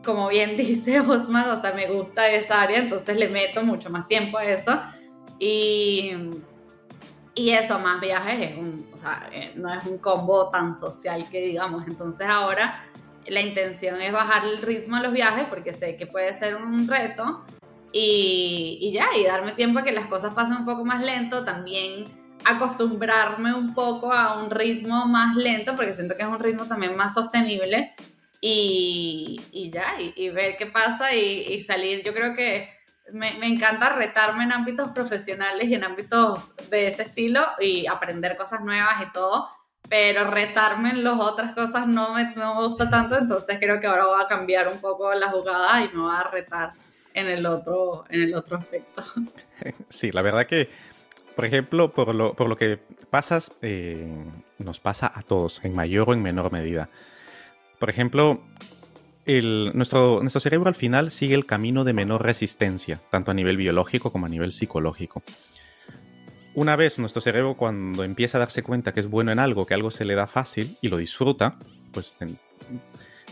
como 0.04 0.28
bien 0.30 0.58
dice 0.58 1.00
Osman, 1.00 1.50
o 1.50 1.62
sea, 1.62 1.74
me 1.74 1.88
gusta 1.88 2.28
esa 2.30 2.62
área, 2.62 2.80
entonces 2.80 3.16
le 3.18 3.30
meto 3.30 3.64
mucho 3.64 3.90
más 3.90 4.08
tiempo 4.08 4.38
a 4.38 4.46
eso. 4.46 4.82
Y 5.40 6.12
y 7.38 7.52
eso, 7.52 7.78
más 7.78 8.02
viajes, 8.02 8.50
es 8.50 8.58
un, 8.58 8.90
o 8.92 8.98
sea, 8.98 9.30
eh, 9.32 9.52
no 9.56 9.72
es 9.72 9.86
un 9.86 10.00
combo 10.00 10.50
tan 10.50 10.74
social 10.74 11.30
que 11.30 11.40
digamos. 11.40 11.86
Entonces 11.86 12.28
ahora 12.28 12.84
la 13.28 13.42
intención 13.42 14.02
es 14.02 14.12
bajar 14.12 14.44
el 14.44 14.60
ritmo 14.60 14.96
a 14.96 15.02
los 15.02 15.14
viajes 15.14 15.46
porque 15.48 15.72
sé 15.72 15.98
que 15.98 16.08
puede 16.08 16.34
ser 16.34 16.56
un 16.56 16.88
reto 16.88 17.46
y, 17.94 18.80
y 18.82 18.92
ya, 18.92 19.10
y 19.16 19.24
darme 19.24 19.52
tiempo 19.52 19.80
a 19.80 19.84
que 19.84 19.92
las 19.92 20.08
cosas 20.08 20.34
pasen 20.34 20.58
un 20.58 20.66
poco 20.66 20.84
más 20.84 21.06
lento. 21.06 21.46
También 21.46 22.08
acostumbrarme 22.44 23.54
un 23.54 23.76
poco 23.76 24.12
a 24.12 24.42
un 24.42 24.50
ritmo 24.50 25.06
más 25.06 25.36
lento 25.36 25.76
porque 25.76 25.94
siento 25.94 26.16
que 26.18 26.24
es 26.24 26.30
un 26.30 26.40
ritmo 26.40 26.66
también 26.66 26.96
más 26.98 27.14
sostenible 27.14 27.94
y, 28.42 29.40
y 29.52 29.70
ya, 29.70 29.94
y, 30.00 30.30
ver 30.30 30.58
qué 30.58 30.66
pasa 30.66 31.14
y, 31.14 31.54
y 31.54 31.62
salir. 31.62 32.04
Yo 32.04 32.16
creo 32.16 32.36
que 32.36 32.77
me, 33.14 33.34
me, 33.36 33.48
encanta 33.48 33.90
retarme 33.90 34.44
en 34.44 34.52
ámbitos 34.52 34.92
profesionales 34.92 35.70
y 35.70 35.76
en 35.76 35.84
ámbitos 35.84 36.56
de 36.70 36.88
ese 36.88 37.04
estilo 37.04 37.42
y 37.60 37.88
aprender 37.88 38.38
cosas 38.38 38.62
nuevas 38.62 39.02
y 39.02 39.12
todo, 39.12 39.48
pero 39.90 40.30
retarme 40.30 40.92
en 40.92 41.04
las 41.04 41.20
otras 41.20 41.54
cosas 41.54 41.88
no 41.88 42.14
me, 42.14 42.36
no 42.36 42.56
me 42.56 42.68
gusta 42.68 42.90
tanto, 42.90 43.18
entonces 43.18 43.58
creo 43.60 43.80
que 43.80 43.88
ahora 43.88 44.06
voy 44.06 44.22
a 44.22 44.28
cambiar 44.28 44.68
un 44.68 44.80
poco 44.80 45.14
la 45.14 45.30
jugada 45.30 45.84
y 45.84 45.90
me 45.90 46.02
voy 46.02 46.16
a 46.16 46.24
retar 46.24 46.72
en 47.14 47.28
el 47.28 47.46
otro, 47.46 48.06
en 48.10 48.22
el 48.22 48.36
otro 48.36 48.58
aspecto. 48.58 49.04
Sí, 49.90 50.12
la 50.12 50.22
verdad 50.22 50.46
que, 50.46 50.70
por 51.36 51.46
ejemplo, 51.46 51.92
por 51.92 52.14
lo, 52.14 52.36
por 52.36 52.48
lo 52.48 52.56
que 52.56 52.78
pasas, 53.10 53.52
eh, 53.64 54.08
nos 54.60 54.80
pasa 54.80 55.12
a 55.14 55.24
todos, 55.24 55.66
en 55.66 55.74
mayor 55.74 56.10
o 56.10 56.14
en 56.14 56.22
menor 56.22 56.52
medida. 56.52 56.90
Por 57.80 57.90
ejemplo, 57.90 58.44
nuestro, 59.74 60.20
nuestro 60.22 60.40
cerebro 60.40 60.70
al 60.70 60.76
final 60.76 61.12
sigue 61.12 61.36
el 61.36 61.46
camino 61.46 61.84
de 61.84 61.94
menor 61.94 62.24
resistencia, 62.24 63.00
tanto 63.12 63.32
a 63.32 63.34
nivel 63.34 63.58
biológico 63.58 64.12
como 64.12 64.26
a 64.26 64.30
nivel 64.30 64.52
psicológico. 64.52 65.22
Una 66.56 66.76
vez 66.76 66.98
nuestro 66.98 67.22
cerebro 67.22 67.56
cuando 67.56 68.04
empieza 68.04 68.38
a 68.38 68.40
darse 68.40 68.64
cuenta 68.64 68.94
que 68.94 69.00
es 69.00 69.08
bueno 69.08 69.32
en 69.32 69.40
algo, 69.40 69.66
que 69.66 69.74
algo 69.74 69.92
se 69.92 70.06
le 70.06 70.16
da 70.16 70.28
fácil 70.28 70.78
y 70.82 70.90
lo 70.90 70.98
disfruta, 70.98 71.60
pues 71.92 72.16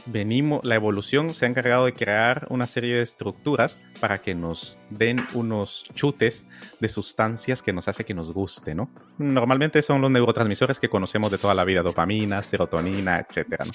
venimos, 0.05 0.63
la 0.63 0.75
evolución 0.75 1.33
se 1.33 1.45
ha 1.45 1.49
encargado 1.49 1.85
de 1.85 1.93
crear 1.93 2.45
una 2.49 2.67
serie 2.67 2.95
de 2.95 3.01
estructuras 3.01 3.79
para 3.99 4.21
que 4.21 4.35
nos 4.35 4.79
den 4.89 5.25
unos 5.33 5.85
chutes 5.95 6.45
de 6.79 6.87
sustancias 6.87 7.61
que 7.61 7.73
nos 7.73 7.87
hace 7.87 8.05
que 8.05 8.13
nos 8.13 8.31
guste, 8.31 8.75
¿no? 8.75 8.89
Normalmente 9.17 9.81
son 9.81 10.01
los 10.01 10.11
neurotransmisores 10.11 10.79
que 10.79 10.89
conocemos 10.89 11.31
de 11.31 11.37
toda 11.37 11.55
la 11.55 11.63
vida, 11.63 11.81
dopamina, 11.81 12.43
serotonina, 12.43 13.19
etcétera. 13.19 13.65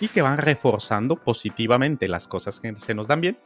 Y 0.00 0.08
que 0.08 0.22
van 0.22 0.38
reforzando 0.38 1.16
positivamente 1.16 2.08
las 2.08 2.28
cosas 2.28 2.60
que 2.60 2.74
se 2.76 2.94
nos 2.94 3.08
dan 3.08 3.20
bien 3.20 3.38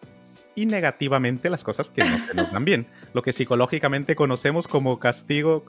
y 0.55 0.67
negativamente 0.67 1.51
las 1.51 1.65
cosas 1.65 1.91
que 1.91 2.05
no 2.05 2.19
se 2.27 2.35
nos 2.35 2.53
dan 2.53 2.65
bien. 2.65 2.87
Lo 3.15 3.23
que 3.23 3.33
psicológicamente 3.33 4.15
conocemos 4.15 4.69
como 4.69 4.99
castigo, 4.99 5.65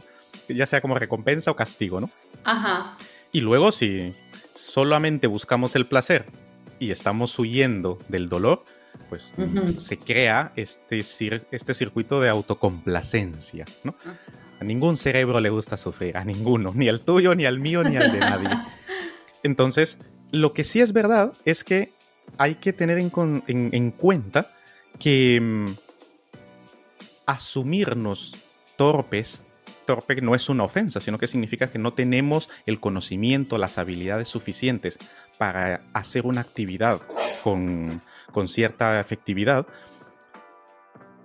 ya 0.50 0.66
sea 0.66 0.82
como 0.82 0.96
recompensa 0.96 1.52
o 1.52 1.56
castigo, 1.56 2.02
¿no? 2.02 2.10
Ajá. 2.44 2.98
Y 3.32 3.42
luego 3.42 3.72
si 3.72 4.14
solamente 4.54 5.28
buscamos 5.28 5.76
el 5.76 5.88
placer 5.88 6.26
y 6.80 6.92
estamos 6.92 7.38
huyendo 7.40 7.98
del 8.10 8.30
dolor, 8.30 8.64
pues 9.10 9.34
se 9.78 9.98
crea 9.98 10.52
este, 10.56 11.00
este 11.52 11.74
circuito 11.74 12.20
de 12.20 12.30
autocomplacencia, 12.30 13.66
¿no? 13.84 13.96
Ah. 14.06 14.16
A 14.60 14.64
ningún 14.64 14.98
cerebro 14.98 15.40
le 15.40 15.50
gusta 15.50 15.78
sufrir, 15.78 16.16
a 16.16 16.24
ninguno, 16.24 16.72
ni 16.76 16.88
al 16.88 17.02
tuyo, 17.02 17.36
ni 17.36 17.46
al 17.46 17.60
mío, 17.60 17.84
ni 17.84 17.98
al 17.98 18.12
de 18.12 18.20
nadie. 18.20 18.50
Entonces, 19.44 19.98
lo 20.34 20.52
que 20.54 20.64
sí 20.64 20.82
es 20.82 20.94
verdad 20.94 21.32
es 21.46 21.64
que 21.64 21.94
hay 22.40 22.56
que 22.56 22.74
tener 22.74 22.98
en, 22.98 23.92
cuenta 23.92 24.52
que 25.00 25.40
mm, 25.40 25.76
asumirnos 27.28 28.36
torpes, 28.76 29.44
torpe 29.86 30.20
no 30.22 30.34
es 30.34 30.50
una 30.50 30.64
ofensa, 30.64 31.00
sino 31.00 31.20
que 31.20 31.28
significa 31.28 31.70
que 31.70 31.78
no 31.78 31.94
tenemos 31.94 32.50
el 32.66 32.80
conocimiento, 32.80 33.60
las 33.60 33.78
habilidades 33.78 34.28
suficientes 34.28 34.98
para 35.38 35.82
hacer 35.94 36.26
una 36.26 36.42
actividad 36.42 37.00
con, 37.44 38.02
con 38.32 38.48
cierta 38.48 39.00
efectividad, 39.00 39.68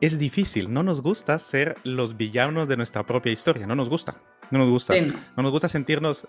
es 0.03 0.19
difícil, 0.19 0.71
no 0.71 0.83
nos 0.83 1.01
gusta 1.01 1.39
ser 1.39 1.79
los 1.83 2.19
villanos 2.19 2.69
de 2.69 2.77
nuestra 2.77 3.07
propia 3.07 3.33
historia, 3.33 3.67
no 3.67 3.75
nos 3.75 3.89
gusta. 3.89 4.21
No 4.51 4.59
nos 4.59 4.69
gusta. 4.69 4.95
no. 5.01 5.43
nos 5.43 5.53
gusta 5.53 5.69
sentirnos 5.69 6.27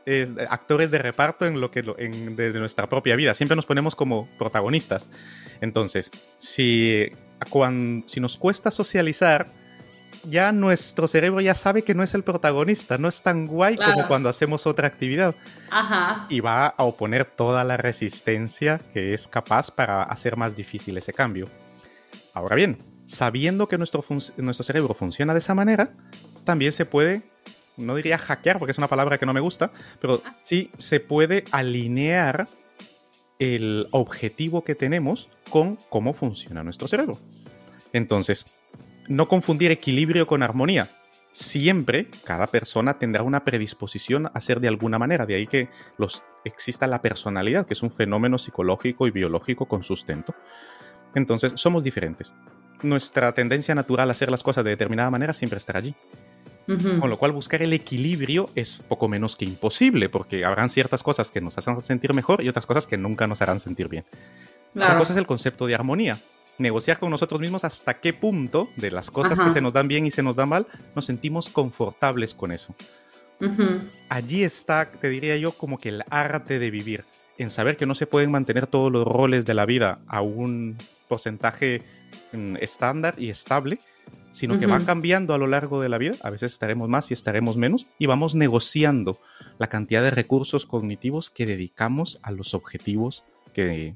actores 0.49 0.91
de 0.91 0.97
reparto 0.97 1.45
en 1.45 1.61
lo 1.61 1.71
que 1.71 1.83
en, 1.97 2.35
de, 2.35 2.53
nuestra 2.53 2.87
propia 2.87 3.15
vida. 3.15 3.33
Siempre 3.33 3.55
nos 3.55 3.65
ponemos 3.65 3.95
como 3.95 4.27
protagonistas. 4.37 5.07
Entonces, 5.61 6.11
si, 6.37 7.07
cuando, 7.49 8.07
si 8.07 8.19
nos 8.19 8.37
cuesta 8.37 8.71
socializar, 8.71 9.47
ya 10.23 10.51
nuestro 10.51 11.07
cerebro 11.07 11.41
ya 11.41 11.55
sabe 11.55 11.83
que 11.83 11.93
no 11.93 12.03
es 12.03 12.13
el 12.13 12.23
protagonista, 12.23 12.97
no 12.97 13.07
es 13.07 13.21
tan 13.21 13.47
guay 13.47 13.77
como 13.77 14.07
cuando 14.07 14.29
hacemos 14.29 14.67
otra 14.67 14.87
actividad. 14.87 15.35
Ajá. 15.71 16.25
Y 16.29 16.39
va 16.41 16.67
a 16.67 16.83
oponer 16.83 17.25
toda 17.25 17.63
la 17.63 17.77
resistencia 17.77 18.81
que 18.93 19.13
es 19.13 19.27
capaz 19.27 19.71
para 19.71 20.03
hacer 20.03 20.35
más 20.35 20.55
difícil 20.55 20.97
ese 20.97 21.13
cambio. 21.13 21.47
Ahora 22.33 22.55
bien, 22.55 22.77
sabiendo 23.05 23.67
que 23.67 23.77
nuestro, 23.77 24.03
nuestro 24.37 24.63
cerebro 24.63 24.93
funciona 24.93 25.33
de 25.33 25.39
esa 25.39 25.55
manera, 25.55 25.91
también 26.43 26.71
se 26.71 26.85
puede 26.85 27.23
no 27.79 27.95
diría 27.95 28.17
hackear 28.17 28.59
porque 28.59 28.71
es 28.71 28.77
una 28.77 28.87
palabra 28.87 29.17
que 29.17 29.25
no 29.25 29.33
me 29.33 29.39
gusta, 29.39 29.71
pero 29.99 30.21
ah. 30.25 30.35
sí 30.43 30.69
se 30.77 30.99
puede 30.99 31.45
alinear 31.51 32.47
el 33.39 33.87
objetivo 33.91 34.63
que 34.63 34.75
tenemos 34.75 35.29
con 35.49 35.77
cómo 35.89 36.13
funciona 36.13 36.63
nuestro 36.63 36.87
cerebro. 36.87 37.17
Entonces, 37.93 38.45
no 39.07 39.27
confundir 39.27 39.71
equilibrio 39.71 40.27
con 40.27 40.43
armonía. 40.43 40.89
Siempre 41.31 42.07
cada 42.23 42.47
persona 42.47 42.97
tendrá 42.99 43.23
una 43.23 43.43
predisposición 43.43 44.29
a 44.33 44.39
ser 44.41 44.59
de 44.59 44.67
alguna 44.67 44.99
manera, 44.99 45.25
de 45.25 45.35
ahí 45.35 45.47
que 45.47 45.69
los, 45.97 46.23
exista 46.43 46.85
la 46.87 47.01
personalidad, 47.01 47.65
que 47.65 47.73
es 47.73 47.83
un 47.83 47.91
fenómeno 47.91 48.37
psicológico 48.37 49.07
y 49.07 49.11
biológico 49.11 49.67
con 49.67 49.83
sustento. 49.83 50.35
Entonces, 51.15 51.53
somos 51.55 51.83
diferentes. 51.83 52.33
Nuestra 52.81 53.33
tendencia 53.33 53.75
natural 53.75 54.09
a 54.09 54.11
hacer 54.11 54.31
las 54.31 54.43
cosas 54.43 54.63
de 54.63 54.71
determinada 54.71 55.11
manera 55.11 55.33
siempre 55.33 55.57
estará 55.57 55.79
allí. 55.79 55.95
Con 56.99 57.09
lo 57.09 57.17
cual 57.17 57.31
buscar 57.31 57.63
el 57.63 57.73
equilibrio 57.73 58.49
es 58.53 58.75
poco 58.75 59.07
menos 59.07 59.35
que 59.35 59.45
imposible, 59.45 60.07
porque 60.07 60.45
habrán 60.45 60.69
ciertas 60.69 61.01
cosas 61.01 61.31
que 61.31 61.41
nos 61.41 61.57
hacen 61.57 61.81
sentir 61.81 62.13
mejor 62.13 62.43
y 62.43 62.49
otras 62.49 62.67
cosas 62.67 62.85
que 62.85 62.95
nunca 62.95 63.25
nos 63.25 63.41
harán 63.41 63.59
sentir 63.59 63.87
bien. 63.87 64.05
La 64.75 64.95
cosa 64.97 65.13
es 65.13 65.17
el 65.17 65.25
concepto 65.25 65.65
de 65.65 65.73
armonía. 65.73 66.19
Negociar 66.59 66.99
con 66.99 67.09
nosotros 67.09 67.41
mismos 67.41 67.63
hasta 67.63 67.99
qué 67.99 68.13
punto 68.13 68.69
de 68.75 68.91
las 68.91 69.09
cosas 69.09 69.39
que 69.41 69.49
se 69.49 69.61
nos 69.61 69.73
dan 69.73 69.87
bien 69.87 70.05
y 70.05 70.11
se 70.11 70.21
nos 70.21 70.35
dan 70.35 70.49
mal 70.49 70.67
nos 70.93 71.05
sentimos 71.05 71.49
confortables 71.49 72.35
con 72.35 72.51
eso. 72.51 72.75
Allí 74.09 74.43
está, 74.43 74.91
te 74.91 75.09
diría 75.09 75.37
yo, 75.37 75.53
como 75.53 75.77
que 75.77 75.89
el 75.89 76.03
arte 76.09 76.59
de 76.59 76.69
vivir, 76.69 77.05
en 77.37 77.49
saber 77.49 77.77
que 77.77 77.85
no 77.85 77.95
se 77.95 78.05
pueden 78.05 78.31
mantener 78.31 78.67
todos 78.67 78.91
los 78.91 79.07
roles 79.07 79.45
de 79.45 79.53
la 79.53 79.65
vida 79.65 79.99
a 80.07 80.21
un 80.21 80.77
porcentaje 81.07 81.81
mm, 82.33 82.57
estándar 82.59 83.15
y 83.17 83.29
estable, 83.29 83.79
sino 84.31 84.59
que 84.59 84.65
va 84.65 84.85
cambiando 84.85 85.33
a 85.33 85.37
lo 85.37 85.47
largo 85.47 85.81
de 85.81 85.89
la 85.89 85.97
vida. 85.97 86.15
A 86.21 86.29
veces 86.29 86.53
estaremos 86.53 86.89
más 86.89 87.11
y 87.11 87.13
estaremos 87.13 87.57
menos 87.57 87.87
y 87.97 88.05
vamos 88.05 88.35
negociando 88.35 89.19
la 89.57 89.67
cantidad 89.67 90.03
de 90.03 90.11
recursos 90.11 90.65
cognitivos 90.65 91.29
que 91.29 91.45
dedicamos 91.45 92.19
a 92.23 92.31
los 92.31 92.53
objetivos 92.53 93.23
que, 93.53 93.95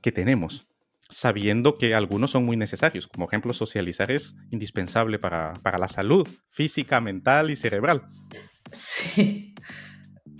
que 0.00 0.12
tenemos, 0.12 0.66
sabiendo 1.08 1.74
que 1.74 1.94
algunos 1.94 2.30
son 2.30 2.44
muy 2.44 2.56
necesarios. 2.56 3.06
Como 3.06 3.26
ejemplo, 3.26 3.52
socializar 3.52 4.10
es 4.10 4.36
indispensable 4.50 5.18
para, 5.18 5.52
para 5.62 5.78
la 5.78 5.88
salud 5.88 6.26
física, 6.48 7.00
mental 7.00 7.50
y 7.50 7.56
cerebral. 7.56 8.02
Sí, 8.72 9.54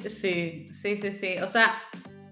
sí, 0.09 0.67
sí, 0.73 0.97
sí, 0.97 1.13
sí. 1.13 1.35
O 1.43 1.49
sea, 1.49 1.75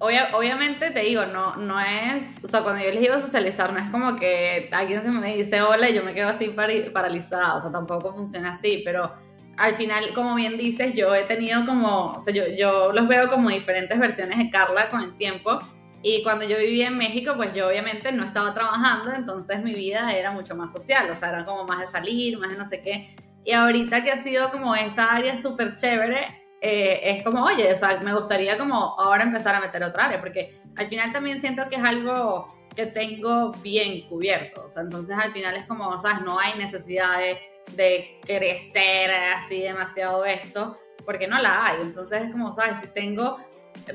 obviamente 0.00 0.90
te 0.90 1.00
digo, 1.00 1.26
no, 1.26 1.56
no 1.56 1.78
es, 1.78 2.42
o 2.42 2.48
sea, 2.48 2.62
cuando 2.62 2.82
yo 2.82 2.90
les 2.90 3.00
digo 3.00 3.20
socializar, 3.20 3.72
no 3.72 3.78
es 3.78 3.90
como 3.90 4.16
que 4.16 4.68
alguien 4.72 5.02
se 5.02 5.10
me 5.10 5.36
dice 5.36 5.60
hola 5.62 5.90
y 5.90 5.94
yo 5.94 6.02
me 6.02 6.14
quedo 6.14 6.28
así 6.28 6.48
paralizada, 6.48 7.56
o 7.56 7.60
sea, 7.60 7.70
tampoco 7.70 8.14
funciona 8.14 8.52
así, 8.52 8.82
pero 8.84 9.14
al 9.58 9.74
final, 9.74 10.04
como 10.14 10.34
bien 10.36 10.56
dices, 10.56 10.94
yo 10.94 11.14
he 11.14 11.24
tenido 11.24 11.66
como, 11.66 12.12
o 12.12 12.20
sea, 12.20 12.32
yo, 12.32 12.44
yo 12.58 12.92
los 12.94 13.06
veo 13.06 13.28
como 13.28 13.50
diferentes 13.50 13.98
versiones 13.98 14.38
de 14.38 14.50
Carla 14.50 14.88
con 14.88 15.02
el 15.02 15.14
tiempo. 15.18 15.58
Y 16.02 16.22
cuando 16.22 16.46
yo 16.46 16.56
vivía 16.56 16.86
en 16.88 16.96
México, 16.96 17.34
pues 17.36 17.52
yo 17.52 17.68
obviamente 17.68 18.10
no 18.10 18.24
estaba 18.24 18.54
trabajando, 18.54 19.12
entonces 19.12 19.62
mi 19.62 19.74
vida 19.74 20.10
era 20.16 20.30
mucho 20.30 20.56
más 20.56 20.72
social, 20.72 21.10
o 21.10 21.14
sea, 21.14 21.28
era 21.28 21.44
como 21.44 21.64
más 21.64 21.78
de 21.80 21.86
salir, 21.88 22.38
más 22.38 22.50
de 22.50 22.56
no 22.56 22.64
sé 22.64 22.80
qué. 22.80 23.14
Y 23.44 23.52
ahorita 23.52 24.02
que 24.02 24.10
ha 24.10 24.16
sido 24.16 24.50
como 24.50 24.74
esta 24.74 25.14
área 25.14 25.36
súper 25.36 25.76
chévere, 25.76 26.39
eh, 26.60 27.00
es 27.04 27.22
como, 27.22 27.44
oye, 27.44 27.72
o 27.72 27.76
sea, 27.76 28.00
me 28.00 28.12
gustaría 28.12 28.58
como 28.58 28.98
ahora 29.00 29.22
empezar 29.22 29.54
a 29.54 29.60
meter 29.60 29.82
otra 29.82 30.06
área, 30.06 30.20
porque 30.20 30.60
al 30.76 30.86
final 30.86 31.12
también 31.12 31.40
siento 31.40 31.68
que 31.70 31.76
es 31.76 31.82
algo 31.82 32.46
que 32.76 32.86
tengo 32.86 33.50
bien 33.62 34.06
cubierto, 34.08 34.64
o 34.66 34.70
sea, 34.70 34.82
entonces 34.82 35.16
al 35.16 35.32
final 35.32 35.56
es 35.56 35.64
como, 35.64 35.98
sea, 35.98 36.20
no 36.20 36.38
hay 36.38 36.56
necesidad 36.58 37.18
de, 37.18 37.38
de 37.76 38.20
crecer 38.26 39.10
así 39.34 39.62
demasiado 39.62 40.24
esto, 40.24 40.76
porque 41.06 41.26
no 41.26 41.38
la 41.38 41.66
hay, 41.66 41.80
entonces 41.80 42.24
es 42.24 42.30
como, 42.30 42.54
sabes, 42.54 42.80
si 42.80 42.88
tengo 42.88 43.38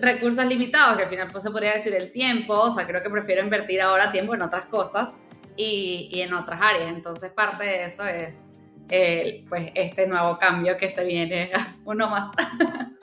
recursos 0.01 0.45
limitados, 0.45 0.97
que 0.97 1.03
al 1.03 1.09
final 1.09 1.27
pues 1.31 1.43
se 1.43 1.51
podría 1.51 1.73
decir 1.73 1.93
el 1.93 2.11
tiempo, 2.11 2.53
o 2.53 2.73
sea, 2.73 2.87
creo 2.87 3.03
que 3.03 3.09
prefiero 3.11 3.43
invertir 3.43 3.79
ahora 3.81 4.11
tiempo 4.11 4.33
en 4.33 4.41
otras 4.41 4.65
cosas 4.65 5.13
y, 5.55 6.09
y 6.11 6.21
en 6.21 6.33
otras 6.33 6.59
áreas, 6.61 6.89
entonces 6.89 7.31
parte 7.31 7.63
de 7.63 7.83
eso 7.83 8.03
es 8.03 8.43
pues 8.87 9.71
este 9.75 10.07
nuevo 10.07 10.37
cambio 10.37 10.77
que 10.77 10.89
se 10.89 11.03
viene, 11.03 11.51
uno 11.85 12.09
más. 12.09 12.29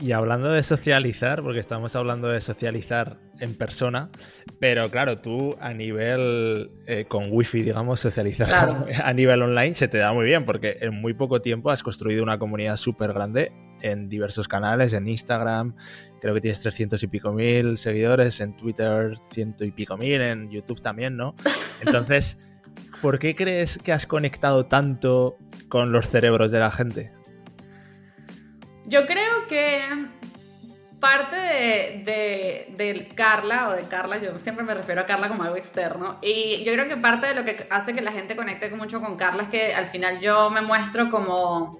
Y 0.00 0.12
hablando 0.12 0.50
de 0.50 0.62
socializar, 0.62 1.42
porque 1.42 1.60
estamos 1.60 1.94
hablando 1.94 2.28
de 2.28 2.40
socializar 2.40 3.18
en 3.40 3.54
persona, 3.54 4.08
pero 4.58 4.88
claro, 4.88 5.16
tú 5.16 5.56
a 5.60 5.74
nivel 5.74 6.70
eh, 6.86 7.04
con 7.06 7.26
wifi, 7.28 7.62
digamos, 7.62 8.00
socializar 8.00 8.86
a 9.04 9.12
nivel 9.12 9.42
online 9.42 9.74
se 9.74 9.88
te 9.88 9.98
da 9.98 10.12
muy 10.12 10.24
bien, 10.24 10.44
porque 10.44 10.78
en 10.80 11.00
muy 11.00 11.12
poco 11.14 11.42
tiempo 11.42 11.70
has 11.70 11.82
construido 11.82 12.22
una 12.22 12.38
comunidad 12.38 12.76
súper 12.76 13.12
grande 13.12 13.52
en 13.82 14.08
diversos 14.08 14.48
canales, 14.48 14.94
en 14.94 15.06
Instagram, 15.06 15.74
creo 16.20 16.34
que 16.34 16.40
tienes 16.40 16.60
300 16.60 17.02
y 17.02 17.06
pico 17.06 17.32
mil 17.32 17.76
seguidores, 17.76 18.40
en 18.40 18.56
Twitter 18.56 19.14
ciento 19.30 19.64
y 19.64 19.72
pico 19.72 19.98
mil, 19.98 20.20
en 20.22 20.50
YouTube 20.50 20.80
también, 20.80 21.16
¿no? 21.16 21.34
Entonces... 21.84 22.38
¿por 23.04 23.18
qué 23.18 23.34
crees 23.34 23.76
que 23.76 23.92
has 23.92 24.06
conectado 24.06 24.64
tanto 24.64 25.36
con 25.68 25.92
los 25.92 26.08
cerebros 26.08 26.50
de 26.50 26.58
la 26.58 26.70
gente? 26.70 27.12
Yo 28.86 29.04
creo 29.04 29.46
que 29.46 29.82
parte 31.00 31.36
de, 31.36 33.08
Carla 33.14 33.68
o 33.68 33.72
de 33.72 33.82
Carla, 33.82 34.16
yo 34.16 34.38
siempre 34.38 34.64
me 34.64 34.72
refiero 34.72 35.02
a 35.02 35.04
Carla 35.04 35.28
como 35.28 35.42
algo 35.42 35.56
externo, 35.56 36.18
y 36.22 36.64
yo 36.64 36.72
creo 36.72 36.88
que 36.88 36.96
parte 36.96 37.26
de 37.26 37.34
lo 37.34 37.44
que 37.44 37.66
hace 37.68 37.94
que 37.94 38.00
la 38.00 38.10
gente 38.10 38.36
conecte 38.36 38.70
mucho 38.70 39.02
con 39.02 39.16
Carla 39.18 39.42
es 39.42 39.48
que 39.50 39.74
al 39.74 39.90
final 39.90 40.18
yo 40.20 40.48
me 40.48 40.62
muestro 40.62 41.10
como 41.10 41.78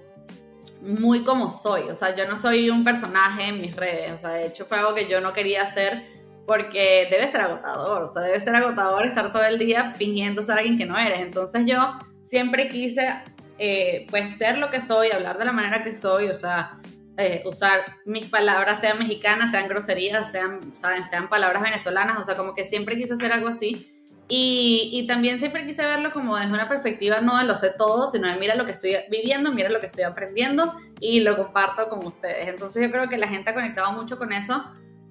muy 0.81 1.23
como 1.23 1.49
soy, 1.49 1.89
o 1.89 1.95
sea, 1.95 2.15
yo 2.15 2.27
no 2.27 2.37
soy 2.37 2.69
un 2.69 2.83
personaje 2.83 3.47
en 3.47 3.61
mis 3.61 3.75
redes, 3.75 4.11
o 4.11 4.17
sea, 4.19 4.29
de 4.29 4.45
hecho 4.45 4.65
fue 4.65 4.77
algo 4.77 4.93
que 4.93 5.09
yo 5.09 5.19
no 5.21 5.33
quería 5.33 5.63
hacer 5.63 6.03
porque 6.45 7.07
debe 7.09 7.27
ser 7.27 7.41
agotador, 7.41 8.03
o 8.03 8.13
sea, 8.13 8.21
debe 8.21 8.39
ser 8.39 8.55
agotador 8.55 9.05
estar 9.05 9.31
todo 9.31 9.43
el 9.43 9.57
día 9.57 9.91
fingiendo 9.93 10.43
ser 10.43 10.57
alguien 10.57 10.77
que 10.77 10.85
no 10.85 10.97
eres. 10.97 11.21
Entonces 11.21 11.65
yo 11.65 11.97
siempre 12.23 12.67
quise, 12.67 13.15
eh, 13.57 14.05
pues, 14.09 14.37
ser 14.37 14.57
lo 14.57 14.69
que 14.69 14.81
soy, 14.81 15.09
hablar 15.11 15.37
de 15.37 15.45
la 15.45 15.51
manera 15.51 15.83
que 15.83 15.95
soy, 15.95 16.27
o 16.27 16.35
sea, 16.35 16.79
eh, 17.17 17.43
usar 17.45 17.85
mis 18.05 18.25
palabras, 18.29 18.81
sean 18.81 18.99
mexicanas, 18.99 19.51
sean 19.51 19.67
groserías, 19.67 20.31
sean, 20.31 20.75
¿saben? 20.75 21.03
sean 21.05 21.29
palabras 21.29 21.63
venezolanas, 21.63 22.19
o 22.19 22.23
sea, 22.23 22.35
como 22.35 22.53
que 22.53 22.65
siempre 22.65 22.97
quise 22.97 23.13
hacer 23.13 23.31
algo 23.31 23.47
así. 23.47 23.91
Y, 24.27 24.89
y, 24.91 25.05
también 25.05 25.37
siempre 25.37 25.67
quise 25.67 25.85
verlo 25.85 26.11
como 26.11 26.35
desde 26.35 26.51
una 26.51 26.67
perspectiva 26.67 27.21
no 27.21 27.37
de 27.37 27.43
lo 27.43 27.55
sé 27.55 27.71
todo, 27.77 28.09
sino 28.09 28.27
de 28.27 28.37
mira 28.37 28.55
lo 28.55 28.65
que 28.65 28.71
estoy 28.71 28.95
viviendo, 29.11 29.51
mira 29.51 29.69
lo 29.69 29.79
que 29.79 29.85
estoy 29.85 30.03
aprendiendo 30.03 30.75
y 30.99 31.19
lo 31.19 31.37
comparto 31.37 31.87
con 31.89 32.03
ustedes. 32.03 32.47
Entonces 32.47 32.81
yo 32.81 32.91
creo 32.91 33.07
que 33.07 33.17
la 33.17 33.27
gente 33.27 33.51
ha 33.51 33.53
conectado 33.53 33.91
mucho 33.91 34.17
con 34.17 34.33
eso 34.33 34.65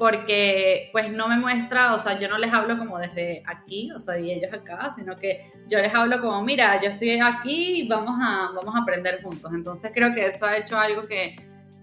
porque 0.04 0.90
pues 0.92 1.10
no 1.10 1.28
me 1.28 1.38
muestra, 1.38 1.94
o 1.94 1.98
sea, 1.98 2.20
yo 2.20 2.28
no 2.28 2.36
les 2.36 2.52
hablo 2.52 2.76
como 2.76 2.98
desde 2.98 3.42
aquí, 3.46 3.90
o 3.90 3.98
sea, 3.98 4.18
y 4.18 4.32
ellos 4.32 4.52
acá, 4.52 4.92
sino 4.94 5.16
que 5.16 5.50
yo 5.66 5.78
les 5.78 5.94
hablo 5.94 6.20
como, 6.20 6.42
mira, 6.42 6.78
yo 6.82 6.90
estoy 6.90 7.18
aquí 7.20 7.80
y 7.80 7.88
vamos 7.88 8.14
a, 8.20 8.50
vamos 8.54 8.74
a 8.74 8.80
aprender 8.80 9.22
juntos. 9.22 9.50
Entonces 9.54 9.92
creo 9.94 10.14
que 10.14 10.26
eso 10.26 10.44
ha 10.44 10.58
hecho 10.58 10.78
algo 10.78 11.08
que, 11.08 11.36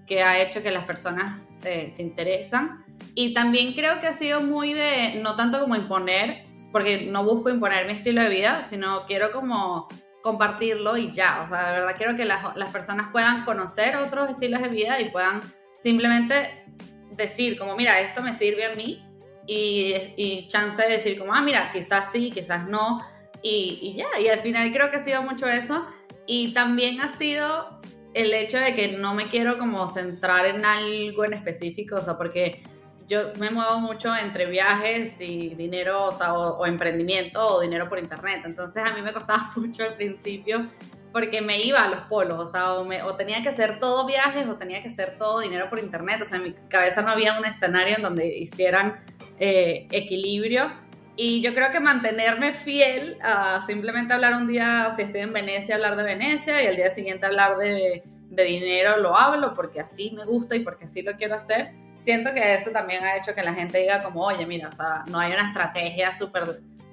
que 0.06 0.22
ha 0.22 0.40
hecho 0.40 0.62
que 0.62 0.70
las 0.70 0.86
personas 0.86 1.50
eh, 1.64 1.92
se 1.92 2.04
interesan. 2.04 2.86
Y 3.16 3.34
también 3.34 3.74
creo 3.74 4.00
que 4.00 4.06
ha 4.06 4.14
sido 4.14 4.40
muy 4.40 4.74
de, 4.74 5.16
no 5.16 5.36
tanto 5.36 5.60
como 5.60 5.76
imponer, 5.76 6.44
porque 6.72 7.08
no 7.08 7.24
busco 7.24 7.50
imponer 7.50 7.88
mi 7.88 7.94
estilo 7.94 8.22
de 8.22 8.30
vida, 8.30 8.62
sino 8.62 9.08
quiero 9.08 9.32
como 9.32 9.88
compartirlo 10.22 10.96
y 10.96 11.10
ya, 11.10 11.42
o 11.44 11.48
sea, 11.48 11.72
de 11.72 11.80
verdad 11.80 11.96
quiero 11.98 12.16
que 12.16 12.26
las, 12.26 12.56
las 12.56 12.72
personas 12.72 13.08
puedan 13.12 13.46
conocer 13.46 13.96
otros 13.96 14.30
estilos 14.30 14.62
de 14.62 14.68
vida 14.68 15.02
y 15.02 15.10
puedan 15.10 15.42
simplemente 15.82 16.62
decir 17.12 17.58
como, 17.58 17.76
mira, 17.76 18.00
esto 18.00 18.22
me 18.22 18.34
sirve 18.34 18.66
a 18.66 18.74
mí 18.76 19.06
y, 19.48 19.96
y 20.16 20.48
chance 20.48 20.82
de 20.82 20.90
decir 20.90 21.18
como, 21.20 21.34
ah, 21.34 21.42
mira, 21.42 21.70
quizás 21.72 22.12
sí, 22.12 22.32
quizás 22.32 22.68
no, 22.68 23.00
y, 23.42 23.80
y, 23.82 23.96
ya, 23.96 24.20
y 24.20 24.28
al 24.28 24.40
final 24.40 24.72
creo 24.72 24.92
que 24.92 24.98
ha 24.98 25.04
sido 25.04 25.24
mucho 25.24 25.48
eso. 25.48 25.86
Y 26.28 26.54
también 26.54 27.02
ha 27.02 27.16
sido 27.18 27.82
el 28.14 28.34
hecho 28.34 28.58
de 28.58 28.76
que 28.76 28.90
no 28.98 29.14
me 29.14 29.26
quiero 29.26 29.58
como 29.58 29.90
centrar 29.90 30.46
en 30.46 30.64
algo 30.66 31.26
en 31.26 31.34
específico, 31.34 31.96
o 31.96 32.02
sea, 32.02 32.18
porque 32.18 32.62
yo 33.08 33.34
me 33.40 33.50
muevo 33.50 33.80
mucho 33.80 34.16
entre 34.16 34.46
viajes 34.46 35.20
y 35.20 35.50
dinero, 35.56 36.06
o 36.06 36.14
sea, 36.14 36.34
o, 36.34 36.60
o 36.60 36.66
emprendimiento 36.66 37.46
o 37.46 37.62
dinero 37.62 37.90
por 37.90 38.00
internet, 38.00 38.42
entonces 38.46 38.84
a 38.84 38.94
mí 38.94 39.02
me 39.02 39.14
costaba 39.14 39.52
mucho 39.56 39.84
al 39.84 39.96
principio 39.96 40.70
porque 41.12 41.42
me 41.42 41.62
iba 41.62 41.84
a 41.84 41.90
los 41.90 42.02
polos, 42.02 42.40
o 42.40 42.52
sea, 42.52 42.74
o, 42.74 43.16
tenía 43.16 43.42
que 43.44 43.50
hacer 43.50 43.80
todo 43.80 44.06
viajes 44.06 44.48
o 44.48 44.56
tenía 44.56 44.82
que 44.82 44.90
hacer 44.90 45.18
todo 45.18 45.40
dinero 45.40 45.70
por 45.70 45.80
internet, 45.80 46.22
o 46.22 46.26
sea, 46.26 46.38
en 46.38 46.44
mi 46.44 46.54
cabeza 46.70 47.02
no 47.02 47.12
había 47.12 47.38
un 47.38 47.46
escenario 47.46 47.98
en 47.98 48.02
donde 48.02 48.28
hicieran 48.28 49.00
eh, 49.40 49.88
equilibrio. 49.92 50.72
Y 51.18 51.42
yo 51.42 51.54
creo 51.54 51.72
que 51.72 51.82
mantenerme 51.82 52.54
fiel 52.54 53.18
a 53.22 53.62
simplemente 53.68 54.14
hablar 54.14 54.34
un 54.34 54.48
día, 54.48 54.94
si 54.96 55.02
estoy 55.02 55.22
en 55.22 55.34
Venecia, 55.34 55.76
hablar 55.76 55.98
de 55.98 56.04
Venecia 56.04 56.64
y 56.64 56.68
al 56.68 56.78
día 56.78 56.90
siguiente 56.90 57.26
hablar 57.26 57.58
de, 57.58 58.02
de 58.32 58.44
dinero, 58.44 58.98
lo 58.98 59.16
hablo 59.16 59.54
porque 59.54 59.82
así 59.82 60.12
me 60.12 60.26
gusta 60.26 60.56
y 60.56 60.62
porque 60.62 60.86
así 60.86 61.02
lo 61.02 61.16
quiero 61.18 61.36
hacer. 61.36 61.74
Siento 62.00 62.34
que 62.34 62.56
eso 62.56 62.72
también 62.72 63.04
ha 63.04 63.18
hecho 63.18 63.34
que 63.36 63.44
la 63.44 63.54
gente 63.54 63.80
diga 63.80 64.02
como, 64.02 64.22
oye, 64.22 64.46
mira, 64.48 64.70
o 64.70 64.72
sea, 64.72 65.04
no 65.08 65.20
hay 65.20 65.34
una 65.34 65.48
estrategia 65.48 66.12
súper 66.14 66.44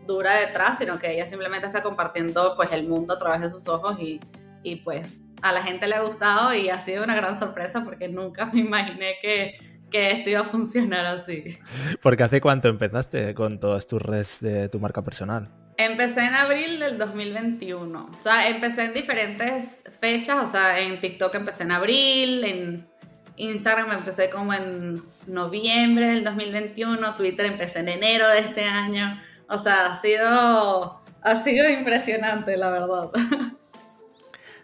dura 0.09 0.35
detrás, 0.35 0.79
sino 0.79 0.99
que 0.99 1.13
ella 1.13 1.27
simplemente 1.27 1.67
está 1.67 1.83
compartiendo 1.83 2.55
pues 2.57 2.73
el 2.73 2.89
mundo 2.89 3.15
a 3.15 3.19
través 3.19 3.43
de 3.43 3.51
sus 3.51 3.69
ojos 3.69 4.01
y, 4.01 4.19
y 4.65 4.77
pues 4.77 5.23
a 5.43 5.53
la 5.53 5.63
gente 5.63 5.87
le 5.87 5.95
ha 5.95 6.01
gustado 6.01 6.53
y 6.55 6.71
ha 6.71 6.81
sido 6.81 7.05
una 7.05 7.15
gran 7.15 7.39
sorpresa 7.39 7.85
porque 7.85 8.09
nunca 8.09 8.47
me 8.47 8.61
imaginé 8.61 9.17
que, 9.23 9.59
que 9.91 10.11
esto 10.11 10.31
iba 10.31 10.41
a 10.41 10.45
funcionar 10.45 11.07
así. 11.07 11.59
Porque 12.03 12.25
hace 12.25 12.41
cuánto 12.41 12.69
empezaste 12.69 13.35
con 13.35 13.61
todas 13.61 13.87
tus 13.87 14.03
redes 14.03 14.41
de 14.41 14.69
tu 14.69 14.81
marca 14.81 15.03
personal? 15.03 15.49
Empecé 15.77 16.25
en 16.25 16.35
abril 16.35 16.81
del 16.81 16.99
2021. 16.99 18.11
O 18.19 18.23
sea, 18.23 18.49
empecé 18.49 18.87
en 18.87 18.95
diferentes 18.95 19.85
fechas. 20.01 20.43
O 20.43 20.51
sea, 20.51 20.81
en 20.81 21.01
TikTok 21.01 21.35
empecé 21.37 21.63
en 21.63 21.71
abril, 21.71 22.45
en 22.45 22.89
Instagram 23.37 23.93
empecé 23.93 24.31
como 24.31 24.53
en 24.53 25.01
noviembre 25.29 26.09
del 26.09 26.25
2021, 26.25 27.15
Twitter 27.15 27.47
empecé 27.47 27.81
en 27.81 27.89
enero 27.89 28.27
de 28.29 28.41
este 28.41 28.65
año. 28.65 29.21
O 29.49 29.59
sea, 29.59 29.93
ha 29.93 29.97
sido, 29.97 31.03
ha 31.23 31.37
sido 31.43 31.69
impresionante, 31.69 32.57
la 32.57 32.71
verdad. 32.71 33.11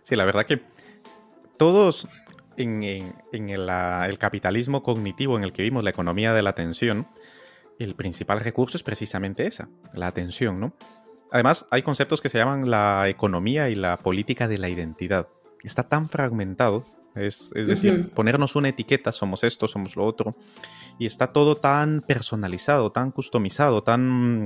Sí, 0.02 0.16
la 0.16 0.26
verdad 0.26 0.44
que 0.44 0.60
todos 1.56 2.06
en, 2.56 2.82
el, 3.32 4.18
capitalismo 4.18 4.82
cognitivo 4.82 5.36
en 5.36 5.44
el 5.44 5.52
que 5.52 5.62
vimos 5.62 5.82
la 5.82 5.90
economía 5.90 6.32
de 6.32 6.42
la 6.42 6.50
atención, 6.50 7.08
el 7.78 7.94
principal 7.94 8.40
recurso 8.40 8.76
es 8.76 8.82
precisamente 8.82 9.46
esa, 9.46 9.68
la 9.94 10.06
atención, 10.06 10.60
¿no? 10.60 10.74
Además, 11.32 11.66
hay 11.70 11.82
conceptos 11.82 12.20
que 12.20 12.28
se 12.28 12.38
llaman 12.38 12.70
la 12.70 13.08
economía 13.08 13.68
y 13.68 13.74
la 13.74 13.96
política 13.96 14.46
de 14.46 14.58
la 14.58 14.68
identidad. 14.68 15.26
Está 15.64 15.88
tan 15.88 16.08
fragmentado, 16.08 16.84
es, 17.16 17.50
decir, 17.50 18.10
ponernos 18.10 18.54
una 18.56 18.68
etiqueta, 18.68 19.10
somos 19.10 19.42
esto, 19.42 19.66
somos 19.66 19.96
lo 19.96 20.04
otro, 20.04 20.36
y 20.98 21.06
está 21.06 21.32
todo 21.32 21.56
tan 21.56 22.02
personalizado, 22.02 22.92
tan 22.92 23.10
customizado, 23.10 23.82
tan 23.82 24.44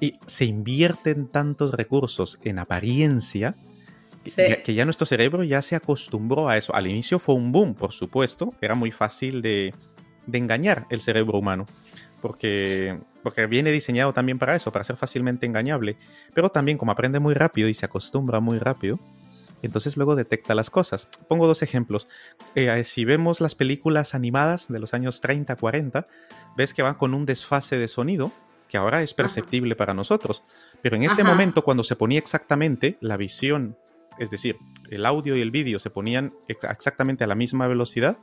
y 0.00 0.18
se 0.26 0.44
invierten 0.44 1.28
tantos 1.28 1.72
recursos 1.72 2.38
en 2.42 2.58
apariencia 2.58 3.54
que, 4.34 4.74
ya 4.74 4.84
nuestro 4.84 5.06
cerebro 5.06 5.44
ya 5.44 5.62
se 5.62 5.76
acostumbró 5.76 6.48
a 6.48 6.56
eso. 6.56 6.74
Al 6.74 6.86
inicio 6.86 7.18
fue 7.18 7.34
un 7.34 7.52
boom, 7.52 7.74
por 7.74 7.92
supuesto, 7.92 8.54
era 8.60 8.74
muy 8.74 8.90
fácil 8.90 9.42
de, 9.42 9.72
engañar 10.32 10.86
el 10.90 11.00
cerebro 11.00 11.38
humano, 11.38 11.66
porque, 12.20 12.98
porque 13.22 13.46
viene 13.46 13.70
diseñado 13.70 14.12
también 14.12 14.38
para 14.38 14.56
eso, 14.56 14.72
para 14.72 14.84
ser 14.84 14.96
fácilmente 14.96 15.46
engañable, 15.46 15.96
pero 16.34 16.48
también 16.48 16.78
como 16.78 16.92
aprende 16.92 17.20
muy 17.20 17.34
rápido 17.34 17.68
y 17.68 17.74
se 17.74 17.86
acostumbra 17.86 18.40
muy 18.40 18.58
rápido, 18.58 18.98
entonces 19.62 19.96
luego 19.96 20.16
detecta 20.16 20.54
las 20.54 20.70
cosas. 20.70 21.08
Pongo 21.28 21.46
dos 21.46 21.62
ejemplos. 21.62 22.08
Eh, 22.54 22.84
si 22.84 23.04
vemos 23.04 23.40
las 23.40 23.54
películas 23.54 24.14
animadas 24.14 24.68
de 24.68 24.78
los 24.78 24.92
años 24.92 25.20
30, 25.20 25.56
40, 25.56 26.06
ves 26.56 26.74
que 26.74 26.82
van 26.82 26.94
con 26.94 27.14
un 27.14 27.26
desfase 27.26 27.78
de 27.78 27.88
sonido 27.88 28.32
que 28.68 28.76
ahora 28.76 29.02
es 29.02 29.14
perceptible 29.14 29.76
para 29.76 29.94
nosotros. 29.94 30.42
Pero 30.82 30.96
en 30.96 31.04
ese 31.04 31.24
momento, 31.24 31.62
cuando 31.62 31.82
se 31.82 31.96
ponía 31.96 32.18
exactamente 32.18 32.96
la 33.00 33.16
visión, 33.16 33.76
es 34.18 34.30
decir, 34.30 34.56
el 34.90 35.06
audio 35.06 35.36
y 35.36 35.40
el 35.40 35.50
vídeo 35.50 35.78
se 35.78 35.90
ponían 35.90 36.34
exactamente 36.48 37.24
a 37.24 37.26
la 37.26 37.34
misma 37.34 37.66
velocidad, 37.66 38.18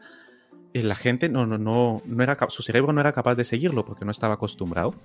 eh, 0.73 0.83
la 0.83 0.95
gente 0.95 1.29
no, 1.29 1.45
no, 1.45 1.57
no, 1.57 2.01
no 2.05 2.23
era, 2.23 2.37
su 2.49 2.63
cerebro 2.63 2.93
no 2.93 3.01
era 3.01 3.11
capaz 3.11 3.35
de 3.35 3.45
seguirlo 3.45 3.85
porque 3.85 4.05
no 4.05 4.11
estaba 4.11 4.35
acostumbrado. 4.35 4.95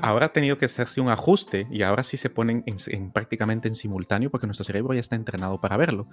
Ahora 0.00 0.26
ha 0.26 0.32
tenido 0.32 0.56
que 0.56 0.64
hacerse 0.64 1.00
un 1.02 1.10
ajuste 1.10 1.66
y 1.70 1.82
ahora 1.82 2.02
sí 2.02 2.16
se 2.16 2.30
ponen 2.30 2.64
en, 2.66 3.10
prácticamente 3.10 3.68
en 3.68 3.74
simultáneo 3.74 4.30
porque 4.30 4.46
nuestro 4.46 4.64
cerebro 4.64 4.94
ya 4.94 5.00
está 5.00 5.14
entrenado 5.14 5.60
para 5.60 5.76
verlo. 5.76 6.06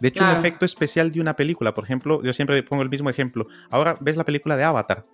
De 0.00 0.08
hecho, 0.08 0.24
un 0.24 0.30
efecto 0.30 0.64
especial 0.64 1.10
de 1.10 1.20
una 1.20 1.36
película, 1.36 1.74
por 1.74 1.84
ejemplo, 1.84 2.22
yo 2.22 2.32
siempre 2.32 2.62
pongo 2.62 2.82
el 2.82 2.88
mismo 2.88 3.10
ejemplo. 3.10 3.48
Ahora 3.68 3.98
ves 4.00 4.16
la 4.16 4.24
película 4.24 4.56
de 4.56 4.64
Avatar, 4.64 5.04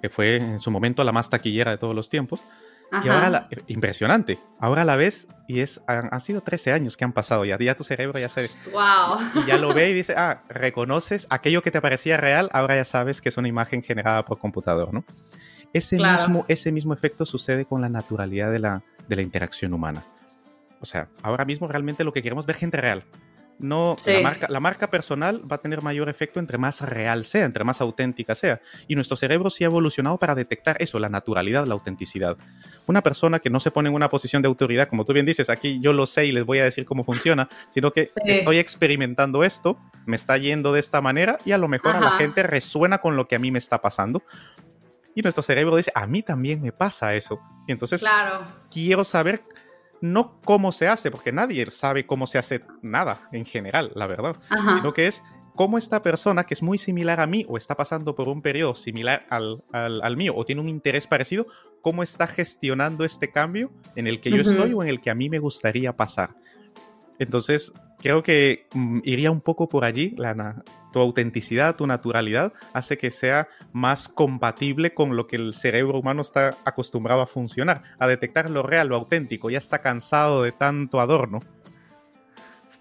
que 0.00 0.08
fue 0.08 0.36
en 0.36 0.58
su 0.58 0.70
momento 0.70 1.04
la 1.04 1.12
más 1.12 1.30
taquillera 1.30 1.70
de 1.70 1.78
todos 1.78 1.94
los 1.94 2.08
tiempos. 2.08 2.42
Y 3.02 3.08
ahora, 3.08 3.28
la, 3.28 3.48
impresionante, 3.66 4.38
ahora 4.60 4.84
la 4.84 4.94
ves 4.94 5.26
y 5.48 5.60
es, 5.60 5.80
han, 5.88 6.20
sido 6.20 6.42
13 6.42 6.72
años 6.72 6.96
que 6.96 7.04
han 7.04 7.12
pasado 7.12 7.44
ya, 7.44 7.58
ya 7.58 7.74
tu 7.74 7.82
cerebro 7.82 8.20
ya 8.20 8.28
se... 8.28 8.48
¡Wow! 8.72 9.42
Y 9.42 9.46
ya 9.46 9.58
lo 9.58 9.74
ve 9.74 9.90
y 9.90 9.94
dice, 9.94 10.14
ah, 10.16 10.42
reconoces 10.48 11.26
aquello 11.28 11.60
que 11.62 11.72
te 11.72 11.80
parecía 11.80 12.18
real, 12.18 12.50
ahora 12.52 12.76
ya 12.76 12.84
sabes 12.84 13.20
que 13.20 13.30
es 13.30 13.36
una 13.36 13.48
imagen 13.48 13.82
generada 13.82 14.24
por 14.24 14.38
computador, 14.38 14.94
¿no? 14.94 15.04
Ese, 15.72 15.96
mismo, 15.96 16.44
ese 16.46 16.70
mismo 16.70 16.94
efecto 16.94 17.26
sucede 17.26 17.64
con 17.64 17.80
la 17.80 17.88
naturalidad 17.88 18.52
de 18.52 18.60
la, 18.60 18.84
de 19.08 19.16
la 19.16 19.22
interacción 19.22 19.74
humana. 19.74 20.04
O 20.80 20.86
sea, 20.86 21.08
ahora 21.22 21.44
mismo 21.44 21.66
realmente 21.66 22.04
lo 22.04 22.12
que 22.12 22.22
queremos 22.22 22.44
es 22.44 22.46
ver 22.46 22.56
gente 22.56 22.76
real. 22.76 23.02
No, 23.58 23.96
la, 24.04 24.20
marca, 24.20 24.46
la 24.50 24.60
marca 24.60 24.90
personal 24.90 25.40
va 25.50 25.56
a 25.56 25.60
tener 25.60 25.80
mayor 25.80 26.08
efecto 26.08 26.40
entre 26.40 26.58
más 26.58 26.80
real 26.80 27.24
sea, 27.24 27.44
entre 27.44 27.64
más 27.64 27.80
auténtica 27.80 28.34
sea. 28.34 28.60
Y 28.88 28.94
nuestro 28.94 29.16
cerebro 29.16 29.48
sí 29.48 29.64
ha 29.64 29.68
evolucionado 29.68 30.18
para 30.18 30.34
detectar 30.34 30.76
eso, 30.80 30.98
la 30.98 31.08
naturalidad, 31.08 31.66
la 31.66 31.74
autenticidad. 31.74 32.36
Una 32.86 33.00
persona 33.02 33.38
que 33.38 33.50
no 33.50 33.60
se 33.60 33.70
pone 33.70 33.88
en 33.88 33.94
una 33.94 34.08
posición 34.08 34.42
de 34.42 34.48
autoridad, 34.48 34.88
como 34.88 35.04
tú 35.04 35.12
bien 35.12 35.26
dices, 35.26 35.50
aquí 35.50 35.78
yo 35.80 35.92
lo 35.92 36.06
sé 36.06 36.26
y 36.26 36.32
les 36.32 36.44
voy 36.44 36.58
a 36.58 36.64
decir 36.64 36.84
cómo 36.84 37.04
funciona, 37.04 37.48
sino 37.70 37.92
que 37.92 38.10
estoy 38.24 38.58
experimentando 38.58 39.44
esto, 39.44 39.78
me 40.04 40.16
está 40.16 40.36
yendo 40.36 40.72
de 40.72 40.80
esta 40.80 41.00
manera 41.00 41.38
y 41.44 41.52
a 41.52 41.58
lo 41.58 41.68
mejor 41.68 41.96
a 41.96 42.00
la 42.00 42.12
gente 42.12 42.42
resuena 42.42 42.98
con 42.98 43.16
lo 43.16 43.26
que 43.26 43.36
a 43.36 43.38
mí 43.38 43.50
me 43.50 43.58
está 43.58 43.80
pasando. 43.80 44.22
Y 45.14 45.22
nuestro 45.22 45.44
cerebro 45.44 45.76
dice, 45.76 45.92
a 45.94 46.06
mí 46.06 46.22
también 46.22 46.60
me 46.60 46.72
pasa 46.72 47.14
eso. 47.14 47.40
Y 47.68 47.72
entonces 47.72 48.04
quiero 48.70 49.04
saber 49.04 49.42
no 50.04 50.38
cómo 50.44 50.70
se 50.70 50.86
hace, 50.86 51.10
porque 51.10 51.32
nadie 51.32 51.70
sabe 51.70 52.04
cómo 52.04 52.26
se 52.26 52.36
hace 52.36 52.60
nada 52.82 53.26
en 53.32 53.46
general, 53.46 53.90
la 53.94 54.06
verdad. 54.06 54.36
Sino 54.50 54.92
que 54.92 55.06
es 55.06 55.22
cómo 55.54 55.78
esta 55.78 56.02
persona 56.02 56.44
que 56.44 56.52
es 56.52 56.62
muy 56.62 56.76
similar 56.76 57.20
a 57.20 57.26
mí 57.26 57.46
o 57.48 57.56
está 57.56 57.74
pasando 57.74 58.14
por 58.14 58.28
un 58.28 58.42
periodo 58.42 58.74
similar 58.74 59.24
al, 59.30 59.64
al, 59.72 60.16
mío 60.18 60.34
o 60.36 60.44
tiene 60.44 60.60
un 60.60 60.68
interés 60.68 61.06
parecido, 61.06 61.46
cómo 61.80 62.02
está 62.02 62.26
gestionando 62.26 63.06
este 63.06 63.32
cambio 63.32 63.72
en 63.96 64.06
el 64.06 64.20
que 64.20 64.30
yo 64.30 64.42
estoy 64.42 64.74
o 64.74 64.82
en 64.82 64.90
el 64.90 65.00
que 65.00 65.08
a 65.08 65.14
mí 65.14 65.30
me 65.30 65.38
gustaría 65.38 65.96
pasar. 65.96 66.36
Entonces, 67.18 67.72
creo 68.04 68.22
que 68.22 68.66
mm, 68.74 69.00
iría 69.02 69.30
un 69.30 69.40
poco 69.40 69.66
por 69.66 69.82
allí. 69.82 70.14
La, 70.18 70.62
tu 70.92 71.00
autenticidad, 71.00 71.74
tu 71.74 71.86
naturalidad, 71.86 72.52
hace 72.74 72.98
que 72.98 73.10
sea 73.10 73.48
más 73.72 74.10
compatible 74.10 74.92
con 74.92 75.16
lo 75.16 75.26
que 75.26 75.36
el 75.36 75.54
cerebro 75.54 75.98
humano 75.98 76.20
está 76.20 76.54
acostumbrado 76.66 77.22
a 77.22 77.26
funcionar, 77.26 77.82
a 77.98 78.06
detectar 78.06 78.50
lo 78.50 78.62
real, 78.62 78.88
lo 78.88 78.96
auténtico. 78.96 79.48
Ya 79.48 79.56
está 79.56 79.80
cansado 79.80 80.42
de 80.42 80.52
tanto 80.52 81.00
adorno. 81.00 81.40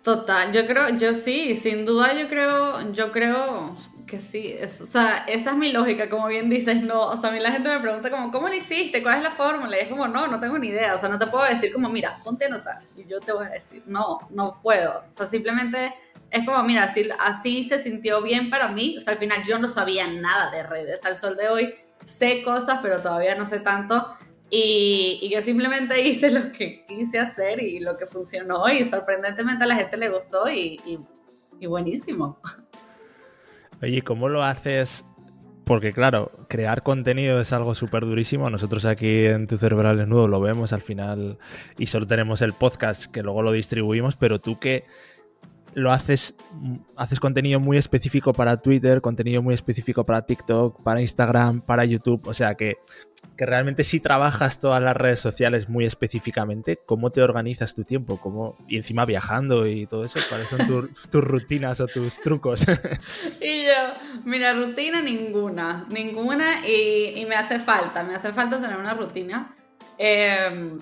Total, 0.03 0.51
yo 0.51 0.67
creo, 0.67 0.89
yo 0.97 1.13
sí, 1.13 1.55
sin 1.55 1.85
duda 1.85 2.13
yo 2.19 2.27
creo, 2.27 2.91
yo 2.91 3.13
creo, 3.13 3.77
que 4.05 4.19
sí, 4.19 4.55
o 4.61 4.85
sea, 4.85 5.25
esa 5.27 5.51
es 5.51 5.55
mi 5.55 5.71
lógica, 5.71 6.09
como 6.09 6.27
bien 6.27 6.49
dices, 6.49 6.81
no, 6.81 7.07
o 7.07 7.17
sea, 7.17 7.29
a 7.29 7.31
mí 7.31 7.39
la 7.39 7.51
gente 7.51 7.69
me 7.69 7.79
pregunta 7.79 8.09
como, 8.09 8.31
¿cómo 8.31 8.47
lo 8.47 8.53
hiciste? 8.53 9.01
¿Cuál 9.01 9.17
es 9.17 9.23
la 9.23 9.31
fórmula? 9.31 9.77
Y 9.77 9.81
es 9.81 9.87
como, 9.87 10.07
no, 10.07 10.27
no 10.27 10.39
tengo 10.39 10.57
ni 10.57 10.67
idea, 10.67 10.95
o 10.95 10.99
sea, 10.99 11.09
no 11.09 11.19
te 11.19 11.27
puedo 11.27 11.45
decir 11.45 11.71
como, 11.73 11.89
mira, 11.89 12.15
ponte 12.23 12.45
a 12.45 12.49
notar, 12.49 12.79
y 12.95 13.05
yo 13.05 13.19
te 13.19 13.31
voy 13.31 13.45
a 13.45 13.49
decir, 13.49 13.83
no, 13.85 14.17
no 14.29 14.55
puedo, 14.61 15.03
o 15.09 15.13
sea, 15.13 15.25
simplemente 15.27 15.93
es 16.31 16.45
como, 16.45 16.61
mira, 16.63 16.83
así, 16.83 17.09
así 17.19 17.63
se 17.63 17.79
sintió 17.79 18.21
bien 18.21 18.49
para 18.49 18.69
mí, 18.69 18.97
o 18.97 19.01
sea, 19.01 19.13
al 19.13 19.19
final 19.19 19.43
yo 19.45 19.59
no 19.59 19.67
sabía 19.67 20.07
nada 20.07 20.51
de 20.51 20.63
redes, 20.63 21.05
al 21.05 21.15
sol 21.15 21.35
de 21.35 21.49
hoy 21.49 21.73
sé 22.05 22.43
cosas, 22.43 22.79
pero 22.81 23.01
todavía 23.01 23.35
no 23.35 23.45
sé 23.45 23.59
tanto, 23.59 24.15
y, 24.49 25.19
y, 25.21 25.29
yo 25.29 25.41
simplemente 25.41 25.99
hice 26.01 26.29
lo 26.29 26.51
que 26.51 26.85
quise 26.85 27.17
hacer 27.17 27.59
y 27.59 27.79
lo 27.79 27.97
que 27.97 28.05
funcionó 28.05 28.69
y 28.69 28.85
sorprendentemente 28.85 29.63
a 29.63 29.67
la 29.67 29.75
gente 29.75 29.97
le 29.97 30.09
gustó 30.09 30.47
y, 30.47 30.79
y, 30.85 30.99
y 31.59 31.65
buenísimo. 31.65 32.39
Oye, 33.83 34.01
¿cómo 34.01 34.29
lo 34.29 34.43
haces? 34.43 35.03
Porque 35.65 35.91
claro, 35.91 36.31
crear 36.47 36.83
contenido 36.83 37.41
es 37.41 37.51
algo 37.51 37.75
súper 37.75 38.05
durísimo. 38.05 38.49
Nosotros 38.49 38.85
aquí 38.85 39.25
en 39.25 39.45
Tu 39.45 39.57
Cerebral 39.57 39.97
Desnudo 39.97 40.29
lo 40.29 40.39
vemos 40.39 40.71
al 40.71 40.81
final 40.81 41.37
y 41.77 41.87
solo 41.87 42.07
tenemos 42.07 42.41
el 42.41 42.53
podcast 42.53 43.11
que 43.11 43.23
luego 43.23 43.41
lo 43.41 43.51
distribuimos, 43.51 44.15
pero 44.15 44.39
tú 44.39 44.57
que 44.57 44.85
lo 45.75 45.91
haces, 45.91 46.35
haces 46.95 47.19
contenido 47.19 47.59
muy 47.59 47.77
específico 47.77 48.33
para 48.33 48.57
Twitter, 48.57 49.01
contenido 49.01 49.41
muy 49.41 49.53
específico 49.53 50.03
para 50.03 50.25
TikTok, 50.25 50.83
para 50.83 51.01
Instagram, 51.01 51.61
para 51.61 51.85
YouTube, 51.85 52.27
o 52.27 52.33
sea 52.33 52.55
que 52.55 52.77
que 53.37 53.45
realmente 53.45 53.83
si 53.83 53.99
trabajas 53.99 54.59
todas 54.59 54.83
las 54.83 54.95
redes 54.95 55.19
sociales 55.19 55.67
muy 55.67 55.85
específicamente, 55.85 56.79
¿cómo 56.85 57.11
te 57.11 57.21
organizas 57.21 57.73
tu 57.73 57.83
tiempo? 57.83 58.17
¿Cómo, 58.17 58.55
y 58.67 58.77
encima 58.77 59.05
viajando 59.05 59.65
y 59.65 59.87
todo 59.87 60.03
eso, 60.03 60.19
¿cuáles 60.29 60.49
son 60.49 60.59
tus 61.11 61.23
rutinas 61.23 61.81
o 61.81 61.87
tus 61.87 62.21
trucos? 62.21 62.65
y 63.41 63.63
yo, 63.63 64.21
mira, 64.25 64.53
rutina 64.53 65.01
ninguna, 65.01 65.85
ninguna 65.89 66.67
y, 66.67 67.25
me 67.27 67.35
hace 67.35 67.59
falta, 67.59 68.03
me 68.03 68.15
hace 68.15 68.31
falta 68.31 68.61
tener 68.61 68.77
una 68.77 68.93
rutina. 68.93 69.55
Em, 69.97 70.79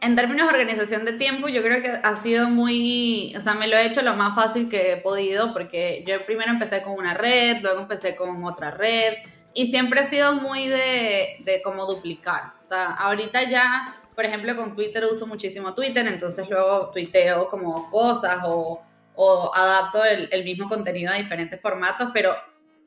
en 0.00 0.14
términos 0.14 0.46
de 0.46 0.58
organización 0.58 1.04
de 1.04 1.12
tiempo, 1.14 1.48
yo 1.48 1.62
creo 1.62 1.82
que 1.82 1.88
ha 1.88 2.16
sido 2.16 2.48
muy, 2.48 3.34
o 3.36 3.40
sea, 3.40 3.54
me 3.54 3.66
lo 3.66 3.76
he 3.76 3.86
hecho 3.86 4.02
lo 4.02 4.14
más 4.14 4.34
fácil 4.34 4.68
que 4.68 4.92
he 4.92 4.96
podido 4.98 5.52
porque 5.52 6.04
yo 6.06 6.24
primero 6.24 6.52
empecé 6.52 6.82
con 6.82 6.92
una 6.94 7.14
red, 7.14 7.58
luego 7.62 7.80
empecé 7.80 8.14
con 8.14 8.44
otra 8.44 8.70
red 8.70 9.14
y 9.54 9.66
siempre 9.66 10.02
he 10.02 10.06
sido 10.06 10.34
muy 10.34 10.68
de, 10.68 11.38
de 11.44 11.62
como 11.62 11.84
duplicar. 11.86 12.52
O 12.60 12.64
sea, 12.64 12.92
ahorita 12.94 13.50
ya, 13.50 13.92
por 14.14 14.24
ejemplo, 14.24 14.54
con 14.54 14.76
Twitter 14.76 15.04
uso 15.04 15.26
muchísimo 15.26 15.74
Twitter, 15.74 16.06
entonces 16.06 16.48
luego 16.48 16.90
tuiteo 16.90 17.48
como 17.48 17.90
cosas 17.90 18.38
o, 18.44 18.80
o 19.16 19.50
adapto 19.52 20.04
el, 20.04 20.28
el, 20.30 20.44
mismo 20.44 20.68
contenido 20.68 21.10
a 21.10 21.16
diferentes 21.16 21.60
formatos, 21.60 22.10
pero 22.14 22.36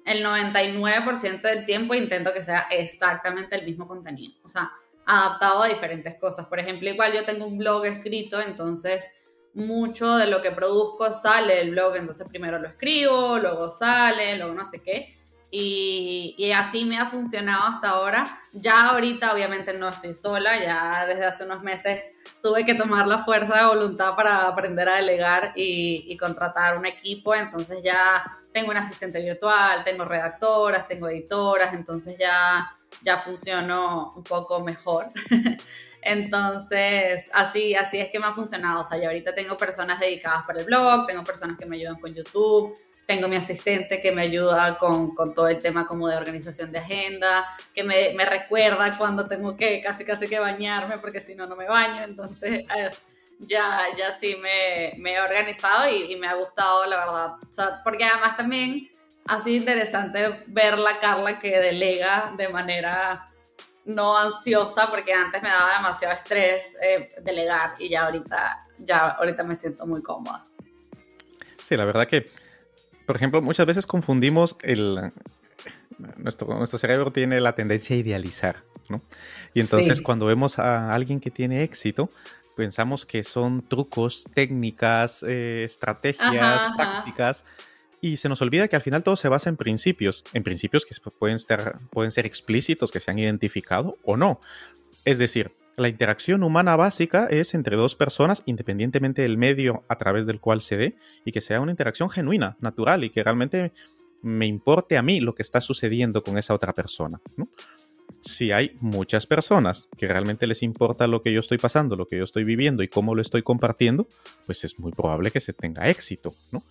el 0.06 0.24
99% 0.26 1.42
del 1.42 1.66
tiempo 1.66 1.94
intento 1.94 2.32
que 2.34 2.42
sea 2.42 2.68
exactamente 2.72 3.58
el 3.58 3.66
mismo 3.66 3.86
contenido. 3.86 4.36
O 4.44 4.48
sea, 4.48 4.72
adaptado 5.12 5.64
a 5.64 5.68
diferentes 5.68 6.16
cosas. 6.16 6.46
Por 6.48 6.60
ejemplo, 6.60 6.90
igual 6.90 7.14
yo 7.14 7.26
tengo 7.26 7.46
un 7.46 7.58
blog 7.58 7.86
escrito, 7.86 8.42
entonces 8.42 9.06
mucho 9.54 10.16
de 10.16 10.28
lo 10.28 10.42
que 10.42 10.52
produzco 10.52 11.12
sale 11.14 11.56
del 11.56 11.72
blog, 11.72 11.98
entonces 11.98 12.26
primero 12.28 12.58
lo 12.60 12.70
escribo, 12.70 13.38
luego 13.38 13.70
sale, 13.70 14.38
luego 14.38 14.54
no 14.54 14.66
sé 14.66 14.82
qué. 14.82 15.18
Y, 15.54 16.50
así 16.56 16.86
me 16.86 16.98
ha 16.98 17.08
funcionado 17.08 17.64
hasta 17.64 17.90
ahora. 17.90 18.40
Ya 18.54 18.90
ahorita 18.90 19.34
obviamente 19.34 19.74
no 19.74 19.90
estoy 19.90 20.14
sola, 20.14 20.58
ya 20.64 21.06
desde 21.06 21.26
hace 21.26 21.44
unos 21.44 21.62
meses 21.62 22.14
tuve 22.42 22.66
que 22.66 22.74
tomar 22.74 23.06
la 23.06 23.24
fuerza 23.24 23.58
de 23.58 23.66
voluntad 23.66 24.16
para 24.16 24.48
aprender 24.48 24.88
a 24.88 24.96
delegar 24.96 25.52
y, 25.56 26.16
contratar 26.18 26.78
un 26.78 26.86
equipo, 26.86 27.36
entonces 27.36 27.84
ya 27.84 28.24
tengo 28.52 28.72
un 28.72 28.78
asistente 28.78 29.20
virtual, 29.20 29.84
tengo 29.84 30.06
redactoras, 30.06 30.88
tengo 30.88 31.08
editoras, 31.10 31.74
entonces 31.74 32.18
ya, 32.18 32.72
ya 33.02 33.18
funciono 33.18 34.14
un 34.16 34.24
poco 34.24 34.60
mejor. 34.62 35.10
Entonces, 36.04 37.30
así, 37.32 37.76
así 37.76 38.00
es 38.00 38.10
que 38.10 38.20
me 38.20 38.26
ha 38.26 38.34
funcionado. 38.34 38.82
O 38.82 38.86
sea, 38.86 38.98
ya 38.98 39.08
ahorita 39.08 39.36
tengo 39.36 39.56
personas 39.56 40.00
dedicadas 40.00 40.44
para 40.48 40.60
el 40.60 40.66
blog, 40.66 41.06
tengo 41.06 41.24
personas 41.24 41.58
que 41.60 41.68
me 41.68 41.76
ayudan 41.78 42.00
con 42.00 42.14
YouTube, 42.14 42.76
tengo 43.06 43.28
mi 43.28 43.36
asistente 43.36 44.02
que 44.02 44.12
me 44.12 44.24
ayuda 44.24 44.78
con, 44.80 45.14
con, 45.14 45.34
todo 45.34 45.48
el 45.48 45.60
tema 45.60 45.86
como 45.86 46.08
de 46.08 46.16
organización 46.16 46.72
de 46.72 46.80
agenda, 46.80 47.46
que 47.74 47.84
me, 47.84 48.14
me, 48.16 48.26
recuerda 48.26 48.98
cuando 48.98 49.28
tengo 49.28 49.56
que 49.56 49.82
casi 49.82 50.06
casi 50.06 50.28
que 50.28 50.40
bañarme 50.40 50.98
porque 50.98 51.20
si 51.20 51.36
no, 51.36 51.46
no 51.46 51.56
me 51.56 51.66
baño. 51.66 52.04
Entonces, 52.04 52.66
eh, 52.76 52.90
ya, 53.42 53.82
ya 53.98 54.12
sí 54.12 54.36
me, 54.42 54.94
me 54.98 55.14
he 55.14 55.22
organizado 55.22 55.90
y, 55.90 56.14
y, 56.14 56.16
me 56.18 56.28
ha 56.28 56.36
gustado, 56.36 56.86
la 56.86 56.98
verdad. 56.98 57.34
O 57.48 57.52
sea, 57.52 57.82
porque 57.84 58.04
además 58.04 58.38
también 58.38 58.90
ha 59.28 59.42
sido 59.42 59.58
interesante 59.58 60.44
ver 60.48 60.78
la 60.78 61.00
Carla 61.00 61.40
que 61.40 61.60
delega 61.60 62.34
de 62.38 62.50
manera 62.50 63.28
no 63.86 64.18
ansiosa, 64.18 64.90
porque 64.90 65.14
antes 65.14 65.42
me 65.42 65.50
daba 65.50 65.78
demasiado 65.78 66.14
estrés 66.14 66.76
eh, 66.82 67.10
delegar 67.24 67.74
y 67.80 67.90
ya 67.90 68.06
ahorita, 68.06 68.68
ya 68.78 69.08
ahorita 69.10 69.44
me 69.44 69.56
siento 69.56 69.86
muy 69.86 70.02
cómoda. 70.02 70.44
Sí, 71.64 71.76
la 71.76 71.86
verdad 71.86 72.08
que 72.08 72.26
por 73.12 73.18
ejemplo, 73.18 73.42
muchas 73.42 73.66
veces 73.66 73.86
confundimos 73.88 74.56
el... 74.62 75.12
Nuestro, 76.16 76.48
nuestro 76.56 76.80
cerebro 76.80 77.12
tiene 77.12 77.42
la 77.42 77.56
tendencia 77.56 77.94
a 77.94 78.00
idealizar, 78.00 78.64
¿no? 78.90 79.02
Y 79.54 79.60
entonces 79.60 80.02
cuando 80.02 80.26
vemos 80.26 80.60
a 80.60 80.94
alguien 80.94 81.20
que 81.20 81.30
tiene 81.30 81.62
éxito, 81.64 82.10
pensamos 82.62 83.08
que 83.08 83.24
son 83.24 83.68
trucos, 83.68 84.26
técnicas, 84.36 85.24
eh, 85.24 85.64
estrategias, 85.64 86.68
tácticas, 86.78 87.44
y 88.02 88.18
se 88.18 88.30
nos 88.30 88.40
olvida 88.44 88.68
que 88.68 88.76
al 88.76 88.84
final 88.84 89.02
todo 89.02 89.16
se 89.16 89.30
basa 89.30 89.50
en 89.50 89.58
principios, 89.58 90.24
en 90.32 90.44
principios 90.44 90.86
que 90.86 90.94
pueden 91.10 91.40
ser, 91.40 91.74
pueden 91.90 92.12
ser 92.12 92.28
explícitos, 92.28 92.92
que 92.92 93.00
se 93.00 93.10
han 93.10 93.18
identificado 93.18 93.98
o 94.04 94.16
no. 94.16 94.40
Es 95.06 95.18
decir, 95.18 95.54
la 95.76 95.88
interacción 95.88 96.44
humana 96.44 96.76
básica 96.76 97.26
es 97.32 97.56
entre 97.56 97.76
dos 97.76 97.96
personas, 97.96 98.44
independientemente 98.46 99.24
del 99.24 99.40
medio 99.40 99.84
a 99.88 99.98
través 99.98 100.28
del 100.28 100.40
cual 100.40 100.62
se 100.62 100.78
dé, 100.78 100.96
y 101.26 101.32
que 101.32 101.42
sea 101.42 101.62
una 101.62 101.72
interacción 101.72 102.12
genuina, 102.12 102.58
natural, 102.60 103.04
y 103.04 103.10
que 103.10 103.24
realmente 103.24 103.72
me 104.22 104.46
importe 104.46 105.00
a 105.00 105.02
mí 105.02 105.20
lo 105.20 105.34
que 105.34 105.42
está 105.42 105.62
sucediendo 105.62 106.22
con 106.22 106.38
esa 106.38 106.54
otra 106.54 106.74
persona. 106.74 107.20
Si 108.22 108.52
hay 108.52 108.76
muchas 108.80 109.26
personas 109.26 109.88
que 109.98 110.08
realmente 110.08 110.48
les 110.48 110.64
importa 110.64 111.08
lo 111.08 111.22
que 111.22 111.32
yo 111.32 111.40
estoy 111.40 111.58
pasando, 111.58 111.96
lo 111.96 112.08
que 112.08 112.18
yo 112.18 112.24
estoy 112.24 112.44
viviendo 112.44 112.84
y 112.84 112.88
cómo 112.88 113.16
lo 113.16 113.22
estoy 113.22 113.44
compartiendo, 113.44 114.08
pues 114.46 114.64
es 114.64 114.80
muy 114.80 114.92
probable 114.92 115.32
que 115.32 115.40
se 115.40 115.54
tenga 115.54 115.90
éxito, 115.90 116.34
¿no? 116.52 116.64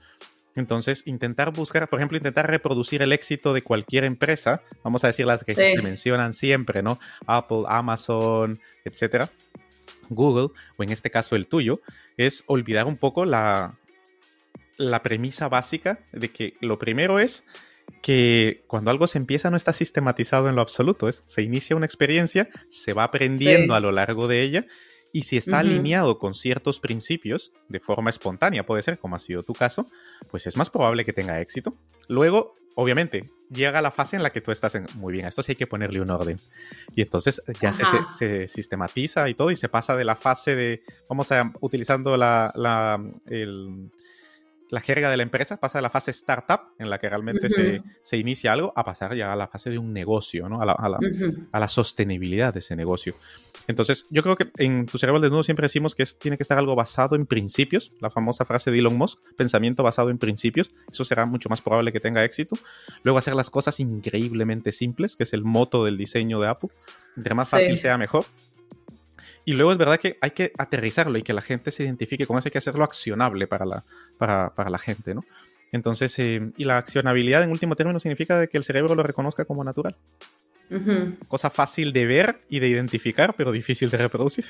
Entonces, 0.57 1.07
intentar 1.07 1.53
buscar, 1.53 1.89
por 1.89 2.01
ejemplo, 2.01 2.19
intentar 2.19 2.51
reproducir 2.51 3.03
el 3.03 3.13
éxito 3.13 3.53
de 3.53 3.63
cualquier 3.63 4.05
empresa, 4.05 4.63
vamos 4.83 5.05
a 5.05 5.07
decir 5.07 5.27
las 5.27 5.45
que 5.45 5.55
se 5.55 5.81
mencionan 5.81 6.33
siempre, 6.33 6.83
¿no? 6.83 6.99
Apple, 7.27 7.63
Amazon, 7.69 8.59
etcétera, 8.85 9.31
Google, 10.09 10.49
o 10.77 10.83
en 10.83 10.91
este 10.91 11.11
caso 11.11 11.37
el 11.37 11.47
tuyo, 11.47 11.81
es 12.17 12.45
olvidar 12.47 12.87
un 12.87 12.97
poco 12.97 13.25
la, 13.25 13.79
la 14.77 15.03
premisa 15.03 15.49
básica 15.49 16.01
de 16.13 16.31
que 16.31 16.55
lo 16.61 16.79
primero 16.79 17.21
es 17.21 17.45
que 18.03 18.65
cuando 18.67 18.91
algo 18.91 19.07
se 19.07 19.19
empieza 19.19 19.51
no 19.51 19.57
está 19.57 19.73
sistematizado 19.73 20.49
en 20.49 20.57
lo 20.57 20.63
absoluto, 20.63 21.09
es, 21.09 21.23
se 21.27 21.43
inicia 21.43 21.77
una 21.77 21.87
experiencia, 21.87 22.49
se 22.69 22.93
va 22.93 23.05
aprendiendo 23.05 23.75
a 23.75 23.81
lo 23.81 23.93
largo 23.93 24.29
de 24.29 24.43
ella 24.43 24.67
y 25.13 25.23
si 25.23 25.37
está 25.37 25.59
alineado 25.59 26.19
con 26.19 26.35
ciertos 26.35 26.79
principios 26.79 27.53
de 27.69 27.81
forma 27.81 28.11
espontánea, 28.11 28.65
puede 28.65 28.83
ser 28.83 28.99
como 28.99 29.17
ha 29.17 29.19
sido 29.19 29.43
tu 29.43 29.55
caso, 29.55 29.87
pues 30.31 30.47
es 30.47 30.57
más 30.57 30.71
probable 30.71 31.05
que 31.05 31.13
tenga 31.13 31.41
éxito. 31.41 31.75
Luego, 32.09 32.55
obviamente, 32.77 33.29
llega 33.51 33.83
la 33.83 33.91
fase 33.91 34.17
en 34.17 34.23
la 34.23 34.31
que 34.31 34.41
tú 34.41 34.53
estás 34.53 34.77
en, 34.77 34.87
muy 34.95 35.13
bien, 35.13 35.27
esto 35.27 35.43
sí 35.43 35.53
hay 35.53 35.57
que 35.57 35.67
ponerle 35.67 36.01
un 36.01 36.11
orden. 36.11 36.39
Y 36.95 37.03
entonces 37.03 37.43
ya 37.61 37.73
se, 37.73 38.47
sistematiza 38.47 39.29
y 39.29 39.35
todo 39.35 39.51
y 39.51 39.57
se 39.57 39.69
pasa 39.69 39.97
de 39.97 40.05
la 40.05 40.15
fase 40.15 40.55
de, 40.55 40.83
vamos 41.09 41.33
a, 41.33 41.53
utilizando 41.61 42.17
la, 42.17 42.53
la, 42.55 43.03
el, 43.27 43.91
la 44.71 44.81
jerga 44.81 45.11
de 45.11 45.17
la 45.17 45.23
empresa 45.23 45.59
pasa 45.59 45.79
de 45.79 45.83
la 45.83 45.91
fase 45.91 46.13
startup, 46.13 46.61
en 46.79 46.91
la 46.91 46.99
que 46.99 47.09
realmente 47.09 47.49
se, 48.03 48.17
inicia 48.17 48.53
algo, 48.53 48.73
a 48.77 48.85
pasar 48.85 49.15
ya 49.17 49.33
a 49.33 49.37
la 49.37 49.49
fase 49.49 49.71
de 49.71 49.79
un 49.79 49.93
negocio, 49.93 50.49
¿no? 50.49 50.63
a, 50.63 50.65
la, 50.65 50.73
a, 50.73 51.61
la, 51.61 51.69
sostenibilidad 51.69 52.55
de 52.55 52.61
ese 52.61 52.77
negocio. 52.77 53.15
Entonces, 53.67 54.07
yo 54.11 54.23
creo 54.23 54.37
que 54.37 54.51
en 54.59 54.87
tu 54.87 54.99
cerebro 54.99 55.21
desnudo 55.21 55.43
siempre 55.43 55.65
decimos 55.65 55.95
que 55.95 56.05
tiene 56.19 56.37
que 56.37 56.43
estar 56.43 56.59
algo 56.59 56.75
basado 56.75 57.17
en 57.17 57.27
principios, 57.27 57.93
la 58.01 58.11
famosa 58.11 58.45
frase 58.45 58.71
de 58.71 58.79
Elon 58.79 58.97
Musk, 58.97 59.21
pensamiento 59.37 59.83
basado 59.83 60.11
en 60.11 60.19
principios, 60.19 60.73
eso 60.91 61.05
será 61.05 61.27
mucho 61.27 61.49
más 61.49 61.61
probable 61.61 61.93
que 61.93 62.01
tenga 62.01 62.25
éxito. 62.25 62.57
Luego 63.03 63.19
hacer 63.19 63.35
las 63.35 63.51
cosas 63.51 63.81
increíblemente 63.81 64.73
simples, 64.73 65.17
que 65.17 65.25
es 65.25 65.33
el 65.33 65.45
moto 65.45 65.85
del 65.85 65.99
diseño 65.99 66.41
de 66.41 66.49
Apple. 66.49 66.71
Entre 67.17 67.35
más 67.35 67.49
fácil 67.49 67.77
sea, 67.77 67.99
mejor. 67.99 68.25
Y 69.45 69.55
luego 69.55 69.73
es 69.73 69.79
verdad 69.79 69.99
que 69.99 70.19
hay 70.21 70.33
que 70.33 70.53
aterrizarlo 70.59 71.19
y 71.19 71.23
que 71.23 71.33
la 71.33 71.43
gente 71.43 71.73
se 71.73 71.85
identifique 71.85 72.27
con 72.27 72.39
eso, 72.39 72.49
hay 72.49 72.53
que 72.53 72.59
hacerlo 72.59 72.85
accionable 72.85 73.47
para 73.47 73.65
la, 73.65 73.83
para, 74.19 74.71
la 74.71 74.79
gente, 74.79 75.15
¿no? 75.15 75.25
Entonces, 75.73 76.19
eh, 76.19 76.51
y 76.57 76.65
la 76.65 76.79
accionabilidad 76.79 77.43
en 77.43 77.51
último 77.51 77.77
término 77.77 78.01
significa 78.01 78.39
de 78.39 78.49
que 78.49 78.59
el 78.59 78.65
cerebro 78.65 78.95
lo 78.95 79.03
reconozca 79.03 79.45
como 79.45 79.65
natural. 79.65 79.97
Cosa 81.27 81.51
fácil 81.51 81.93
de 81.93 82.07
ver 82.07 82.43
y 82.49 82.61
de 82.61 82.69
identificar, 82.69 83.35
pero 83.37 83.51
difícil 83.51 83.91
de 83.91 83.97
reproducir. 83.97 84.47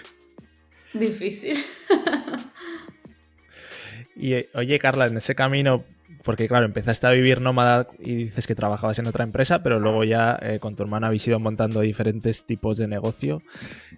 Difícil. 0.93 1.57
y 4.17 4.35
eh, 4.35 4.49
oye, 4.55 4.79
Carla, 4.79 5.07
en 5.07 5.17
ese 5.17 5.35
camino 5.35 5.85
porque 6.23 6.49
claro, 6.49 6.67
empezaste 6.67 7.07
a 7.07 7.11
vivir 7.11 7.41
nómada 7.41 7.87
y 7.99 8.15
dices 8.15 8.47
que 8.47 8.55
trabajabas 8.55 8.99
en 8.99 9.07
otra 9.07 9.25
empresa, 9.25 9.63
pero 9.63 9.81
luego 9.81 10.05
ya 10.05 10.39
eh, 10.43 10.59
con 10.61 10.77
tu 10.77 10.83
hermana 10.83 11.07
habéis 11.07 11.27
ido 11.27 11.39
montando 11.39 11.81
diferentes 11.81 12.45
tipos 12.47 12.77
de 12.77 12.89
negocio. 12.89 13.43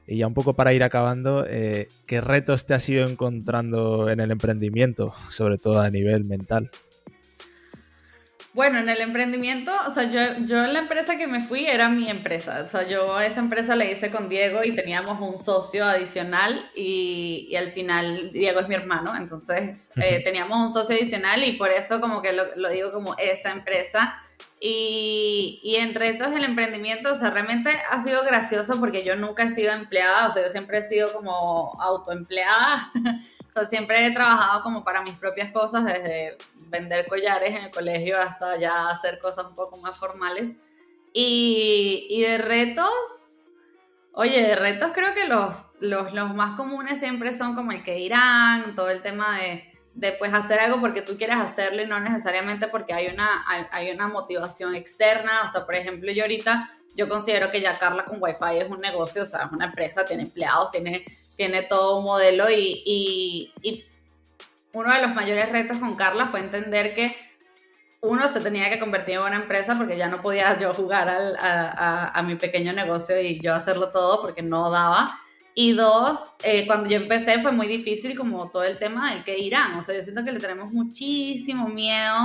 Y 0.07 0.19
ya 0.19 0.27
un 0.27 0.35
poco 0.35 0.55
para 0.55 0.73
ir 0.73 0.83
acabando, 0.83 1.45
eh, 1.49 1.89
¿qué 2.07 2.21
retos 2.21 2.67
te 2.67 2.75
has 2.75 2.89
ido 2.89 3.07
encontrando 3.07 4.09
en 4.09 4.21
el 4.21 4.31
emprendimiento, 4.31 5.13
sobre 5.31 5.59
todo 5.59 5.81
a 5.81 5.91
nivel 5.91 6.25
mental? 6.25 6.71
Bueno, 8.55 8.79
en 8.79 8.89
el 8.91 9.01
emprendimiento, 9.01 9.73
o 9.89 9.95
sea, 9.95 10.05
yo, 10.11 10.45
yo 10.45 10.63
en 10.63 10.75
la 10.75 10.81
empresa 10.81 11.17
que 11.17 11.27
me 11.27 11.41
fui 11.41 11.65
era 11.65 11.89
mi 11.89 12.11
empresa. 12.11 12.63
O 12.67 12.69
sea, 12.69 12.87
yo 12.87 13.19
esa 13.19 13.41
empresa 13.41 13.77
la 13.77 13.87
hice 13.87 14.11
con 14.11 14.29
Diego 14.29 14.61
y 14.63 14.75
teníamos 14.75 15.19
un 15.21 15.43
socio 15.43 15.87
adicional 15.87 16.63
y, 16.77 17.47
y 17.49 17.57
al 17.57 17.71
final 17.71 18.31
Diego 18.31 18.61
es 18.61 18.69
mi 18.69 18.75
hermano, 18.75 19.17
entonces 19.17 19.91
eh, 19.97 20.23
teníamos 20.23 20.67
un 20.67 20.73
socio 20.75 20.95
adicional 20.95 21.43
y 21.45 21.55
por 21.55 21.71
eso 21.71 21.99
como 21.99 22.21
que 22.21 22.35
lo, 22.35 22.45
lo 22.57 22.69
digo 22.69 22.93
como 22.93 23.17
esa 23.17 23.53
empresa. 23.53 24.23
Y, 24.61 25.59
y, 25.65 25.77
en 25.77 25.93
retos 25.95 26.31
del 26.31 26.45
emprendimiento, 26.45 27.13
o 27.13 27.17
sea, 27.17 27.31
realmente 27.31 27.71
ha 27.91 28.05
sido 28.05 28.23
gracioso 28.23 28.79
porque 28.79 29.03
yo 29.03 29.17
nunca 29.17 29.43
he 29.45 29.51
sido 29.51 29.73
empleada, 29.73 30.29
o 30.29 30.33
sea, 30.33 30.45
yo 30.45 30.51
siempre 30.53 30.79
he 30.79 30.83
sido 30.83 31.13
como 31.13 31.77
autoempleada. 31.81 32.93
o 33.49 33.53
sea, 33.53 33.67
siempre 33.67 34.07
he 34.07 34.13
trabajado 34.13 34.63
como 34.63 34.85
para 34.85 35.03
mis 35.03 35.15
propias 35.15 35.53
cosas, 35.53 35.85
desde 35.85 36.39
vender 36.73 37.07
collares 37.07 37.51
en 37.51 37.65
el 37.65 37.71
colegio 37.71 38.19
hasta 38.19 38.57
ya 38.57 38.89
hacer 38.89 39.21
cosas 39.21 39.47
un 39.47 39.55
poco 39.55 39.77
más 39.77 39.97
formales. 39.97 40.51
Y, 41.13 42.07
y 42.09 42.23
de 42.23 42.39
retos, 42.39 42.91
oye, 44.15 44.43
de 44.43 44.57
retos 44.57 44.93
creo 44.95 45.15
que 45.15 45.27
los, 45.27 45.67
los, 45.79 46.13
los, 46.15 46.35
más 46.35 46.57
comunes 46.57 46.99
siempre 46.99 47.37
son 47.37 47.55
como 47.55 47.71
el 47.71 47.85
que 47.85 48.01
irán, 48.01 48.75
todo 48.75 48.89
el 48.89 49.03
tema 49.03 49.39
de, 49.39 49.71
de 49.95 50.13
pues 50.13 50.33
hacer 50.33 50.59
algo 50.59 50.81
porque 50.81 51.03
tú 51.03 51.19
quieres 51.19 51.37
hacerlo 51.37 51.83
y 51.83 51.87
no 51.87 52.01
necesariamente 52.01 52.67
porque 52.69 52.95
hay 52.95 53.09
una, 53.09 53.45
hay, 53.47 53.67
hay 53.71 53.91
una 53.91 54.09
motivación 54.09 54.75
externa. 54.75 55.43
O 55.45 55.53
sea, 55.53 55.67
por 55.67 55.75
ejemplo, 55.75 56.11
yo 56.11 56.23
ahorita, 56.23 56.71
yo 56.97 57.09
considero 57.11 57.51
que 57.51 57.61
ya 57.61 57.79
Carla 57.79 58.07
con 58.07 58.17
Wi-Fi 58.21 58.59
es 58.59 58.71
un 58.71 58.81
negocio, 58.81 59.25
o 59.25 59.27
sea, 59.27 59.45
es 59.45 59.53
una 59.53 59.67
empresa, 59.67 60.07
tiene 60.07 60.23
empleados, 60.23 60.71
tiene, 60.71 61.05
tiene 61.37 61.63
todo 61.63 61.99
un 61.99 62.05
modelo 62.05 62.51
y, 62.51 62.83
y, 62.87 63.53
y 63.61 63.85
uno 64.73 64.93
de 64.93 65.03
los 65.03 65.15
mayores 65.15 65.51
retos 65.51 65.79
con 65.79 65.97
Carla 65.97 66.29
fue 66.29 66.41
entender 66.41 66.95
que 66.95 67.15
uno 68.01 68.27
se 68.29 68.41
tenía 68.41 68.69
que 68.69 68.81
convertir 68.81 69.15
en 69.15 69.23
una 69.23 69.37
empresa 69.37 69.77
porque 69.79 69.97
ya 69.97 70.09
no 70.09 70.21
podía 70.21 70.59
yo 70.59 70.75
jugar 70.75 71.09
a, 71.09 72.23
mi 72.27 72.35
pequeño 72.35 72.73
negocio 72.73 73.21
y 73.21 73.41
yo 73.41 73.55
hacerlo 73.55 73.91
todo 73.91 74.21
porque 74.21 74.43
no 74.43 74.71
daba. 74.71 75.19
Y 75.55 75.73
dos, 75.73 76.19
eh, 76.43 76.67
cuando 76.67 76.89
yo 76.89 76.97
empecé 76.97 77.41
fue 77.43 77.53
muy 77.53 77.69
difícil 77.69 78.17
como 78.17 78.51
todo 78.51 78.65
el 78.65 78.79
tema 78.79 79.13
del 79.13 79.23
que 79.23 79.39
irán. 79.39 79.75
O 79.75 79.83
sea, 79.83 79.95
yo 79.95 80.03
siento 80.03 80.25
que 80.25 80.33
le 80.33 80.41
tenemos 80.41 80.73
muchísimo 80.73 81.69
miedo 81.69 82.17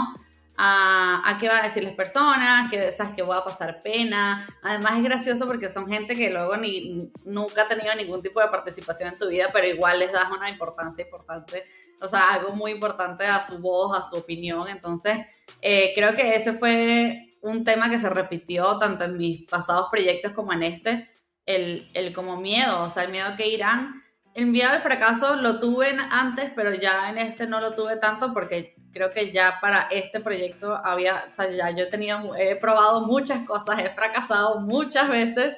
a, 0.55 1.21
a 1.25 1.37
qué 1.37 1.49
va 1.49 1.59
a 1.59 1.63
decir 1.63 1.83
las 1.83 1.93
personas, 1.93 2.71
que, 2.71 2.91
sabes, 2.91 3.13
que 3.13 3.21
voy 3.21 3.37
a 3.37 3.43
pasar 3.43 3.79
pena. 3.81 4.47
Además 4.63 4.97
es 4.97 5.03
gracioso 5.03 5.45
porque 5.45 5.71
son 5.71 5.87
gente 5.87 6.15
que 6.15 6.31
luego 6.31 6.57
ni, 6.57 7.11
nunca 7.23 7.63
ha 7.63 7.67
tenido 7.67 7.93
ningún 7.95 8.23
tipo 8.23 8.39
de 8.39 8.47
participación 8.47 9.09
en 9.09 9.19
tu 9.19 9.27
vida, 9.27 9.49
pero 9.53 9.67
igual 9.67 9.99
les 9.99 10.11
das 10.11 10.31
una 10.31 10.49
importancia 10.49 11.03
importante 11.03 11.65
o 12.01 12.07
sea, 12.07 12.33
algo 12.33 12.55
muy 12.55 12.71
importante 12.71 13.25
a 13.25 13.45
su 13.45 13.59
voz, 13.59 13.97
a 13.97 14.07
su 14.07 14.15
opinión. 14.17 14.67
Entonces, 14.67 15.17
eh, 15.61 15.91
creo 15.95 16.15
que 16.15 16.35
ese 16.35 16.53
fue 16.53 17.35
un 17.41 17.63
tema 17.63 17.89
que 17.89 17.99
se 17.99 18.09
repitió 18.09 18.77
tanto 18.79 19.05
en 19.05 19.17
mis 19.17 19.47
pasados 19.47 19.87
proyectos 19.89 20.33
como 20.33 20.53
en 20.53 20.63
este, 20.63 21.09
el, 21.45 21.85
el 21.93 22.13
como 22.13 22.39
miedo, 22.39 22.83
o 22.83 22.89
sea, 22.89 23.03
el 23.03 23.11
miedo 23.11 23.29
que 23.37 23.47
irán. 23.47 24.03
El 24.33 24.47
miedo 24.47 24.69
al 24.69 24.81
fracaso 24.81 25.35
lo 25.35 25.59
tuve 25.59 25.97
antes, 26.11 26.51
pero 26.55 26.73
ya 26.73 27.09
en 27.09 27.17
este 27.17 27.47
no 27.47 27.59
lo 27.59 27.73
tuve 27.73 27.97
tanto 27.97 28.33
porque 28.33 28.75
creo 28.91 29.11
que 29.11 29.31
ya 29.31 29.59
para 29.61 29.87
este 29.91 30.19
proyecto 30.19 30.75
había, 30.75 31.25
o 31.27 31.31
sea, 31.31 31.49
ya 31.49 31.71
yo 31.71 31.85
he 31.85 31.87
tenido, 31.87 32.35
he 32.35 32.55
probado 32.55 33.01
muchas 33.01 33.45
cosas, 33.47 33.79
he 33.79 33.89
fracasado 33.89 34.59
muchas 34.59 35.09
veces 35.09 35.55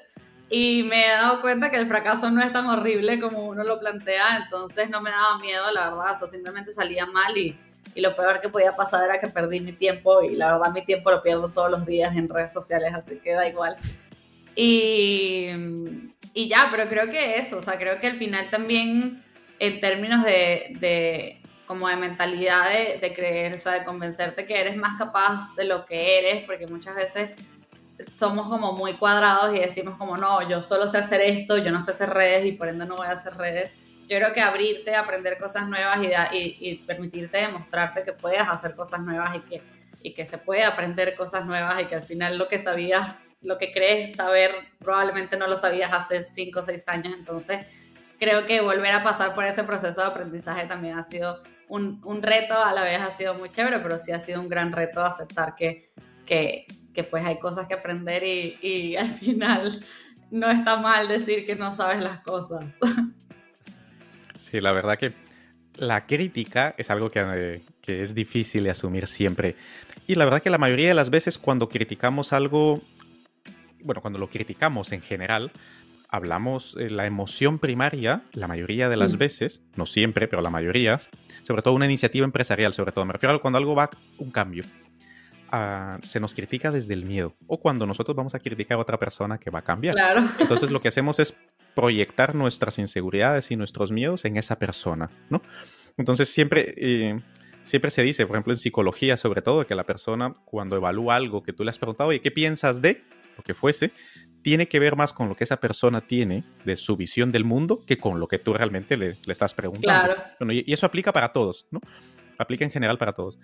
y 0.50 0.84
me 0.84 1.06
he 1.06 1.10
dado 1.12 1.41
cuenta 1.41 1.70
que 1.70 1.78
el 1.78 1.88
fracaso 1.88 2.32
no 2.32 2.41
es 2.41 2.52
tan 2.52 2.66
horrible 2.66 3.20
como 3.20 3.45
uno 3.45 3.64
lo 3.64 3.80
plantea, 3.80 4.38
entonces 4.43 4.89
no 4.89 5.00
me 5.02 5.12
daba 5.12 5.38
miedo, 5.39 5.72
la 5.72 5.91
verdad, 5.91 6.24
o 6.24 6.28
simplemente 6.28 6.74
salía 6.74 7.06
mal 7.06 7.38
y, 7.38 7.56
y, 7.93 8.02
lo 8.02 8.16
peor 8.16 8.41
que 8.41 8.50
podía 8.50 8.76
pasar 8.76 9.06
era 9.06 9.20
que 9.20 9.28
perdí 9.28 9.60
mi 9.60 9.74
tiempo 9.74 10.24
y 10.24 10.36
la 10.36 10.58
verdad 10.58 10.74
mi 10.74 10.84
tiempo 10.84 11.12
lo 11.12 11.22
pierdo 11.22 11.50
todos 11.50 11.70
los 11.70 11.86
días 11.86 12.16
en 12.16 12.28
redes 12.28 12.52
sociales, 12.52 12.93
así 12.95 13.18
que 13.18 13.34
da 13.34 13.47
igual. 13.47 13.76
Y, 14.56 15.50
y 16.34 16.50
ya, 16.50 16.68
pero 16.72 16.89
creo 16.89 17.12
que 17.12 17.36
eso, 17.36 17.58
o 17.58 17.62
sea, 17.62 17.78
creo 17.78 18.00
que 18.00 18.08
al 18.08 18.18
final 18.18 18.50
también 18.50 19.24
en 19.60 19.80
términos 19.80 20.24
de, 20.24 20.76
de 20.80 21.41
como 21.68 21.88
de 21.88 21.95
mentalidad 21.95 22.68
de, 22.70 22.97
de 22.97 23.14
creer, 23.14 23.54
o 23.54 23.60
sea, 23.60 23.74
de 23.74 23.86
convencerte 23.86 24.45
que 24.45 24.60
eres 24.60 24.76
más 24.76 24.97
capaz 24.97 25.56
de 25.56 25.66
lo 25.66 25.86
que 25.86 26.18
eres, 26.18 26.43
porque 26.45 26.66
muchas 26.66 26.95
veces 26.95 27.34
somos 28.08 28.47
como 28.47 28.74
muy 28.74 28.93
cuadrados 28.97 29.56
y 29.56 29.60
decimos 29.60 29.97
como, 29.97 30.18
no, 30.18 30.47
yo 30.47 30.62
solo 30.62 30.88
sé 30.88 30.97
hacer 30.97 31.22
esto, 31.22 31.58
yo 31.58 31.72
no 31.72 31.82
sé 31.82 31.91
hacer 31.91 32.10
redes 32.10 32.45
y 32.45 32.54
por 32.54 32.68
ende 32.68 32.86
no 32.86 32.95
voy 32.95 33.08
a 33.08 33.12
hacer 33.12 33.36
redes. 33.36 34.08
Yo 34.08 34.18
creo 34.18 34.34
que 34.34 34.41
abrirte, 34.41 34.95
aprender 34.95 35.38
cosas 35.38 35.68
nuevas 35.68 36.00
y, 36.02 36.58
y, 36.60 36.76
permitirte 36.78 37.38
demostrarte 37.38 38.04
que 38.04 38.14
puedes 38.14 38.41
hacer 38.41 38.76
cosas 38.76 39.02
nuevas 39.02 39.36
y 39.36 39.39
que, 39.41 39.62
y 40.02 40.14
que 40.14 40.26
se 40.26 40.38
puede 40.38 40.64
aprender 40.64 41.16
cosas 41.16 41.45
nuevas 41.45 41.80
y 41.82 41.86
que 41.86 41.95
al 41.95 42.04
final 42.04 42.38
lo 42.38 42.47
que 42.47 42.58
sabías, 42.58 43.16
lo 43.41 43.58
que 43.58 43.72
crees 43.72 44.16
saber, 44.16 44.52
probablemente 44.80 45.38
no 45.38 45.47
lo 45.47 45.58
sabías 45.58 45.93
hace 45.93 46.24
5 46.24 46.60
o 46.60 46.64
6 46.64 46.88
años. 46.88 47.14
Entonces, 47.16 47.68
creo 48.20 48.47
que 48.47 48.62
volver 48.62 48.93
a 48.93 49.04
pasar 49.04 49.36
por 49.36 49.43
ese 49.43 49.64
proceso 49.64 50.02
de 50.02 50.08
aprendizaje 50.08 50.66
también 50.66 50.97
ha 50.97 51.04
sido 51.04 51.43
un, 51.68 52.02
un 52.04 52.24
reto, 52.24 52.58
a 52.58 52.74
la 52.74 52.84
vez 52.84 53.00
ha 53.00 53.12
sido 53.12 53.36
muy 53.36 53.50
chévere, 53.50 53.78
pero 53.80 54.00
sí 54.00 54.12
ha 54.12 54.20
sido 54.20 54.41
un 54.41 54.50
gran 54.50 54.72
reto 54.72 55.02
aceptar 55.02 55.54
que, 55.56 55.91
que 56.26 56.66
que 56.93 57.03
pues 57.03 57.25
hay 57.25 57.37
cosas 57.37 57.67
que 57.67 57.73
aprender 57.73 58.23
y, 58.23 58.95
al 58.95 59.09
final 59.09 59.83
no 60.31 60.49
está 60.49 60.77
mal 60.77 61.07
decir 61.07 61.45
que 61.45 61.55
no 61.55 61.73
sabes 61.73 62.01
las 62.01 62.21
cosas. 62.21 62.65
Sí, 64.39 64.61
la 64.61 64.71
verdad 64.71 64.97
que 64.97 65.13
la 65.75 66.07
crítica 66.07 66.73
es 66.77 66.89
algo 66.89 67.11
que, 67.11 67.23
eh, 67.23 67.61
que, 67.81 68.01
es 68.01 68.15
difícil 68.15 68.63
de 68.63 68.71
asumir 68.71 69.07
siempre. 69.07 69.55
Y 70.07 70.15
la 70.15 70.25
verdad 70.25 70.41
que 70.41 70.49
la 70.49 70.57
mayoría 70.57 70.87
de 70.87 70.95
las 70.95 71.11
veces 71.11 71.37
cuando 71.37 71.69
criticamos 71.69 72.33
algo 72.33 72.81
bueno, 73.83 74.01
cuando 74.01 74.19
lo 74.19 74.29
criticamos 74.29 74.91
en 74.91 75.01
general, 75.01 75.51
hablamos 76.09 76.75
eh, 76.79 76.89
la 76.89 77.05
emoción 77.05 77.59
primaria, 77.59 78.23
la 78.33 78.47
mayoría 78.47 78.89
de 78.89 78.97
las 78.97 79.17
veces, 79.17 79.63
no 79.75 79.85
siempre, 79.85 80.27
pero 80.27 80.41
la 80.41 80.49
mayoría, 80.49 80.99
sobre 81.43 81.61
todo 81.61 81.73
una 81.73 81.85
iniciativa 81.85 82.25
empresarial, 82.25 82.73
sobre 82.73 82.91
todo, 82.91 83.05
me 83.05 83.13
refiero 83.13 83.35
a 83.35 83.41
cuando 83.41 83.57
algo 83.57 83.75
va 83.75 83.89
un 84.17 84.31
cambio. 84.31 84.63
Se 86.04 86.20
nos 86.20 86.34
critica 86.34 86.72
desde 86.72 86.93
el 86.93 87.06
miedo 87.06 87.36
o 87.47 87.60
cuando 87.60 87.86
nosotros 87.86 88.16
vamos 88.16 88.36
a 88.36 88.39
criticar 88.39 88.78
a 88.78 88.82
otra 88.82 88.97
persona 88.97 89.38
que 89.38 89.50
va 89.50 89.60
a 89.60 89.64
cambiar. 89.64 89.95
Claro. 89.95 90.24
Entonces 90.39 90.72
lo 90.72 90.82
que 90.82 90.88
hacemos 90.88 91.20
es 91.20 91.36
proyectar 91.76 92.36
nuestras 92.36 92.80
inseguridades 92.80 93.52
y 93.52 93.56
nuestros 93.56 93.91
miedos 93.91 94.26
en 94.26 94.38
esa 94.38 94.58
persona, 94.58 95.10
¿no? 95.30 95.41
Entonces 95.97 96.30
siempre, 96.30 96.74
eh, 96.78 97.20
siempre 97.64 97.91
se 97.91 98.04
dice, 98.04 98.26
por 98.26 98.36
ejemplo 98.36 98.54
en 98.54 98.60
psicología 98.60 99.18
sobre 99.18 99.41
todo, 99.41 99.66
que 99.66 99.76
la 99.76 99.86
persona 99.86 100.34
cuando 100.45 100.76
evalúa 100.76 101.16
algo 101.16 101.43
que 101.43 101.54
tú 101.54 101.64
le 101.64 101.70
has 101.70 101.78
preguntado, 101.78 102.10
oye, 102.10 102.22
¿qué 102.22 102.32
piensas 102.32 102.82
de 102.82 103.04
lo 103.38 103.43
que 103.43 103.54
fuese? 103.54 103.91
tiene 104.41 104.68
que 104.68 104.80
ver 104.80 104.95
más 104.95 105.14
con 105.14 105.30
lo 105.30 105.36
que 105.36 105.43
esa 105.43 105.58
persona 105.58 106.02
tiene 106.02 106.43
de 106.64 106.78
su 106.78 106.95
visión 106.95 107.32
del 107.32 107.43
mundo 107.43 107.84
que 107.86 107.97
con 107.97 108.20
lo 108.20 108.28
que 108.28 108.39
tú 108.39 108.54
realmente 108.54 108.97
le, 108.97 109.16
estás 109.28 109.54
preguntando. 109.54 110.16
Claro. 110.16 110.52
y, 110.52 110.72
eso 110.72 110.86
aplica 110.86 111.12
para 111.12 111.34
todos, 111.34 111.68
¿no? 111.72 111.82
Aplica 112.38 112.64
en 112.64 112.72
general 112.72 112.97
para 112.97 113.14
todos. 113.14 113.38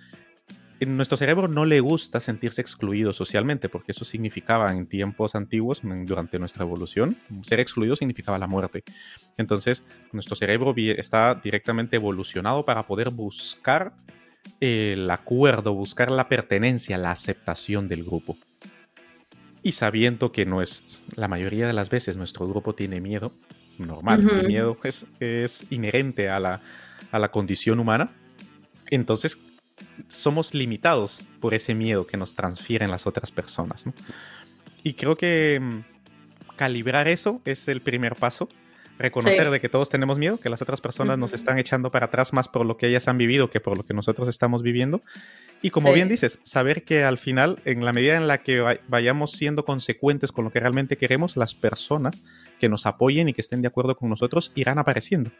En 0.79 0.97
nuestro 0.97 1.17
cerebro 1.17 1.47
no 1.47 1.65
le 1.65 1.79
gusta 1.79 2.19
sentirse 2.19 2.61
excluido 2.61 3.13
socialmente, 3.13 3.69
porque 3.69 3.93
eso 3.93 4.03
significaba 4.03 4.71
en 4.71 4.87
tiempos 4.87 5.35
antiguos, 5.35 5.81
durante 5.83 6.37
nuestra 6.37 6.63
evolución, 6.63 7.15
ser 7.43 7.61
excluido 7.61 7.95
significaba 7.95 8.37
la 8.37 8.47
muerte. 8.47 8.83
Entonces, 9.37 9.85
nuestro 10.11 10.35
cerebro 10.35 10.73
está 10.75 11.35
directamente 11.35 11.95
evolucionado 11.95 12.65
para 12.65 12.83
poder 12.83 13.09
buscar 13.09 13.93
el 14.59 15.09
acuerdo, 15.09 15.73
buscar 15.73 16.11
la 16.11 16.27
pertenencia, 16.27 16.97
la 16.97 17.11
aceptación 17.11 17.87
del 17.87 18.03
grupo 18.03 18.37
y 19.65 19.71
sabiendo 19.71 20.31
que 20.31 20.45
no 20.45 20.61
es, 20.61 21.05
la 21.15 21.27
mayoría 21.27 21.65
de 21.65 21.73
las 21.73 21.89
veces 21.89 22.17
nuestro 22.17 22.47
grupo 22.47 22.75
tiene 22.75 23.01
miedo, 23.01 23.31
normal, 23.79 24.29
el 24.29 24.47
miedo 24.47 24.77
es, 24.83 25.07
es 25.19 25.65
inherente 25.71 26.29
a 26.29 26.39
la, 26.39 26.61
a 27.11 27.17
la 27.17 27.31
condición 27.31 27.79
humana, 27.79 28.11
entonces 28.91 29.39
somos 30.07 30.53
limitados 30.53 31.23
por 31.39 31.53
ese 31.53 31.75
miedo 31.75 32.07
que 32.07 32.17
nos 32.17 32.35
transfieren 32.35 32.91
las 32.91 33.07
otras 33.07 33.31
personas. 33.31 33.85
Y 34.83 34.93
creo 34.93 35.15
que 35.15 35.59
mm, 35.61 36.55
calibrar 36.55 37.07
eso 37.07 37.41
es 37.45 37.67
el 37.67 37.81
primer 37.81 38.15
paso. 38.15 38.47
Reconocer 38.97 39.49
de 39.49 39.59
que 39.59 39.67
todos 39.67 39.89
tenemos 39.89 40.17
miedo, 40.17 40.39
que 40.39 40.49
las 40.49 40.61
otras 40.61 40.79
personas 40.79 41.17
nos 41.17 41.33
están 41.33 41.59
echando 41.59 41.89
para 41.89 42.05
atrás 42.05 42.31
más 42.31 42.47
por 42.47 42.65
lo 42.65 42.77
que 42.77 42.87
ellas 42.87 43.09
han 43.09 43.17
vivido 43.17 43.49
que 43.49 43.59
por 43.59 43.77
lo 43.77 43.85
que 43.85 43.93
nosotros 43.93 44.29
estamos 44.29 44.63
viviendo. 44.63 45.01
Y 45.61 45.69
como 45.71 45.91
bien 45.91 46.07
dices, 46.07 46.39
saber 46.43 46.83
que 46.83 47.03
al 47.03 47.17
final, 47.17 47.59
en 47.65 47.83
la 47.83 47.91
medida 47.91 48.15
en 48.15 48.27
la 48.27 48.37
que 48.37 48.79
vayamos 48.87 49.31
siendo 49.31 49.65
consecuentes 49.65 50.31
con 50.31 50.45
lo 50.45 50.51
que 50.51 50.61
realmente 50.61 50.95
queremos, 50.95 51.35
las 51.35 51.55
personas 51.55 52.21
que 52.59 52.69
nos 52.69 52.85
apoyen 52.85 53.27
y 53.27 53.33
que 53.33 53.41
estén 53.41 53.61
de 53.61 53.67
acuerdo 53.67 53.97
con 53.97 54.09
nosotros 54.09 54.53
irán 54.55 54.77
apareciendo. 54.77 55.31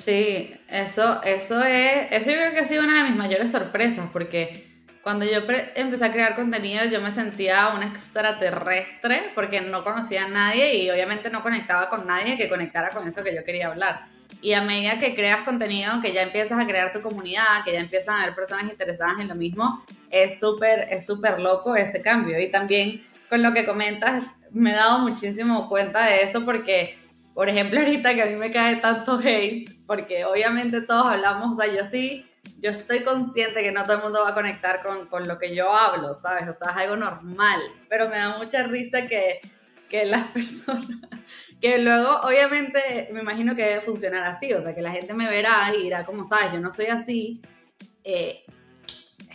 Sí, 0.00 0.50
eso, 0.68 1.22
eso 1.24 1.62
es, 1.62 2.10
eso 2.10 2.30
yo 2.30 2.36
creo 2.36 2.52
que 2.52 2.60
ha 2.60 2.64
sido 2.64 2.82
una 2.82 3.04
de 3.04 3.10
mis 3.10 3.18
mayores 3.18 3.50
sorpresas, 3.50 4.08
porque 4.12 4.66
cuando 5.02 5.24
yo 5.24 5.40
empecé 5.76 6.04
a 6.04 6.12
crear 6.12 6.36
contenido 6.36 6.84
yo 6.86 7.00
me 7.00 7.10
sentía 7.10 7.68
una 7.68 7.86
extraterrestre 7.86 9.30
porque 9.34 9.60
no 9.60 9.84
conocía 9.84 10.24
a 10.24 10.28
nadie 10.28 10.76
y 10.76 10.90
obviamente 10.90 11.30
no 11.30 11.42
conectaba 11.42 11.88
con 11.88 12.06
nadie 12.06 12.36
que 12.36 12.48
conectara 12.48 12.90
con 12.90 13.06
eso 13.06 13.22
que 13.22 13.34
yo 13.34 13.44
quería 13.44 13.68
hablar. 13.68 14.06
Y 14.42 14.54
a 14.54 14.62
medida 14.62 14.98
que 14.98 15.14
creas 15.14 15.42
contenido, 15.42 16.00
que 16.00 16.12
ya 16.12 16.22
empiezas 16.22 16.58
a 16.58 16.66
crear 16.66 16.92
tu 16.92 17.02
comunidad, 17.02 17.62
que 17.64 17.72
ya 17.72 17.80
empiezan 17.80 18.16
a 18.16 18.22
haber 18.22 18.34
personas 18.34 18.64
interesadas 18.64 19.20
en 19.20 19.28
lo 19.28 19.34
mismo, 19.34 19.84
es 20.10 20.38
súper 20.38 20.86
es 20.90 21.04
súper 21.04 21.40
loco 21.40 21.76
ese 21.76 22.00
cambio. 22.00 22.40
Y 22.40 22.50
también 22.50 23.02
con 23.28 23.42
lo 23.42 23.52
que 23.52 23.66
comentas, 23.66 24.34
me 24.50 24.72
he 24.72 24.74
dado 24.74 25.00
muchísimo 25.00 25.68
cuenta 25.68 26.04
de 26.06 26.22
eso 26.22 26.44
porque, 26.44 26.98
por 27.40 27.48
ejemplo, 27.48 27.80
ahorita 27.80 28.14
que 28.14 28.22
a 28.22 28.26
mí 28.26 28.34
me 28.36 28.50
cae 28.50 28.76
tanto 28.82 29.18
hate, 29.18 29.66
porque 29.86 30.26
obviamente 30.26 30.82
todos 30.82 31.06
hablamos, 31.06 31.56
o 31.56 31.58
sea, 31.58 31.72
yo 31.72 31.80
estoy, 31.80 32.30
yo 32.58 32.70
estoy 32.70 33.02
consciente 33.02 33.62
que 33.62 33.72
no 33.72 33.84
todo 33.84 33.96
el 33.96 34.02
mundo 34.02 34.20
va 34.22 34.32
a 34.32 34.34
conectar 34.34 34.82
con, 34.82 35.06
con 35.06 35.26
lo 35.26 35.38
que 35.38 35.54
yo 35.56 35.72
hablo, 35.72 36.14
¿sabes? 36.20 36.42
O 36.42 36.52
sea, 36.52 36.72
es 36.72 36.76
algo 36.76 36.96
normal, 36.96 37.62
pero 37.88 38.10
me 38.10 38.18
da 38.18 38.36
mucha 38.36 38.64
risa 38.64 39.06
que, 39.06 39.40
que 39.88 40.04
las 40.04 40.28
personas 40.34 40.98
que 41.62 41.78
luego, 41.78 42.14
obviamente, 42.24 43.08
me 43.10 43.20
imagino 43.20 43.56
que 43.56 43.62
debe 43.62 43.80
funcionar 43.80 44.22
así, 44.24 44.52
o 44.52 44.60
sea, 44.60 44.74
que 44.74 44.82
la 44.82 44.92
gente 44.92 45.14
me 45.14 45.26
verá 45.26 45.72
y 45.74 45.84
dirá, 45.84 46.04
como 46.04 46.28
sabes, 46.28 46.52
yo 46.52 46.60
no 46.60 46.70
soy 46.70 46.88
así, 46.88 47.40
eh, 48.04 48.44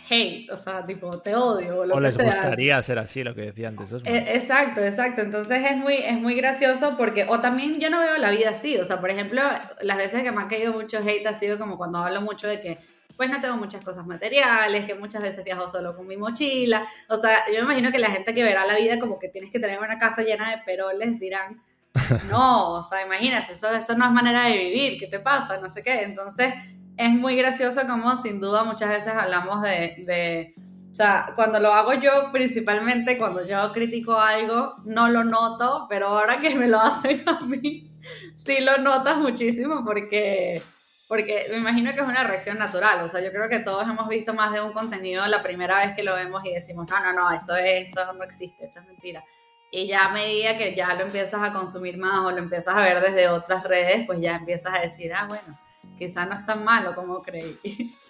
hate, 0.08 0.50
o 0.50 0.56
sea, 0.56 0.84
tipo, 0.84 1.20
te 1.20 1.34
odio. 1.34 1.80
O, 1.80 1.86
lo 1.86 1.96
o 1.96 2.00
les 2.00 2.16
gustaría 2.16 2.82
ser 2.82 2.98
así, 2.98 3.24
lo 3.24 3.34
que 3.34 3.42
decía 3.42 3.68
antes. 3.68 3.92
Eh, 4.04 4.34
exacto, 4.34 4.80
exacto. 4.80 5.22
Entonces 5.22 5.64
es 5.64 5.76
muy, 5.76 5.94
es 5.94 6.18
muy 6.18 6.34
gracioso 6.34 6.96
porque, 6.96 7.26
o 7.28 7.40
también 7.40 7.78
yo 7.80 7.90
no 7.90 8.00
veo 8.00 8.16
la 8.18 8.30
vida 8.30 8.50
así, 8.50 8.76
o 8.78 8.84
sea, 8.84 9.00
por 9.00 9.10
ejemplo, 9.10 9.42
las 9.82 9.96
veces 9.96 10.22
que 10.22 10.32
me 10.32 10.42
ha 10.42 10.48
caído 10.48 10.72
mucho 10.72 10.98
hate 10.98 11.26
ha 11.26 11.38
sido 11.38 11.58
como 11.58 11.76
cuando 11.76 11.98
hablo 11.98 12.20
mucho 12.20 12.48
de 12.48 12.60
que 12.60 12.78
pues 13.16 13.30
no 13.30 13.40
tengo 13.40 13.56
muchas 13.56 13.82
cosas 13.82 14.06
materiales, 14.06 14.84
que 14.84 14.94
muchas 14.94 15.22
veces 15.22 15.42
viajo 15.42 15.70
solo 15.70 15.96
con 15.96 16.06
mi 16.06 16.16
mochila. 16.16 16.86
O 17.08 17.16
sea, 17.16 17.46
yo 17.46 17.54
me 17.60 17.72
imagino 17.72 17.90
que 17.90 17.98
la 17.98 18.10
gente 18.10 18.34
que 18.34 18.44
verá 18.44 18.66
la 18.66 18.76
vida 18.76 19.00
como 19.00 19.18
que 19.18 19.28
tienes 19.28 19.50
que 19.50 19.58
tener 19.58 19.78
una 19.78 19.98
casa 19.98 20.22
llena 20.22 20.50
de 20.50 20.58
peroles 20.64 21.18
dirán, 21.18 21.62
no, 22.30 22.74
o 22.74 22.82
sea, 22.82 23.06
imagínate, 23.06 23.54
eso, 23.54 23.72
eso 23.72 23.96
no 23.96 24.04
es 24.04 24.10
manera 24.10 24.44
de 24.44 24.58
vivir, 24.58 24.98
¿qué 24.98 25.06
te 25.06 25.20
pasa? 25.20 25.58
No 25.58 25.70
sé 25.70 25.82
qué. 25.82 26.02
Entonces, 26.02 26.52
es 26.96 27.10
muy 27.10 27.36
gracioso 27.36 27.86
como 27.86 28.20
sin 28.22 28.40
duda 28.40 28.64
muchas 28.64 28.88
veces 28.88 29.12
hablamos 29.12 29.62
de, 29.62 30.02
de, 30.06 30.54
o 30.92 30.94
sea, 30.94 31.32
cuando 31.34 31.60
lo 31.60 31.72
hago 31.72 31.92
yo, 31.94 32.32
principalmente 32.32 33.18
cuando 33.18 33.46
yo 33.46 33.70
critico 33.72 34.18
algo, 34.18 34.74
no 34.84 35.08
lo 35.08 35.24
noto, 35.24 35.86
pero 35.90 36.08
ahora 36.08 36.40
que 36.40 36.54
me 36.54 36.68
lo 36.68 36.80
hacen 36.80 37.22
a 37.28 37.40
mí, 37.40 37.90
sí 38.36 38.60
lo 38.60 38.78
notas 38.78 39.18
muchísimo 39.18 39.84
porque, 39.84 40.62
porque 41.06 41.48
me 41.50 41.56
imagino 41.56 41.92
que 41.92 42.00
es 42.00 42.06
una 42.06 42.24
reacción 42.24 42.58
natural, 42.58 43.02
o 43.02 43.08
sea, 43.08 43.20
yo 43.20 43.30
creo 43.30 43.48
que 43.48 43.58
todos 43.58 43.84
hemos 43.84 44.08
visto 44.08 44.32
más 44.32 44.52
de 44.52 44.62
un 44.62 44.72
contenido 44.72 45.26
la 45.26 45.42
primera 45.42 45.80
vez 45.80 45.94
que 45.94 46.02
lo 46.02 46.14
vemos 46.14 46.42
y 46.46 46.54
decimos, 46.54 46.86
no, 46.88 47.00
no, 47.00 47.12
no, 47.12 47.30
eso, 47.30 47.54
es, 47.56 47.92
eso 47.92 48.12
no 48.14 48.24
existe, 48.24 48.64
eso 48.64 48.80
es 48.80 48.86
mentira. 48.86 49.22
Y 49.70 49.88
ya 49.88 50.06
a 50.06 50.12
medida 50.12 50.56
que 50.56 50.74
ya 50.74 50.94
lo 50.94 51.02
empiezas 51.02 51.42
a 51.42 51.52
consumir 51.52 51.98
más 51.98 52.20
o 52.20 52.30
lo 52.30 52.38
empiezas 52.38 52.74
a 52.74 52.82
ver 52.82 53.02
desde 53.02 53.28
otras 53.28 53.64
redes, 53.64 54.06
pues 54.06 54.20
ya 54.20 54.36
empiezas 54.36 54.72
a 54.72 54.80
decir, 54.80 55.12
ah, 55.12 55.26
bueno, 55.28 55.58
quizá 55.98 56.26
no 56.26 56.34
es 56.34 56.46
tan 56.46 56.64
malo 56.64 56.94
como 56.94 57.22
creí. 57.22 57.58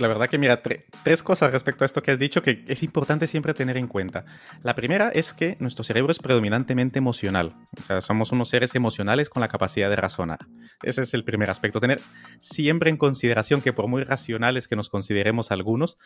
la 0.00 0.08
verdad 0.08 0.28
que 0.28 0.38
mira, 0.38 0.62
tres 1.02 1.22
cosas 1.22 1.52
respecto 1.52 1.84
a 1.84 1.86
esto 1.86 2.02
que 2.02 2.10
has 2.10 2.18
dicho 2.18 2.42
que 2.42 2.64
es 2.68 2.82
importante 2.82 3.26
siempre 3.26 3.54
tener 3.54 3.76
en 3.76 3.88
cuenta. 3.88 4.24
La 4.62 4.74
primera 4.74 5.08
es 5.08 5.32
que 5.32 5.56
nuestro 5.60 5.84
cerebro 5.84 6.12
es 6.12 6.18
predominantemente 6.18 6.98
emocional. 6.98 7.54
O 7.78 7.82
sea, 7.82 8.00
somos 8.00 8.32
unos 8.32 8.48
seres 8.48 8.74
emocionales 8.74 9.30
con 9.30 9.40
la 9.40 9.48
capacidad 9.48 9.90
de 9.90 9.96
razonar. 9.96 10.46
Ese 10.82 11.02
es 11.02 11.14
el 11.14 11.24
primer 11.24 11.50
aspecto. 11.50 11.80
Tener 11.80 12.00
siempre 12.38 12.90
en 12.90 12.96
consideración 12.96 13.60
que 13.60 13.72
por 13.72 13.88
muy 13.88 14.04
racionales 14.04 14.68
que 14.68 14.76
nos 14.76 14.88
consideremos 14.88 15.50
algunos, 15.50 15.98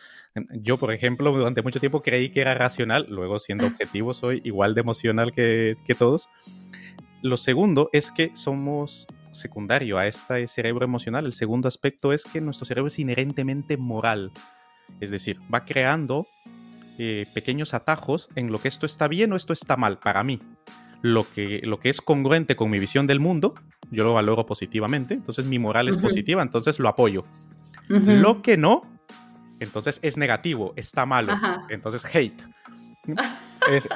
yo, 0.51 0.77
por 0.77 0.93
ejemplo, 0.93 1.31
durante 1.31 1.61
mucho 1.61 1.79
tiempo 1.79 2.01
creí 2.01 2.29
que 2.29 2.41
era 2.41 2.55
racional, 2.55 3.05
luego 3.09 3.39
siendo 3.39 3.67
objetivo 3.67 4.13
soy 4.13 4.41
igual 4.43 4.73
de 4.75 4.81
emocional 4.81 5.31
que, 5.31 5.77
que 5.85 5.95
todos. 5.95 6.29
Lo 7.21 7.37
segundo 7.37 7.89
es 7.93 8.11
que 8.11 8.35
somos 8.35 9.07
secundario 9.33 9.97
a 9.97 10.07
este 10.07 10.47
cerebro 10.47 10.85
emocional. 10.85 11.25
El 11.25 11.33
segundo 11.33 11.67
aspecto 11.67 12.13
es 12.13 12.23
que 12.25 12.41
nuestro 12.41 12.65
cerebro 12.65 12.87
es 12.87 12.99
inherentemente 12.99 13.77
moral. 13.77 14.31
Es 14.99 15.09
decir, 15.09 15.39
va 15.53 15.65
creando 15.65 16.27
eh, 16.97 17.25
pequeños 17.33 17.73
atajos 17.73 18.29
en 18.35 18.51
lo 18.51 18.59
que 18.59 18.67
esto 18.67 18.85
está 18.85 19.07
bien 19.07 19.33
o 19.33 19.35
esto 19.35 19.53
está 19.53 19.77
mal 19.77 19.99
para 19.99 20.23
mí. 20.23 20.39
Lo 21.01 21.29
que, 21.29 21.59
lo 21.63 21.79
que 21.79 21.89
es 21.89 21.99
congruente 21.99 22.55
con 22.55 22.69
mi 22.69 22.79
visión 22.79 23.07
del 23.07 23.19
mundo, 23.19 23.55
yo 23.91 24.03
lo 24.03 24.13
valoro 24.13 24.45
positivamente. 24.45 25.15
Entonces 25.15 25.45
mi 25.45 25.59
moral 25.59 25.89
es 25.89 25.97
positiva, 25.97 26.41
entonces 26.41 26.79
lo 26.79 26.87
apoyo. 26.87 27.25
Lo 27.89 28.41
que 28.41 28.55
no, 28.55 28.81
entonces 29.59 29.99
es 30.01 30.17
negativo, 30.17 30.73
está 30.75 31.05
malo. 31.05 31.33
Entonces 31.69 32.05
hate. 32.05 32.41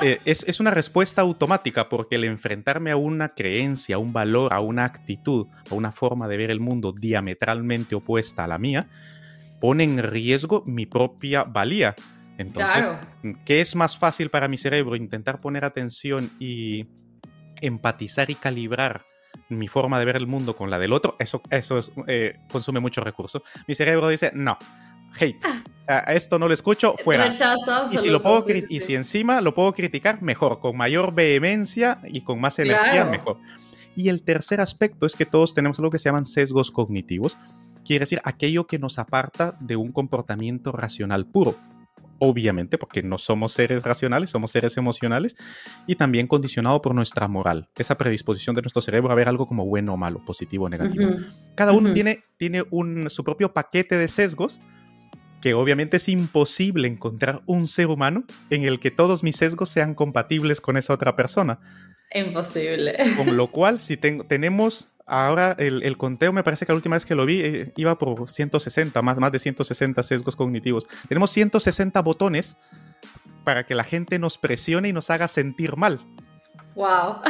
Eh, 0.02 0.20
es, 0.26 0.60
una 0.60 0.72
respuesta 0.72 1.22
automática 1.22 1.90
porque 1.90 2.16
el 2.16 2.24
enfrentarme 2.24 2.92
a 2.92 2.96
una 2.96 3.30
creencia, 3.30 3.96
a 3.96 4.00
un 4.00 4.14
valor, 4.14 4.54
a 4.54 4.60
una 4.60 4.86
actitud, 4.86 5.48
a 5.70 5.76
una 5.76 5.92
forma 5.92 6.28
de 6.28 6.38
ver 6.38 6.52
el 6.52 6.60
mundo 6.60 6.94
diametralmente 6.94 7.96
opuesta 7.96 8.44
a 8.44 8.48
la 8.48 8.58
mía, 8.58 8.88
pone 9.60 9.84
en 9.84 10.02
riesgo 10.02 10.64
mi 10.66 10.86
propia 10.86 11.44
valía. 11.44 11.96
Entonces, 12.38 12.92
¿qué 13.46 13.62
es 13.62 13.76
más 13.76 13.98
fácil 13.98 14.30
para 14.30 14.48
mi 14.48 14.58
cerebro? 14.58 14.96
Intentar 14.96 15.40
poner 15.40 15.66
atención 15.66 16.32
y 16.40 16.86
empatizar 17.62 18.30
y 18.30 18.36
calibrar 18.36 19.04
mi 19.50 19.68
forma 19.68 20.00
de 20.00 20.06
ver 20.06 20.16
el 20.16 20.28
mundo 20.28 20.56
con 20.56 20.70
la 20.70 20.80
del 20.80 20.94
otro, 20.94 21.16
eso, 21.20 21.42
eso 21.50 21.80
eh, 22.08 22.40
consume 22.52 22.80
mucho 22.80 23.02
recurso. 23.02 23.44
Mi 23.68 23.76
cerebro 23.76 24.08
dice, 24.08 24.32
no, 24.34 24.58
hate. 25.20 25.38
A 25.88 26.14
esto 26.14 26.38
no 26.38 26.50
lo 26.50 26.54
escucho, 26.54 26.96
fuera. 27.02 27.34
y 27.92 27.98
si, 27.98 28.10
lo 28.10 28.22
puedo 28.22 28.44
y 28.68 28.82
si 28.82 28.94
encima 28.94 29.40
lo 29.40 29.54
puedo 29.54 29.72
criticar, 29.72 30.22
mejor, 30.22 30.60
con 30.60 30.76
mayor 30.76 31.16
vehemencia 31.16 32.02
y 32.06 32.22
con 32.22 32.42
más 32.42 32.60
energía, 32.60 33.06
mejor. 33.06 33.38
Y 33.96 34.10
el 34.10 34.22
tercer 34.22 34.60
aspecto 34.60 35.06
es 35.06 35.16
que 35.16 35.26
todos 35.26 35.54
tenemos 35.54 35.80
algo 35.80 35.90
que 35.90 35.98
se 35.98 36.10
llaman 36.10 36.26
sesgos 36.26 36.72
cognitivos, 36.72 37.38
quiere 37.86 38.04
decir 38.04 38.20
aquello 38.26 38.68
que 38.68 38.80
nos 38.80 39.00
aparta 39.00 39.58
de 39.62 39.78
un 39.78 39.94
comportamiento 39.94 40.74
racional 40.74 41.26
puro. 41.26 41.56
obviamente, 42.20 42.80
porque 42.80 43.04
no 43.04 43.20
somos 43.20 43.54
seres 43.54 43.84
racionales, 43.84 44.32
somos 44.32 44.50
seres 44.52 44.76
emocionales, 44.76 45.36
y 45.86 45.96
también 45.96 46.26
condicionado 46.26 46.82
por 46.82 46.96
nuestra 46.96 47.28
moral, 47.28 47.70
esa 47.78 47.96
predisposición 47.96 48.56
de 48.56 48.64
nuestro 48.64 48.82
cerebro 48.82 49.12
a 49.12 49.16
ver 49.16 49.30
algo 49.30 49.46
como 49.46 49.68
bueno 49.68 49.94
o 49.94 49.98
malo, 49.98 50.26
positivo 50.26 50.66
o 50.66 50.70
negativo. 50.70 51.12
Cada 51.54 51.74
uno 51.74 51.94
tiene, 51.94 52.24
tiene 52.38 52.64
un, 52.72 53.12
su 53.12 53.24
propio 53.24 53.54
paquete 53.54 53.98
de 54.00 54.08
sesgos 54.08 54.60
que 55.42 55.54
obviamente 55.54 55.98
es 55.98 56.10
imposible 56.10 56.88
encontrar 56.88 57.42
un 57.46 57.68
ser 57.68 57.88
humano 57.88 58.24
en 58.50 58.64
el 58.64 58.80
que 58.80 58.92
todos 58.92 59.24
mis 59.24 59.36
sesgos 59.36 59.70
sean 59.70 59.94
compatibles 59.94 60.62
con 60.62 60.78
esa 60.78 60.94
otra 60.94 61.16
persona. 61.16 61.60
Imposible. 62.14 62.96
Con 63.18 63.38
lo 63.38 63.48
cual, 63.52 63.80
si 63.80 63.98
tenemos 63.98 64.90
ahora 65.06 65.56
el, 65.60 65.98
conteo, 65.98 66.34
me 66.34 66.44
parece 66.44 66.66
que 66.66 66.72
la 66.72 66.78
última 66.78 66.96
vez 66.96 67.06
que 67.06 67.16
lo 67.16 67.26
vi 67.26 67.42
eh, 67.42 67.74
iba 67.76 67.98
por 67.98 68.30
160, 68.30 69.02
más, 69.02 69.18
más 69.18 69.32
de 69.32 69.40
160 69.40 70.04
sesgos 70.04 70.36
cognitivos. 70.36 70.88
Tenemos 71.08 71.32
160 71.32 72.02
botones 72.02 72.58
para 73.44 73.66
que 73.66 73.76
la 73.76 73.84
gente 73.84 74.20
nos 74.20 74.38
presione 74.38 74.90
y 74.90 74.94
nos 74.94 75.10
haga 75.10 75.28
sentir 75.28 75.78
mal. 75.78 76.00
Wow. 76.76 77.22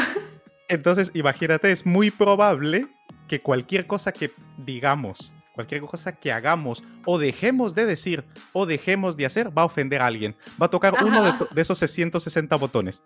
Entonces, 0.69 1.11
imagínate, 1.13 1.71
es 1.71 1.85
muy 1.85 2.11
probable 2.11 2.87
que 3.27 3.41
cualquier 3.41 3.85
cosa 3.85 4.11
que 4.11 4.31
digamos, 4.57 5.35
cualquier 5.57 5.81
cosa 5.81 6.11
que 6.11 6.31
hagamos 6.31 6.83
o 7.03 7.17
dejemos 7.17 7.73
de 7.73 7.87
decir 7.87 8.23
o 8.53 8.67
dejemos 8.67 9.17
de 9.17 9.25
hacer 9.25 9.57
va 9.57 9.63
a 9.63 9.65
ofender 9.65 10.01
a 10.01 10.05
alguien. 10.05 10.35
Va 10.61 10.67
a 10.67 10.69
tocar 10.69 10.93
uno 11.03 11.23
de, 11.23 11.33
de, 11.49 11.61
esos 11.63 11.79
160 11.79 12.55
botones. 12.57 13.01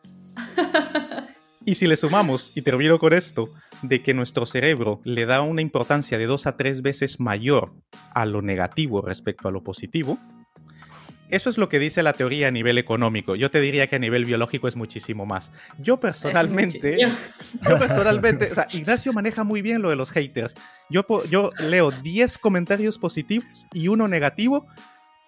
Y 1.64 1.76
si 1.76 1.88
le 1.88 1.96
sumamos, 1.96 2.58
y 2.58 2.64
termino 2.64 2.98
con 3.00 3.14
esto, 3.14 3.48
de 3.84 4.02
que 4.02 4.14
nuestro 4.14 4.46
cerebro 4.46 5.00
le 5.04 5.26
da 5.26 5.44
una 5.44 5.62
importancia 5.62 6.18
de 6.18 6.26
dos 6.26 6.48
a 6.48 6.58
tres 6.58 6.82
veces 6.82 7.20
mayor 7.20 7.72
a 8.14 8.26
lo 8.26 8.42
negativo 8.42 9.02
respecto 9.02 9.48
a 9.48 9.52
lo 9.52 9.64
positivo, 9.64 10.18
eso 11.32 11.50
es 11.50 11.58
lo 11.58 11.70
que 11.70 11.80
dice 11.80 12.04
la 12.04 12.14
teoría 12.14 12.50
a 12.50 12.52
nivel 12.52 12.78
económico. 12.78 13.36
Yo 13.36 13.50
te 13.50 13.62
diría 13.62 13.88
que 13.88 13.96
a 13.96 14.00
nivel 14.00 14.26
biológico 14.26 14.68
es 14.68 14.76
muchísimo 14.76 15.26
más. 15.26 15.52
Yo 15.80 15.98
personalmente, 15.98 16.98
yo 17.68 17.80
personalmente, 17.80 18.52
o 18.52 18.56
sea, 18.56 18.68
Ignacio 18.72 19.14
maneja 19.14 19.44
muy 19.44 19.62
bien 19.62 19.82
lo 19.82 19.90
de 19.90 19.96
los 19.96 20.12
haters. 20.12 20.56
Yo, 20.90 21.06
yo 21.30 21.52
leo 21.60 21.92
10 21.92 22.38
comentarios 22.38 23.00
positivos 23.00 23.66
y 23.74 23.88
uno 23.88 24.08
negativo 24.08 24.68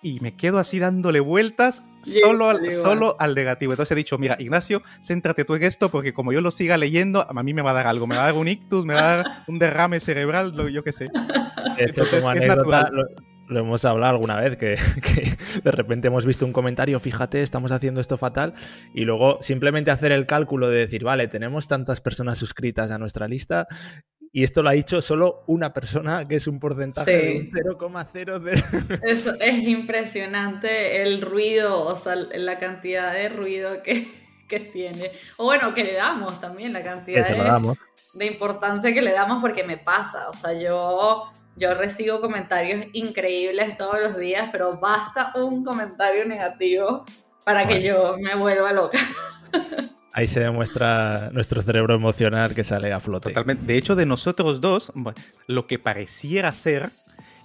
y 0.01 0.19
me 0.19 0.35
quedo 0.35 0.59
así 0.59 0.79
dándole 0.79 1.21
vueltas 1.21 1.83
solo, 2.03 2.49
al, 2.49 2.69
solo 2.71 3.15
al 3.19 3.33
negativo. 3.33 3.71
Entonces 3.71 3.93
he 3.93 3.95
dicho, 3.95 4.17
mira, 4.17 4.35
Ignacio, 4.37 4.83
céntrate 5.01 5.45
tú 5.45 5.55
en 5.55 5.63
esto 5.63 5.89
porque 5.89 6.13
como 6.13 6.33
yo 6.33 6.41
lo 6.41 6.51
siga 6.51 6.77
leyendo, 6.77 7.25
a 7.27 7.43
mí 7.43 7.53
me 7.53 7.61
va 7.61 7.71
a 7.71 7.75
dar 7.75 7.87
algo, 7.87 8.05
me 8.05 8.17
va 8.17 8.23
a 8.23 8.25
dar 8.25 8.35
un 8.35 8.49
ictus, 8.49 8.85
me 8.85 8.93
va 8.93 9.13
a 9.13 9.17
dar 9.17 9.43
un 9.47 9.57
derrame 9.57 10.01
cerebral, 10.01 10.53
yo 10.71 10.83
qué 10.83 10.91
sé. 10.91 11.09
De 11.77 11.85
hecho, 11.85 12.03
como 12.05 12.29
anécdota, 12.29 12.89
lo, 12.91 13.05
hemos 13.49 13.85
hablado 13.85 14.13
alguna 14.13 14.39
vez, 14.39 14.57
que, 14.57 14.77
que, 15.01 15.37
de 15.61 15.71
repente 15.71 16.07
hemos 16.07 16.25
visto 16.25 16.45
un 16.45 16.53
comentario, 16.53 16.99
fíjate, 16.99 17.41
estamos 17.41 17.71
haciendo 17.71 18.01
esto 18.01 18.17
fatal, 18.17 18.53
y 18.93 19.05
luego 19.05 19.39
simplemente 19.41 19.91
hacer 19.91 20.11
el 20.11 20.25
cálculo 20.25 20.69
de 20.69 20.79
decir, 20.79 21.03
vale, 21.03 21.27
tenemos 21.27 21.67
tantas 21.67 22.01
personas 22.01 22.37
suscritas 22.37 22.91
a 22.91 22.97
nuestra 22.97 23.27
lista 23.27 23.67
y 24.35 24.43
esto 24.43 24.63
lo 24.63 24.69
ha 24.69 24.73
dicho 24.73 24.99
solo 24.99 25.43
una 25.45 25.71
persona, 25.73 26.27
que 26.27 26.37
es 26.37 26.47
un 26.47 26.59
porcentaje 26.59 27.11
de 27.11 27.51
0,00. 27.51 28.99
Eso 29.03 29.35
es 29.39 29.67
impresionante 29.67 31.03
el 31.03 31.21
ruido, 31.21 31.85
o 31.85 31.95
sea, 31.95 32.15
la 32.15 32.57
cantidad 32.57 33.13
de 33.13 33.29
ruido 33.29 33.83
que, 33.83 34.07
que 34.49 34.59
tiene. 34.59 35.11
O 35.37 35.43
bueno, 35.43 35.71
que 35.75 35.83
le 35.83 35.93
damos 35.93 36.41
también, 36.41 36.73
la 36.73 36.81
cantidad 36.81 37.27
de, 37.27 37.75
de, 38.15 38.25
importancia 38.25 38.91
que 38.91 39.03
le 39.03 39.11
damos 39.11 39.39
porque 39.39 39.63
me 39.63 39.77
pasa. 39.77 40.27
O 40.31 40.33
sea, 40.33 40.59
yo, 40.59 41.31
yo 41.55 41.73
recibo 41.75 42.19
comentarios 42.21 42.85
increíbles 42.93 43.77
todos 43.77 43.99
los 44.01 44.17
días, 44.17 44.49
pero 44.51 44.77
basta 44.77 45.31
un 45.35 45.63
comentario 45.63 46.25
negativo 46.25 47.05
para 47.43 47.67
que 47.67 47.81
yo 47.81 48.15
me 48.19 48.35
vuelva 48.35 48.73
loca. 48.73 48.99
Ahí 50.13 50.27
se 50.27 50.39
demuestra 50.39 51.31
nuestro 51.31 51.61
cerebro 51.63 51.95
emocional 51.95 52.53
que 52.53 52.63
sale 52.63 52.93
a 52.93 52.99
flote. 52.99 53.29
Totalmente. 53.29 53.65
De 53.65 53.77
hecho, 53.77 53.95
de 53.95 54.05
nosotros 54.05 54.61
dos, 54.61 54.93
lo 55.47 55.65
que 55.65 55.79
pareciera 55.79 56.51
ser 56.51 56.91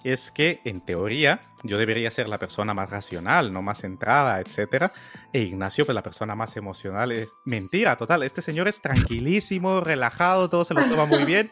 es 0.05 0.31
que, 0.31 0.61
en 0.65 0.83
teoría, 0.83 1.41
yo 1.65 1.79
debería 1.79 2.11
ser 2.11 2.29
la 2.29 2.39
persona 2.39 2.73
más 2.75 2.91
racional, 2.91 3.53
no 3.53 3.63
más 3.63 3.81
centrada, 3.81 4.41
etc. 4.41 4.91
E 5.33 5.41
Ignacio, 5.41 5.85
pues 5.85 5.95
la 5.95 6.03
persona 6.03 6.35
más 6.35 6.57
emocional. 6.57 7.11
Es 7.13 7.29
mentira, 7.45 7.97
total. 7.97 8.23
Este 8.23 8.43
señor 8.43 8.69
es 8.69 8.81
tranquilísimo, 8.81 9.81
relajado, 9.85 10.49
todo 10.49 10.65
se 10.65 10.75
lo 10.75 10.89
toma 10.89 11.07
muy 11.07 11.25
bien. 11.25 11.51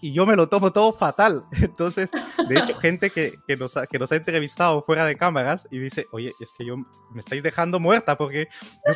Y 0.00 0.12
yo 0.12 0.26
me 0.26 0.36
lo 0.36 0.48
tomo 0.48 0.72
todo 0.72 0.92
fatal. 0.92 1.44
Entonces, 1.52 2.10
de 2.48 2.58
hecho, 2.58 2.76
gente 2.78 3.10
que, 3.10 3.34
que, 3.46 3.56
nos, 3.56 3.76
ha, 3.76 3.86
que 3.86 3.98
nos 3.98 4.12
ha 4.12 4.16
entrevistado 4.16 4.82
fuera 4.82 5.06
de 5.06 5.16
cámaras 5.16 5.66
y 5.70 5.78
dice, 5.78 6.06
oye, 6.12 6.32
es 6.40 6.52
que 6.56 6.66
yo 6.66 6.76
me 6.76 7.20
estáis 7.20 7.42
dejando 7.42 7.80
muerta 7.80 8.18
porque 8.18 8.48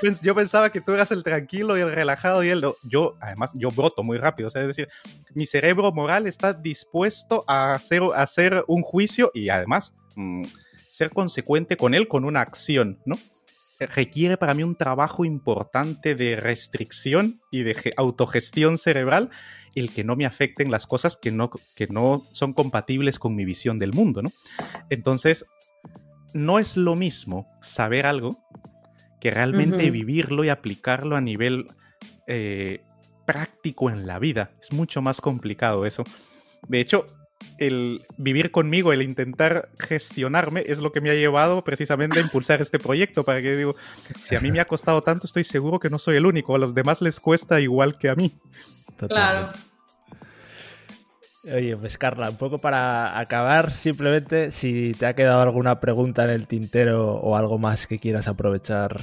yo, 0.02 0.10
yo 0.22 0.34
pensaba 0.34 0.70
que 0.70 0.80
tú 0.80 0.92
eras 0.92 1.10
el 1.10 1.22
tranquilo 1.22 1.78
y 1.78 1.80
el 1.80 1.90
relajado 1.90 2.44
y 2.44 2.50
él, 2.50 2.64
yo, 2.82 3.16
además, 3.20 3.52
yo 3.54 3.70
broto 3.70 4.02
muy 4.02 4.18
rápido. 4.18 4.48
O 4.48 4.50
sea, 4.50 4.60
es 4.62 4.68
decir, 4.68 4.88
mi 5.34 5.46
cerebro 5.46 5.90
moral 5.92 6.26
está 6.26 6.52
dispuesto 6.52 7.44
a 7.46 7.74
hacer, 7.74 8.02
a 8.14 8.22
hacer 8.22 8.64
un 8.66 8.82
juicio 8.82 9.30
y 9.32 9.48
además 9.48 9.94
mm, 10.16 10.44
ser 10.76 11.10
consecuente 11.10 11.76
con 11.76 11.94
él 11.94 12.08
con 12.08 12.24
una 12.24 12.40
acción, 12.40 12.98
¿no? 13.04 13.18
Requiere 13.78 14.36
para 14.36 14.52
mí 14.52 14.62
un 14.62 14.76
trabajo 14.76 15.24
importante 15.24 16.14
de 16.14 16.36
restricción 16.36 17.40
y 17.50 17.62
de 17.62 17.94
autogestión 17.96 18.76
cerebral 18.76 19.30
el 19.74 19.90
que 19.90 20.04
no 20.04 20.16
me 20.16 20.26
afecten 20.26 20.70
las 20.70 20.86
cosas 20.86 21.16
que 21.16 21.30
no, 21.30 21.50
que 21.76 21.86
no 21.86 22.22
son 22.32 22.52
compatibles 22.52 23.18
con 23.18 23.34
mi 23.34 23.44
visión 23.44 23.78
del 23.78 23.92
mundo, 23.92 24.22
¿no? 24.22 24.30
Entonces, 24.90 25.46
no 26.34 26.58
es 26.58 26.76
lo 26.76 26.96
mismo 26.96 27.48
saber 27.62 28.06
algo 28.06 28.38
que 29.20 29.30
realmente 29.30 29.90
vivirlo 29.90 30.44
y 30.44 30.48
aplicarlo 30.48 31.16
a 31.16 31.20
nivel 31.20 31.66
eh, 32.26 32.82
práctico 33.26 33.90
en 33.90 34.06
la 34.06 34.18
vida. 34.18 34.52
Es 34.60 34.72
mucho 34.72 35.02
más 35.02 35.20
complicado 35.20 35.84
eso. 35.84 36.04
De 36.68 36.80
hecho, 36.80 37.06
el 37.58 38.00
vivir 38.16 38.50
conmigo, 38.50 38.92
el 38.92 39.02
intentar 39.02 39.68
gestionarme, 39.78 40.64
es 40.66 40.78
lo 40.78 40.92
que 40.92 41.00
me 41.00 41.10
ha 41.10 41.14
llevado 41.14 41.62
precisamente 41.62 42.18
a 42.18 42.22
impulsar 42.22 42.60
este 42.60 42.78
proyecto. 42.78 43.24
Para 43.24 43.42
que 43.42 43.56
digo, 43.56 43.76
si 44.18 44.36
a 44.36 44.40
mí 44.40 44.50
me 44.50 44.60
ha 44.60 44.64
costado 44.66 45.02
tanto, 45.02 45.26
estoy 45.26 45.44
seguro 45.44 45.78
que 45.78 45.90
no 45.90 45.98
soy 45.98 46.16
el 46.16 46.26
único. 46.26 46.54
A 46.54 46.58
los 46.58 46.74
demás 46.74 47.02
les 47.02 47.20
cuesta 47.20 47.60
igual 47.60 47.98
que 47.98 48.08
a 48.08 48.14
mí. 48.14 48.34
Claro. 49.08 49.52
Oye, 51.44 51.74
pues 51.74 51.96
Carla, 51.96 52.28
un 52.28 52.36
poco 52.36 52.58
para 52.58 53.18
acabar, 53.18 53.72
simplemente 53.72 54.50
si 54.50 54.92
te 54.92 55.06
ha 55.06 55.14
quedado 55.14 55.40
alguna 55.40 55.80
pregunta 55.80 56.24
en 56.24 56.30
el 56.30 56.46
tintero 56.46 57.14
o 57.14 57.34
algo 57.34 57.58
más 57.58 57.86
que 57.86 57.98
quieras 57.98 58.28
aprovechar 58.28 59.00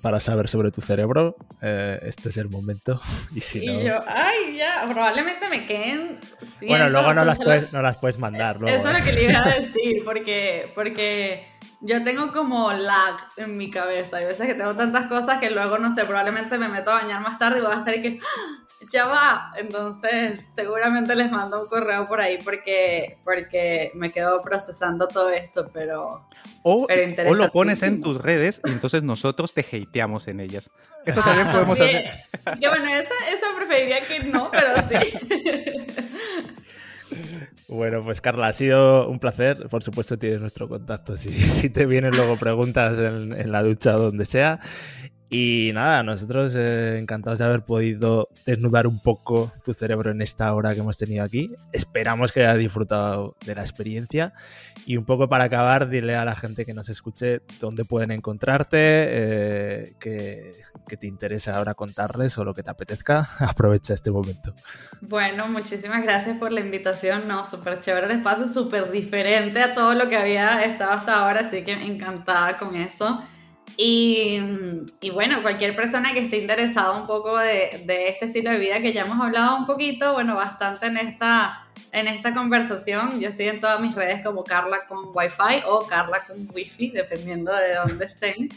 para 0.00 0.20
saber 0.20 0.48
sobre 0.48 0.70
tu 0.70 0.80
cerebro, 0.82 1.34
eh, 1.60 1.98
este 2.02 2.28
es 2.28 2.36
el 2.36 2.48
momento. 2.48 3.00
Y 3.34 3.40
si 3.40 3.66
no... 3.66 3.80
yo, 3.80 4.02
ay, 4.06 4.56
ya, 4.56 4.86
probablemente 4.88 5.48
me 5.48 5.66
queden. 5.66 6.20
Bueno, 6.66 6.88
luego 6.90 7.12
no 7.12 7.24
las, 7.24 7.38
puedes, 7.38 7.72
no 7.72 7.82
las 7.82 7.96
puedes 7.98 8.18
mandar. 8.18 8.60
Luego, 8.60 8.76
eso 8.76 8.88
es 8.88 8.98
lo 8.98 9.04
que 9.04 9.12
le 9.12 9.24
iba 9.24 9.44
a 9.44 9.54
decir, 9.58 10.04
porque, 10.04 10.66
porque 10.74 11.46
yo 11.80 12.04
tengo 12.04 12.32
como 12.32 12.72
lag 12.72 13.16
en 13.36 13.56
mi 13.56 13.70
cabeza. 13.70 14.18
Hay 14.18 14.26
veces 14.26 14.46
que 14.46 14.54
tengo 14.54 14.76
tantas 14.76 15.06
cosas 15.06 15.38
que 15.38 15.50
luego, 15.50 15.78
no 15.78 15.92
sé, 15.94 16.04
probablemente 16.04 16.56
me 16.56 16.68
meto 16.68 16.92
a 16.92 17.02
bañar 17.02 17.20
más 17.20 17.38
tarde 17.38 17.58
y 17.58 17.62
voy 17.62 17.72
a 17.72 17.78
estar 17.78 17.96
y 17.96 18.02
que 18.02 18.20
ya 18.92 19.06
va. 19.06 19.52
Entonces, 19.56 20.44
seguramente 20.54 21.14
les 21.14 21.30
mando 21.30 21.62
un 21.62 21.68
correo 21.68 22.06
por 22.06 22.20
ahí 22.20 22.38
porque, 22.42 23.18
porque 23.24 23.90
me 23.94 24.10
quedo 24.10 24.42
procesando 24.42 25.08
todo 25.08 25.30
esto, 25.30 25.70
pero. 25.72 26.26
O, 26.62 26.86
o 27.26 27.34
lo 27.34 27.50
pones 27.50 27.82
en 27.82 28.00
tus 28.00 28.20
redes 28.20 28.60
y 28.64 28.70
entonces 28.70 29.02
nosotros 29.02 29.54
te 29.54 29.60
hateamos 29.60 30.28
en 30.28 30.40
ellas. 30.40 30.70
Eso 31.06 31.22
también 31.22 31.48
ah, 31.48 31.52
podemos 31.52 31.80
hacer. 31.80 32.10
Que 32.60 32.68
bueno, 32.68 32.88
esa, 32.88 33.14
esa 33.32 33.46
preferiría 33.56 34.00
que 34.02 34.20
no, 34.24 34.50
pero 34.50 34.74
sí. 34.88 35.18
Bueno, 37.68 38.02
pues 38.02 38.20
Carla, 38.20 38.48
ha 38.48 38.52
sido 38.52 39.08
un 39.08 39.20
placer. 39.20 39.68
Por 39.68 39.82
supuesto, 39.82 40.18
tienes 40.18 40.40
nuestro 40.40 40.68
contacto 40.68 41.16
si, 41.16 41.30
si 41.32 41.70
te 41.70 41.86
vienen 41.86 42.16
luego 42.16 42.36
preguntas 42.36 42.98
en, 42.98 43.32
en 43.32 43.52
la 43.52 43.62
ducha 43.62 43.94
o 43.94 44.00
donde 44.00 44.24
sea. 44.24 44.60
Y 45.32 45.70
nada, 45.74 46.02
nosotros 46.02 46.56
eh, 46.56 46.98
encantados 46.98 47.38
de 47.38 47.44
haber 47.44 47.62
podido 47.62 48.28
desnudar 48.44 48.88
un 48.88 48.98
poco 48.98 49.52
tu 49.64 49.72
cerebro 49.72 50.10
en 50.10 50.22
esta 50.22 50.52
hora 50.52 50.74
que 50.74 50.80
hemos 50.80 50.98
tenido 50.98 51.22
aquí. 51.22 51.54
Esperamos 51.72 52.32
que 52.32 52.40
hayas 52.40 52.58
disfrutado 52.58 53.36
de 53.46 53.54
la 53.54 53.60
experiencia. 53.60 54.32
Y 54.86 54.96
un 54.96 55.04
poco 55.04 55.28
para 55.28 55.44
acabar, 55.44 55.88
dile 55.88 56.16
a 56.16 56.24
la 56.24 56.34
gente 56.34 56.64
que 56.64 56.74
nos 56.74 56.88
escuche 56.88 57.42
dónde 57.60 57.84
pueden 57.84 58.10
encontrarte, 58.10 58.78
eh, 58.80 59.94
que, 60.00 60.52
te 60.98 61.06
interesa 61.06 61.56
ahora 61.56 61.74
contarles 61.74 62.36
o 62.36 62.44
lo 62.44 62.52
que 62.52 62.64
te 62.64 62.70
apetezca. 62.70 63.28
Aprovecha 63.38 63.94
este 63.94 64.10
momento. 64.10 64.52
Bueno, 65.00 65.46
muchísimas 65.46 66.02
gracias 66.02 66.38
por 66.38 66.50
la 66.50 66.58
invitación. 66.58 67.28
No, 67.28 67.46
súper 67.46 67.80
chévere 67.80 68.06
el 68.06 68.18
espacio, 68.18 68.48
súper 68.48 68.90
diferente 68.90 69.62
a 69.62 69.74
todo 69.74 69.94
lo 69.94 70.08
que 70.08 70.16
había 70.16 70.64
estado 70.64 70.90
hasta 70.90 71.20
ahora, 71.20 71.42
así 71.46 71.62
que 71.62 71.70
encantada 71.70 72.58
con 72.58 72.74
eso. 72.74 73.22
Y, 73.76 74.38
y, 75.00 75.10
bueno, 75.10 75.40
cualquier 75.42 75.74
persona 75.74 76.12
que 76.12 76.20
esté 76.20 76.38
interesada 76.38 76.92
un 76.92 77.06
poco 77.06 77.38
de, 77.38 77.82
de, 77.86 78.08
este 78.08 78.26
estilo 78.26 78.50
de 78.50 78.58
vida 78.58 78.80
que 78.80 78.92
ya 78.92 79.02
hemos 79.02 79.18
hablado 79.20 79.56
un 79.56 79.66
poquito, 79.66 80.12
bueno, 80.12 80.36
bastante 80.36 80.86
en 80.86 80.98
esta, 80.98 81.66
en 81.92 82.08
esta 82.08 82.34
conversación. 82.34 83.20
Yo 83.20 83.28
estoy 83.28 83.48
en 83.48 83.60
todas 83.60 83.80
mis 83.80 83.94
redes 83.94 84.22
como 84.22 84.44
Carla 84.44 84.86
con 84.86 85.10
Wi-Fi 85.14 85.64
o 85.66 85.86
Carla 85.86 86.20
con 86.26 86.36
Wi-Fi, 86.54 86.90
dependiendo 86.90 87.54
de 87.54 87.74
dónde 87.74 88.04
estén. 88.04 88.48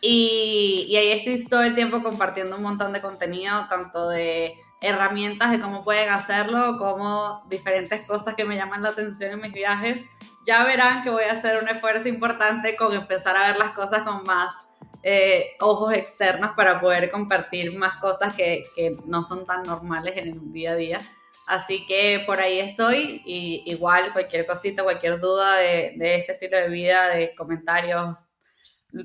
Y, 0.00 0.86
y 0.88 0.96
ahí 0.96 1.10
estoy 1.10 1.44
todo 1.44 1.62
el 1.62 1.74
tiempo 1.74 2.02
compartiendo 2.02 2.56
un 2.56 2.62
montón 2.62 2.92
de 2.92 3.00
contenido, 3.00 3.66
tanto 3.68 4.08
de 4.08 4.54
herramientas 4.82 5.52
de 5.52 5.60
cómo 5.60 5.84
pueden 5.84 6.08
hacerlo, 6.08 6.76
como 6.76 7.44
diferentes 7.48 8.00
cosas 8.06 8.34
que 8.34 8.44
me 8.44 8.56
llaman 8.56 8.82
la 8.82 8.90
atención 8.90 9.32
en 9.32 9.40
mis 9.40 9.52
viajes. 9.52 10.00
Ya 10.44 10.64
verán 10.64 11.02
que 11.02 11.10
voy 11.10 11.24
a 11.24 11.32
hacer 11.32 11.62
un 11.62 11.68
esfuerzo 11.68 12.08
importante 12.08 12.76
con 12.76 12.92
empezar 12.92 13.36
a 13.36 13.48
ver 13.48 13.56
las 13.58 13.70
cosas 13.70 14.02
con 14.02 14.24
más 14.24 14.54
eh, 15.02 15.56
ojos 15.60 15.94
externos 15.94 16.52
para 16.56 16.80
poder 16.80 17.10
compartir 17.10 17.76
más 17.76 18.00
cosas 18.00 18.34
que, 18.34 18.64
que, 18.76 18.96
no 19.06 19.24
son 19.24 19.46
tan 19.46 19.62
normales 19.64 20.16
en 20.16 20.28
el 20.28 20.52
día 20.52 20.72
a 20.72 20.76
día. 20.76 21.00
Así 21.46 21.86
que 21.86 22.22
por 22.26 22.40
ahí 22.40 22.60
estoy 22.60 23.22
y 23.24 23.62
igual 23.66 24.12
cualquier 24.12 24.46
cosita, 24.46 24.82
cualquier 24.82 25.20
duda 25.20 25.56
de, 25.56 25.94
de 25.96 26.16
este 26.16 26.32
estilo 26.32 26.56
de 26.56 26.68
vida, 26.68 27.08
de 27.08 27.34
comentarios, 27.34 28.16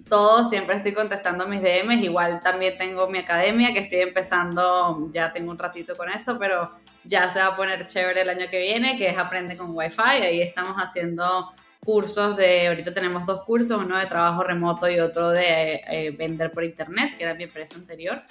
todo, 0.09 0.49
siempre 0.49 0.75
estoy 0.75 0.93
contestando 0.93 1.47
mis 1.47 1.61
DMs. 1.61 2.03
Igual 2.03 2.41
también 2.41 2.77
tengo 2.77 3.07
mi 3.07 3.19
academia 3.19 3.73
que 3.73 3.79
estoy 3.79 3.99
empezando, 4.01 5.09
ya 5.13 5.31
tengo 5.31 5.51
un 5.51 5.57
ratito 5.57 5.95
con 5.95 6.09
eso, 6.09 6.37
pero 6.37 6.71
ya 7.07 7.31
se 7.31 7.39
va 7.39 7.47
a 7.47 7.55
poner 7.55 7.87
chévere 7.87 8.21
el 8.21 8.29
año 8.29 8.45
que 8.51 8.59
viene, 8.59 8.97
que 8.97 9.07
es 9.07 9.17
Aprende 9.17 9.57
con 9.57 9.75
Wi-Fi. 9.75 10.01
Ahí 10.01 10.41
estamos 10.41 10.75
haciendo 10.77 11.53
cursos 11.83 12.35
de, 12.35 12.67
ahorita 12.67 12.93
tenemos 12.93 13.25
dos 13.25 13.43
cursos, 13.43 13.81
uno 13.81 13.97
de 13.97 14.05
trabajo 14.07 14.43
remoto 14.43 14.89
y 14.89 14.99
otro 14.99 15.29
de 15.29 15.81
eh, 15.87 16.11
vender 16.11 16.51
por 16.51 16.63
internet, 16.63 17.15
que 17.17 17.23
era 17.23 17.33
mi 17.33 17.45
empresa 17.45 17.75
anterior. 17.75 18.21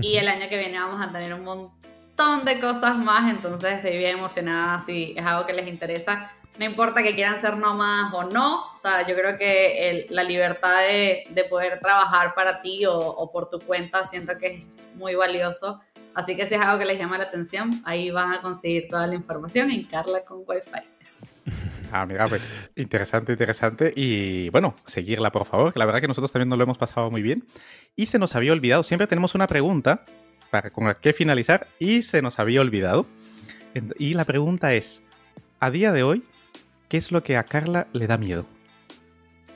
Y 0.00 0.16
el 0.16 0.28
año 0.28 0.48
que 0.48 0.58
viene 0.58 0.78
vamos 0.78 1.00
a 1.00 1.12
tener 1.12 1.32
un 1.32 1.44
montón 1.44 2.44
de 2.44 2.60
cosas 2.60 2.98
más, 2.98 3.30
entonces 3.30 3.74
estoy 3.74 3.96
bien 3.96 4.18
emocionada 4.18 4.82
si 4.84 5.14
es 5.16 5.24
algo 5.24 5.46
que 5.46 5.52
les 5.52 5.68
interesa 5.68 6.32
no 6.58 6.64
importa 6.64 7.02
que 7.02 7.14
quieran 7.14 7.40
ser 7.40 7.56
nómadas 7.58 8.12
o 8.14 8.24
no, 8.24 8.72
o 8.72 8.76
sea, 8.76 9.06
yo 9.06 9.14
creo 9.14 9.36
que 9.36 10.06
la 10.10 10.24
libertad 10.24 10.80
de, 10.80 11.24
de, 11.30 11.44
poder 11.44 11.80
trabajar 11.80 12.34
para 12.34 12.62
ti 12.62 12.86
o, 12.86 12.98
o, 12.98 13.30
por 13.30 13.48
tu 13.50 13.58
cuenta 13.58 14.04
siento 14.04 14.38
que 14.38 14.46
es 14.46 14.88
muy 14.94 15.14
valioso. 15.14 15.80
Así 16.16 16.34
que 16.34 16.46
si 16.46 16.54
es 16.54 16.60
algo 16.62 16.78
que 16.78 16.86
les 16.86 16.98
llama 16.98 17.18
la 17.18 17.24
atención, 17.24 17.82
ahí 17.84 18.10
van 18.10 18.32
a 18.32 18.40
conseguir 18.40 18.88
toda 18.88 19.06
la 19.06 19.14
información 19.14 19.70
en 19.70 19.84
Carla 19.84 20.24
con 20.24 20.38
Wi-Fi. 20.46 20.80
Ah, 21.92 22.06
mira, 22.06 22.26
pues 22.26 22.70
interesante, 22.74 23.32
interesante. 23.32 23.92
Y 23.94 24.48
bueno, 24.48 24.74
seguirla, 24.86 25.30
por 25.30 25.44
favor, 25.44 25.74
que 25.74 25.78
la 25.78 25.84
verdad 25.84 26.00
que 26.00 26.08
nosotros 26.08 26.32
también 26.32 26.48
nos 26.48 26.56
lo 26.56 26.64
hemos 26.64 26.78
pasado 26.78 27.10
muy 27.10 27.20
bien. 27.20 27.44
Y 27.96 28.06
se 28.06 28.18
nos 28.18 28.34
había 28.34 28.52
olvidado, 28.52 28.82
siempre 28.82 29.06
tenemos 29.06 29.34
una 29.34 29.46
pregunta 29.46 30.06
para 30.50 30.70
con 30.70 30.86
la 30.86 30.94
que 30.94 31.12
finalizar 31.12 31.66
y 31.78 32.00
se 32.00 32.22
nos 32.22 32.38
había 32.38 32.62
olvidado. 32.62 33.06
Y 33.98 34.14
la 34.14 34.24
pregunta 34.24 34.72
es, 34.72 35.02
a 35.60 35.70
día 35.70 35.92
de 35.92 36.02
hoy, 36.02 36.24
¿qué 36.88 36.96
es 36.96 37.12
lo 37.12 37.22
que 37.22 37.36
a 37.36 37.44
Carla 37.44 37.88
le 37.92 38.06
da 38.06 38.16
miedo? 38.16 38.46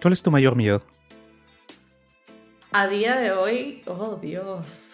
¿Cuál 0.03 0.13
es 0.13 0.23
tu 0.23 0.31
mayor 0.31 0.57
miedo? 0.57 0.83
A 2.71 2.87
día 2.87 3.17
de 3.17 3.33
hoy, 3.33 3.83
oh 3.87 4.19
Dios. 4.21 4.91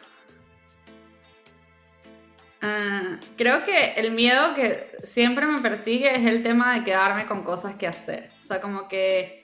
Uh, 2.62 3.16
creo 3.36 3.64
que 3.64 3.94
el 3.96 4.12
miedo 4.12 4.54
que 4.54 4.96
siempre 5.04 5.46
me 5.46 5.60
persigue 5.60 6.16
es 6.16 6.24
el 6.24 6.42
tema 6.42 6.74
de 6.74 6.84
quedarme 6.84 7.26
con 7.26 7.42
cosas 7.42 7.74
que 7.74 7.86
hacer. 7.86 8.30
O 8.40 8.42
sea, 8.42 8.60
como 8.60 8.88
que 8.88 9.42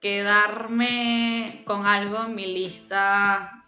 quedarme 0.00 1.62
con 1.64 1.86
algo 1.86 2.24
en 2.24 2.34
mi 2.34 2.46
lista 2.46 3.64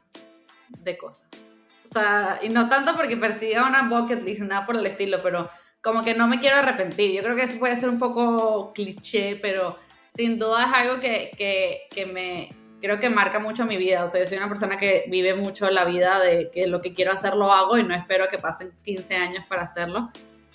de 0.68 0.96
cosas. 0.96 1.56
O 1.88 1.92
sea, 1.92 2.38
y 2.42 2.48
no 2.48 2.68
tanto 2.68 2.94
porque 2.96 3.16
persiga 3.16 3.66
una 3.66 3.88
bucket 3.88 4.22
list, 4.22 4.42
nada 4.42 4.64
por 4.64 4.76
el 4.76 4.86
estilo, 4.86 5.20
pero 5.22 5.50
como 5.82 6.02
que 6.04 6.14
no 6.14 6.28
me 6.28 6.40
quiero 6.40 6.56
arrepentir. 6.56 7.12
Yo 7.12 7.22
creo 7.22 7.36
que 7.36 7.44
eso 7.44 7.58
puede 7.58 7.76
ser 7.76 7.88
un 7.88 7.98
poco 7.98 8.72
cliché, 8.72 9.36
pero 9.42 9.78
sin 10.08 10.38
duda 10.38 10.66
es 10.66 10.72
algo 10.72 11.00
que, 11.00 11.32
que, 11.36 11.82
que, 11.90 12.06
me 12.06 12.50
creo 12.80 13.00
que 13.00 13.10
marca 13.10 13.38
mucho 13.38 13.66
mi 13.66 13.76
vida. 13.76 14.04
O 14.04 14.10
sea, 14.10 14.20
yo 14.20 14.26
soy 14.26 14.38
una 14.38 14.48
persona 14.48 14.76
que 14.76 15.04
vive 15.08 15.34
mucho 15.34 15.70
la 15.70 15.84
vida 15.84 16.20
de 16.20 16.50
que 16.50 16.66
lo 16.66 16.80
que 16.80 16.94
quiero 16.94 17.12
hacer 17.12 17.34
lo 17.34 17.52
hago 17.52 17.78
y 17.78 17.82
no 17.82 17.94
espero 17.94 18.28
que 18.28 18.38
pasen 18.38 18.72
15 18.84 19.14
años 19.16 19.44
para 19.48 19.62
hacerlo. 19.62 20.10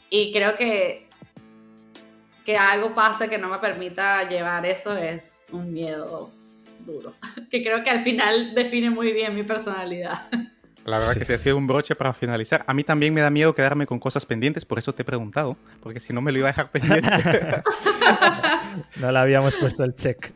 Y 0.10 0.32
creo 0.32 0.56
que 0.56 1.06
que 2.46 2.58
algo 2.58 2.94
pase 2.94 3.28
que 3.28 3.40
no 3.40 3.50
me 3.50 3.58
permita 3.58 4.30
llevar 4.30 4.66
eso 4.66 4.96
es 4.96 5.46
un 5.52 5.74
miedo 5.74 6.32
duro, 6.86 7.16
que 7.50 7.64
creo 7.64 7.84
que 7.84 7.90
al 7.90 8.02
final 8.02 8.54
define 8.54 8.92
muy 8.92 9.12
bien 9.12 9.34
mi 9.34 9.44
personalidad. 9.44 10.30
La 10.86 11.00
verdad 11.00 11.16
que 11.16 11.26
sí 11.26 11.34
ha 11.34 11.38
sido 11.40 11.58
un 11.58 11.66
broche 11.66 11.96
para 11.96 12.14
finalizar. 12.14 12.64
A 12.68 12.74
mí 12.76 12.84
también 12.84 13.12
me 13.12 13.22
da 13.22 13.32
miedo 13.32 13.56
quedarme 13.56 13.88
con 13.88 13.98
cosas 13.98 14.24
pendientes, 14.28 14.66
por 14.66 14.78
eso 14.78 14.94
te 14.94 15.02
he 15.02 15.06
preguntado, 15.06 15.58
porque 15.82 16.00
si 16.00 16.14
no 16.14 16.22
me 16.22 16.32
lo 16.32 16.38
iba 16.38 16.50
a 16.50 16.52
dejar 16.52 16.70
pendiente. 16.70 17.10
no 19.02 19.12
le 19.12 19.18
habíamos 19.18 19.56
puesto 19.56 19.84
el 19.84 19.96
check 19.96 20.32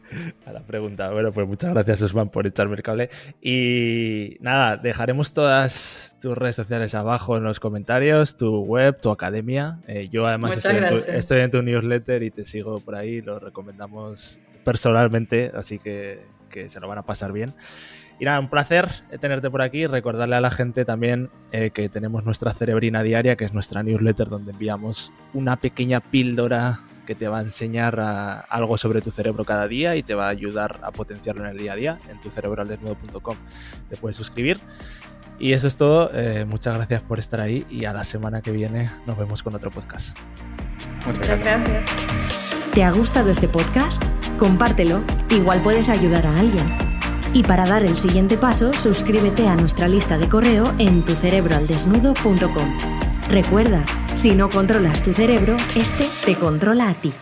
a 0.47 0.51
la 0.51 0.61
pregunta. 0.61 1.11
Bueno, 1.11 1.31
pues 1.31 1.47
muchas 1.47 1.71
gracias, 1.75 2.01
Osman, 2.01 2.29
por 2.29 2.47
echarme 2.47 2.75
el 2.75 2.81
cable. 2.81 3.11
Y 3.43 4.37
nada, 4.39 4.77
dejaremos 4.77 5.33
todas 5.33 6.17
tus 6.19 6.35
redes 6.35 6.55
sociales 6.55 6.95
abajo 6.95 7.37
en 7.37 7.43
los 7.43 7.59
comentarios, 7.59 8.35
tu 8.35 8.63
web, 8.63 8.99
tu 8.99 9.11
academia. 9.11 9.79
Eh, 9.87 10.09
yo 10.09 10.25
además 10.25 10.57
estoy 10.57 10.77
en, 10.77 10.87
tu, 10.87 10.95
estoy 10.95 11.41
en, 11.41 11.51
tu, 11.51 11.61
newsletter 11.61 12.23
y 12.23 12.31
te 12.31 12.43
sigo 12.43 12.79
por 12.79 12.95
ahí, 12.95 13.21
lo 13.21 13.37
recomendamos 13.37 14.39
personalmente, 14.63 15.51
así 15.53 15.77
que, 15.77 16.25
que 16.49 16.69
se 16.69 16.79
lo 16.79 16.87
van 16.87 16.97
a 16.97 17.03
pasar 17.03 17.31
bien. 17.31 17.53
Y 18.19 18.25
nada, 18.25 18.39
un 18.39 18.49
placer 18.49 18.89
tenerte 19.19 19.49
por 19.49 19.61
aquí. 19.61 19.87
Recordarle 19.87 20.35
a 20.35 20.41
la 20.41 20.51
gente 20.51 20.83
también 20.83 21.29
eh, 21.51 21.71
que 21.71 21.87
tenemos 21.87 22.25
nuestra 22.25 22.53
cerebrina 22.53 23.01
diaria, 23.01 23.35
que 23.35 23.45
es 23.45 23.53
nuestra 23.53 23.81
newsletter 23.81 24.27
donde 24.27 24.51
enviamos 24.51 25.13
una 25.33 25.55
pequeña 25.55 26.01
píldora 26.01 26.81
que 27.09 27.15
te 27.15 27.27
va 27.27 27.39
a 27.39 27.41
enseñar 27.41 27.99
a, 27.99 28.41
algo 28.41 28.77
sobre 28.77 29.01
tu 29.01 29.09
cerebro 29.09 29.43
cada 29.43 29.67
día 29.67 29.95
y 29.95 30.03
te 30.03 30.13
va 30.13 30.27
a 30.27 30.29
ayudar 30.29 30.79
a 30.83 30.91
potenciarlo 30.91 31.43
en 31.43 31.51
el 31.51 31.57
día 31.57 31.73
a 31.73 31.75
día. 31.75 31.99
En 32.07 32.21
tucerebroaldesnudo.com 32.21 33.35
te 33.89 33.97
puedes 33.97 34.15
suscribir. 34.15 34.59
Y 35.39 35.53
eso 35.53 35.67
es 35.67 35.77
todo. 35.77 36.11
Eh, 36.13 36.45
muchas 36.45 36.75
gracias 36.75 37.01
por 37.01 37.17
estar 37.17 37.39
ahí 37.39 37.65
y 37.69 37.85
a 37.85 37.93
la 37.93 38.03
semana 38.03 38.41
que 38.41 38.51
viene 38.51 38.91
nos 39.07 39.17
vemos 39.17 39.41
con 39.41 39.55
otro 39.55 39.71
podcast. 39.71 40.15
Muchas 41.07 41.27
gracias. 41.39 41.83
¿Te 42.73 42.83
ha 42.83 42.91
gustado 42.91 43.31
este 43.31 43.47
podcast? 43.47 44.03
Compártelo. 44.37 45.01
Igual 45.31 45.61
puedes 45.61 45.89
ayudar 45.89 46.27
a 46.27 46.37
alguien. 46.37 46.98
Y 47.33 47.43
para 47.43 47.65
dar 47.65 47.83
el 47.83 47.95
siguiente 47.95 48.37
paso, 48.37 48.73
suscríbete 48.73 49.47
a 49.47 49.55
nuestra 49.55 49.87
lista 49.87 50.17
de 50.17 50.27
correo 50.27 50.73
en 50.79 51.03
tucerebroaldesnudo.com. 51.03 52.77
Recuerda, 53.29 53.85
si 54.15 54.31
no 54.31 54.49
controlas 54.49 55.03
tu 55.03 55.13
cerebro, 55.13 55.55
este 55.75 56.09
te 56.25 56.35
controla 56.35 56.89
a 56.89 56.93
ti. 56.95 57.13